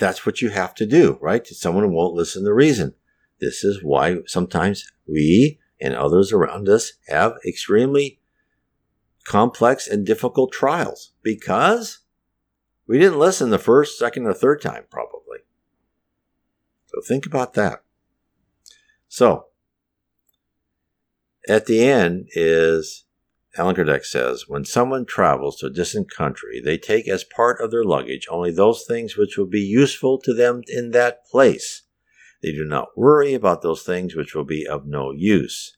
that's 0.00 0.26
what 0.26 0.42
you 0.42 0.48
have 0.48 0.74
to 0.76 0.86
do, 0.86 1.16
right? 1.20 1.46
Someone 1.46 1.92
won't 1.92 2.14
listen 2.14 2.44
to 2.44 2.52
reason. 2.52 2.94
This 3.40 3.62
is 3.62 3.84
why 3.84 4.16
sometimes 4.26 4.84
we 5.06 5.60
and 5.80 5.94
others 5.94 6.32
around 6.32 6.68
us 6.68 6.94
have 7.06 7.34
extremely 7.46 8.17
complex 9.28 9.86
and 9.86 10.06
difficult 10.06 10.50
trials 10.52 11.12
because 11.22 11.98
we 12.86 12.98
didn't 12.98 13.18
listen 13.18 13.50
the 13.50 13.58
first, 13.58 13.98
second, 13.98 14.26
or 14.26 14.32
third 14.32 14.62
time, 14.62 14.84
probably. 14.90 15.40
So 16.86 17.02
think 17.06 17.26
about 17.26 17.52
that. 17.52 17.82
So, 19.06 19.48
at 21.46 21.66
the 21.66 21.84
end 21.84 22.28
is 22.32 23.04
Allan 23.58 23.76
Kardec 23.76 24.06
says, 24.06 24.44
when 24.48 24.64
someone 24.64 25.04
travels 25.04 25.58
to 25.58 25.66
a 25.66 25.70
distant 25.70 26.10
country, 26.10 26.62
they 26.64 26.78
take 26.78 27.06
as 27.06 27.22
part 27.22 27.60
of 27.60 27.70
their 27.70 27.84
luggage 27.84 28.26
only 28.30 28.50
those 28.50 28.84
things 28.86 29.16
which 29.16 29.36
will 29.36 29.46
be 29.46 29.60
useful 29.60 30.18
to 30.20 30.32
them 30.32 30.62
in 30.68 30.92
that 30.92 31.26
place. 31.26 31.82
They 32.42 32.52
do 32.52 32.64
not 32.64 32.96
worry 32.96 33.34
about 33.34 33.60
those 33.60 33.82
things 33.82 34.14
which 34.14 34.34
will 34.34 34.44
be 34.44 34.66
of 34.66 34.86
no 34.86 35.10
use. 35.10 35.76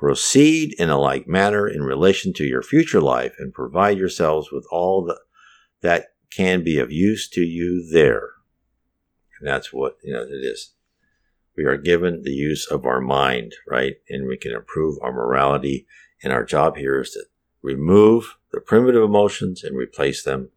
Proceed 0.00 0.74
in 0.80 0.88
a 0.88 0.98
like 0.98 1.28
manner 1.28 1.68
in 1.68 1.82
relation 1.82 2.32
to 2.32 2.44
your 2.44 2.62
future 2.62 3.02
life 3.02 3.34
and 3.38 3.52
provide 3.52 3.98
yourselves 3.98 4.50
with 4.50 4.64
all 4.72 5.04
the, 5.04 5.20
that 5.82 6.14
can 6.30 6.64
be 6.64 6.78
of 6.78 6.90
use 6.90 7.28
to 7.28 7.42
you 7.42 7.86
there. 7.92 8.30
And 9.38 9.46
that's 9.46 9.74
what, 9.74 9.98
you 10.02 10.14
know, 10.14 10.22
it 10.22 10.42
is. 10.42 10.72
We 11.54 11.64
are 11.66 11.76
given 11.76 12.22
the 12.22 12.30
use 12.30 12.66
of 12.66 12.86
our 12.86 13.02
mind, 13.02 13.52
right? 13.68 13.96
And 14.08 14.26
we 14.26 14.38
can 14.38 14.52
improve 14.52 14.96
our 15.02 15.12
morality 15.12 15.86
and 16.22 16.32
our 16.32 16.44
job 16.44 16.78
here 16.78 17.02
is 17.02 17.10
to 17.10 17.24
remove 17.60 18.38
the 18.52 18.60
primitive 18.62 19.02
emotions 19.02 19.62
and 19.62 19.76
replace 19.76 20.22
them 20.22 20.48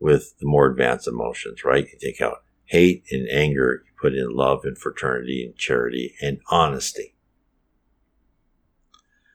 with 0.00 0.36
the 0.40 0.46
more 0.46 0.66
advanced 0.66 1.06
emotions, 1.06 1.62
right? 1.62 1.86
You 1.92 1.98
take 2.00 2.20
out 2.20 2.42
hate 2.64 3.04
and 3.12 3.28
anger, 3.28 3.84
you 3.86 3.92
put 4.00 4.16
in 4.16 4.34
love 4.34 4.64
and 4.64 4.76
fraternity 4.76 5.44
and 5.44 5.56
charity 5.56 6.16
and 6.20 6.40
honesty. 6.50 7.13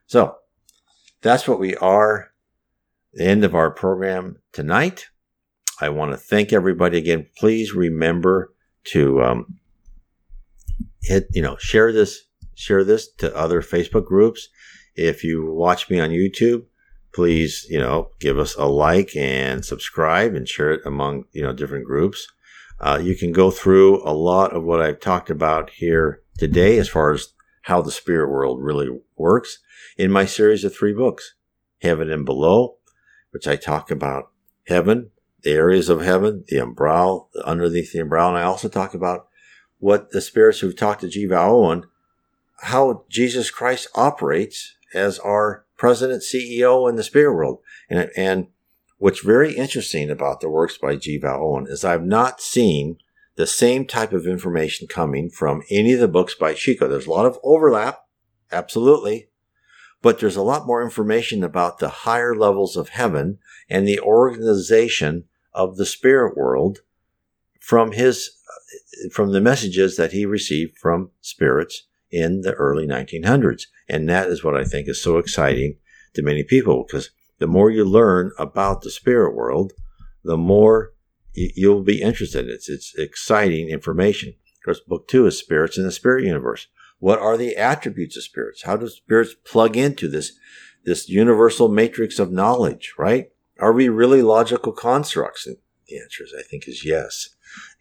So 0.09 0.37
that's 1.21 1.47
what 1.47 1.59
we 1.59 1.75
are. 1.75 2.31
The 3.13 3.25
end 3.25 3.43
of 3.43 3.53
our 3.53 3.69
program 3.69 4.37
tonight. 4.53 5.05
I 5.79 5.89
want 5.89 6.11
to 6.11 6.17
thank 6.17 6.51
everybody 6.51 6.97
again. 6.97 7.27
Please 7.37 7.75
remember 7.75 8.51
to 8.85 9.21
um, 9.21 9.59
hit, 11.03 11.27
you 11.29 11.43
know, 11.43 11.57
share 11.57 11.93
this, 11.93 12.21
share 12.55 12.83
this 12.83 13.07
to 13.17 13.35
other 13.35 13.61
Facebook 13.61 14.05
groups. 14.05 14.49
If 14.95 15.23
you 15.23 15.53
watch 15.53 15.91
me 15.91 15.99
on 15.99 16.09
YouTube, 16.09 16.63
please, 17.13 17.67
you 17.69 17.79
know, 17.79 18.09
give 18.19 18.39
us 18.39 18.55
a 18.55 18.65
like 18.65 19.15
and 19.15 19.63
subscribe 19.63 20.33
and 20.33 20.49
share 20.49 20.71
it 20.71 20.81
among, 20.85 21.25
you 21.33 21.43
know, 21.43 21.53
different 21.53 21.85
groups. 21.85 22.27
Uh, 22.79 22.99
you 22.99 23.15
can 23.15 23.31
go 23.31 23.51
through 23.51 24.03
a 24.03 24.13
lot 24.13 24.53
of 24.53 24.63
what 24.63 24.81
I've 24.81 24.99
talked 25.01 25.29
about 25.29 25.69
here 25.69 26.23
today 26.39 26.79
as 26.79 26.89
far 26.89 27.11
as 27.11 27.27
how 27.63 27.81
the 27.81 27.91
spirit 27.91 28.29
world 28.29 28.61
really 28.61 28.89
works 29.15 29.59
in 29.97 30.11
my 30.11 30.25
series 30.25 30.63
of 30.63 30.75
three 30.75 30.93
books, 30.93 31.35
Heaven 31.81 32.09
and 32.09 32.25
Below, 32.25 32.75
which 33.31 33.47
I 33.47 33.55
talk 33.55 33.91
about 33.91 34.31
heaven, 34.67 35.11
the 35.41 35.51
areas 35.51 35.89
of 35.89 36.01
heaven, 36.01 36.43
the 36.47 36.57
umbral, 36.57 37.27
underneath 37.43 37.93
the 37.93 37.99
umbral. 37.99 38.29
And 38.29 38.37
I 38.37 38.43
also 38.43 38.67
talk 38.67 38.93
about 38.93 39.27
what 39.79 40.11
the 40.11 40.21
spirits 40.21 40.59
who've 40.59 40.75
talked 40.75 41.01
to 41.01 41.07
G. 41.07 41.25
Vale 41.25 41.39
Owen, 41.39 41.83
how 42.61 43.05
Jesus 43.09 43.49
Christ 43.49 43.87
operates 43.95 44.75
as 44.93 45.19
our 45.19 45.65
president, 45.77 46.23
CEO 46.23 46.89
in 46.89 46.95
the 46.95 47.03
spirit 47.03 47.33
world. 47.33 47.59
And, 47.89 48.09
and 48.15 48.47
what's 48.97 49.21
very 49.21 49.55
interesting 49.55 50.09
about 50.09 50.41
the 50.41 50.49
works 50.49 50.77
by 50.77 50.95
G. 50.97 51.17
Vale 51.17 51.39
Owen 51.41 51.67
is 51.69 51.85
I've 51.85 52.03
not 52.03 52.41
seen 52.41 52.97
the 53.39 53.47
same 53.47 53.85
type 53.85 54.11
of 54.11 54.27
information 54.27 54.85
coming 54.85 55.29
from 55.29 55.63
any 55.71 55.93
of 55.93 56.01
the 56.01 56.09
books 56.09 56.35
by 56.35 56.53
Chico. 56.53 56.89
There's 56.89 57.07
a 57.07 57.09
lot 57.09 57.25
of 57.25 57.39
overlap, 57.41 57.99
absolutely, 58.51 59.29
but 60.01 60.19
there's 60.19 60.35
a 60.35 60.41
lot 60.41 60.67
more 60.67 60.83
information 60.83 61.41
about 61.41 61.79
the 61.79 61.87
higher 61.87 62.35
levels 62.35 62.75
of 62.75 62.89
heaven 62.89 63.39
and 63.69 63.87
the 63.87 64.01
organization 64.01 65.23
of 65.53 65.77
the 65.77 65.85
spirit 65.85 66.35
world 66.35 66.79
from 67.61 67.93
his 67.93 68.29
uh, 68.49 69.09
from 69.09 69.31
the 69.31 69.39
messages 69.39 69.95
that 69.95 70.11
he 70.11 70.25
received 70.25 70.77
from 70.77 71.11
spirits 71.21 71.87
in 72.11 72.41
the 72.41 72.51
early 72.55 72.85
1900s. 72.85 73.67
And 73.87 74.09
that 74.09 74.27
is 74.27 74.43
what 74.43 74.57
I 74.57 74.65
think 74.65 74.89
is 74.89 75.01
so 75.01 75.17
exciting 75.17 75.77
to 76.13 76.21
many 76.21 76.43
people 76.43 76.83
because 76.85 77.11
the 77.37 77.47
more 77.47 77.71
you 77.71 77.85
learn 77.85 78.33
about 78.37 78.81
the 78.81 78.91
spirit 78.91 79.33
world, 79.33 79.71
the 80.25 80.35
more 80.35 80.91
you'll 81.33 81.83
be 81.83 82.01
interested. 82.01 82.47
It's 82.47 82.69
it's 82.69 82.93
exciting 82.97 83.69
information. 83.69 84.29
Of 84.29 84.65
course, 84.65 84.79
book 84.79 85.07
two 85.07 85.25
is 85.25 85.37
spirits 85.37 85.77
in 85.77 85.83
the 85.83 85.91
spirit 85.91 86.25
universe. 86.25 86.67
What 86.99 87.19
are 87.19 87.37
the 87.37 87.55
attributes 87.55 88.17
of 88.17 88.23
spirits? 88.23 88.63
How 88.63 88.75
do 88.75 88.87
spirits 88.87 89.35
plug 89.45 89.77
into 89.77 90.07
this 90.07 90.33
this 90.83 91.09
universal 91.09 91.69
matrix 91.69 92.19
of 92.19 92.31
knowledge? 92.31 92.93
Right? 92.97 93.31
Are 93.59 93.73
we 93.73 93.89
really 93.89 94.21
logical 94.21 94.71
constructs? 94.71 95.45
And 95.45 95.57
the 95.87 95.99
answer 95.99 96.23
is, 96.23 96.33
I 96.37 96.43
think, 96.43 96.67
is 96.67 96.85
yes. 96.85 97.29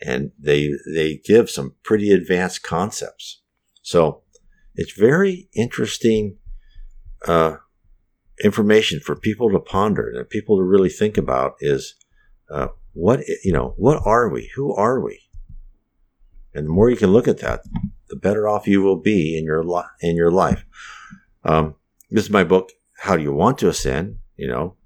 And 0.01 0.32
they 0.38 0.72
they 0.94 1.20
give 1.24 1.51
some 1.51 1.74
pretty 1.82 2.11
advanced 2.11 2.62
concepts. 2.62 3.42
So 3.82 4.22
it's 4.74 4.92
very 4.92 5.49
interesting 5.55 6.36
uh, 7.26 7.57
information 8.42 9.01
for 9.01 9.16
people 9.16 9.51
to 9.51 9.59
ponder 9.59 10.12
and 10.14 10.28
people 10.28 10.57
to 10.59 10.62
really 10.62 10.88
think 10.88 11.16
about. 11.18 11.55
Is 11.61 11.96
uh, 12.51 12.68
what 12.93 13.20
you 13.45 13.53
know 13.53 13.74
what 13.76 14.03
are 14.05 14.28
we? 14.28 14.51
Who 14.55 14.74
are 14.74 15.01
we? 15.01 15.20
And 16.55 16.66
the 16.66 16.70
more 16.70 16.91
you 16.91 16.97
can 16.97 17.12
look 17.12 17.28
at 17.28 17.39
that 17.39 17.61
the 18.09 18.16
better 18.16 18.49
off 18.49 18.66
you 18.66 18.82
will 18.82 18.97
be 18.97 19.36
in 19.36 19.45
your 19.45 19.64
in 20.01 20.16
your 20.16 20.30
life. 20.30 20.64
Um, 21.45 21.76
this 22.11 22.24
is 22.24 22.30
my 22.30 22.45
book 22.45 22.72
how 23.01 23.16
do 23.16 23.22
you 23.22 23.32
want 23.32 23.59
to 23.59 23.68
ascend? 23.68 24.18
You 24.36 24.49
know 24.49 24.76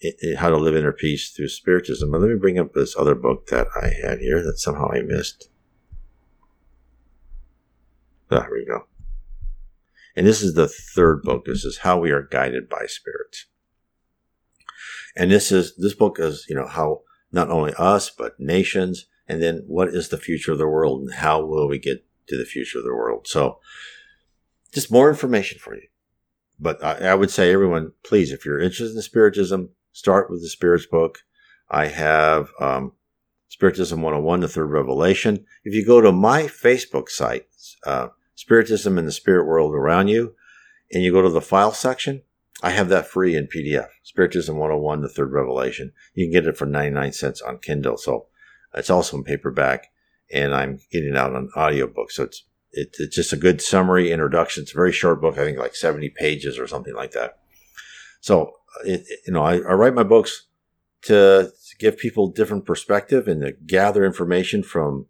it, 0.00 0.16
it, 0.18 0.36
how 0.36 0.48
to 0.48 0.56
live 0.56 0.76
inner 0.76 0.92
peace 0.92 1.30
through 1.30 1.48
spiritism. 1.48 2.10
But 2.10 2.20
let 2.20 2.30
me 2.30 2.38
bring 2.38 2.58
up 2.58 2.72
this 2.72 2.96
other 2.96 3.14
book 3.14 3.46
that 3.46 3.68
i 3.80 3.88
had 3.88 4.18
here 4.18 4.42
that 4.42 4.58
somehow 4.58 4.90
i 4.92 5.00
missed. 5.00 5.48
Ah, 8.30 8.40
there 8.40 8.50
we 8.50 8.66
go. 8.66 8.86
And 10.16 10.26
this 10.26 10.42
is 10.42 10.54
the 10.54 10.68
third 10.68 11.22
book. 11.22 11.44
This 11.44 11.64
is 11.64 11.78
how 11.78 11.98
we 11.98 12.10
are 12.10 12.22
guided 12.22 12.68
by 12.68 12.86
spirits 12.86 13.46
and 15.16 15.30
this 15.30 15.52
is 15.52 15.74
this 15.76 15.94
book 15.94 16.18
is 16.18 16.46
you 16.48 16.54
know 16.54 16.66
how 16.66 17.02
not 17.32 17.50
only 17.50 17.72
us, 17.78 18.10
but 18.10 18.38
nations. 18.38 19.06
And 19.26 19.42
then 19.42 19.64
what 19.66 19.88
is 19.88 20.08
the 20.08 20.18
future 20.18 20.52
of 20.52 20.58
the 20.58 20.68
world 20.68 21.00
and 21.00 21.14
how 21.14 21.44
will 21.44 21.68
we 21.68 21.78
get 21.78 22.04
to 22.28 22.36
the 22.36 22.44
future 22.44 22.78
of 22.78 22.84
the 22.84 22.94
world? 22.94 23.26
So 23.26 23.58
just 24.72 24.92
more 24.92 25.08
information 25.08 25.58
for 25.58 25.74
you. 25.74 25.88
But 26.60 26.82
I, 26.84 27.08
I 27.08 27.14
would 27.14 27.30
say 27.30 27.52
everyone, 27.52 27.92
please, 28.04 28.30
if 28.30 28.44
you're 28.44 28.60
interested 28.60 28.94
in 28.94 29.02
Spiritism, 29.02 29.70
start 29.92 30.30
with 30.30 30.42
the 30.42 30.48
Spirits 30.48 30.86
book. 30.86 31.20
I 31.70 31.86
have, 31.86 32.50
um, 32.60 32.92
Spiritism 33.48 34.00
101, 34.00 34.40
the 34.40 34.48
third 34.48 34.70
revelation. 34.70 35.44
If 35.64 35.74
you 35.74 35.84
go 35.84 36.00
to 36.00 36.12
my 36.12 36.44
Facebook 36.44 37.08
site, 37.08 37.46
uh, 37.84 38.08
Spiritism 38.34 38.96
and 38.96 39.06
the 39.06 39.12
Spirit 39.12 39.46
World 39.46 39.74
Around 39.74 40.08
You, 40.08 40.34
and 40.90 41.02
you 41.02 41.12
go 41.12 41.22
to 41.22 41.30
the 41.30 41.40
file 41.40 41.72
section, 41.72 42.22
I 42.62 42.70
have 42.70 42.88
that 42.88 43.06
free 43.06 43.36
in 43.36 43.46
PDF. 43.46 43.88
Spiritism 44.02 44.56
101, 44.56 45.00
the 45.00 45.08
third 45.08 45.32
revelation. 45.32 45.92
You 46.14 46.26
can 46.26 46.32
get 46.32 46.46
it 46.46 46.56
for 46.56 46.66
99 46.66 47.12
cents 47.12 47.40
on 47.40 47.58
Kindle. 47.58 47.96
So 47.96 48.26
it's 48.74 48.90
also 48.90 49.16
in 49.16 49.24
paperback 49.24 49.88
and 50.32 50.54
I'm 50.54 50.80
getting 50.90 51.16
out 51.16 51.34
on 51.34 51.50
audiobook. 51.56 52.10
So 52.10 52.24
it's, 52.24 52.44
it, 52.72 52.96
it's 52.98 53.16
just 53.16 53.32
a 53.32 53.36
good 53.36 53.60
summary 53.60 54.12
introduction. 54.12 54.62
It's 54.62 54.72
a 54.72 54.76
very 54.76 54.92
short 54.92 55.20
book. 55.20 55.38
I 55.38 55.44
think 55.44 55.58
like 55.58 55.74
70 55.74 56.10
pages 56.10 56.58
or 56.58 56.66
something 56.66 56.94
like 56.94 57.12
that. 57.12 57.38
So, 58.20 58.52
it, 58.84 59.04
you 59.26 59.32
know, 59.32 59.42
I, 59.42 59.56
I 59.56 59.74
write 59.74 59.94
my 59.94 60.04
books 60.04 60.46
to, 61.02 61.52
give 61.78 61.98
people 61.98 62.28
different 62.28 62.64
perspective 62.64 63.26
and 63.26 63.40
to 63.40 63.52
gather 63.66 64.04
information 64.04 64.62
from 64.62 65.06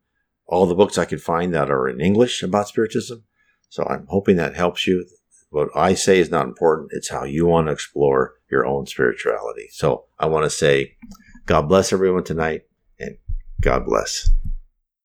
all 0.47 0.65
the 0.65 0.75
books 0.75 0.97
I 0.97 1.05
could 1.05 1.21
find 1.21 1.53
that 1.53 1.71
are 1.71 1.87
in 1.87 2.01
English 2.01 2.43
about 2.43 2.69
Spiritism. 2.69 3.25
So 3.69 3.85
I'm 3.85 4.07
hoping 4.09 4.37
that 4.37 4.55
helps 4.57 4.87
you. 4.87 5.05
What 5.53 5.69
I 5.75 5.93
say 5.93 6.19
is 6.19 6.31
not 6.31 6.47
important. 6.47 6.93
It's 6.95 7.11
how 7.11 7.25
you 7.25 7.45
want 7.45 7.67
to 7.67 7.73
explore 7.73 8.37
your 8.51 8.65
own 8.65 8.87
spirituality. 8.87 9.69
So 9.71 10.07
I 10.19 10.25
want 10.25 10.45
to 10.45 10.51
say, 10.51 10.97
God 11.45 11.69
bless 11.69 11.93
everyone 11.93 12.25
tonight 12.25 12.63
and 12.99 13.19
God 13.61 13.85
bless. 13.85 14.31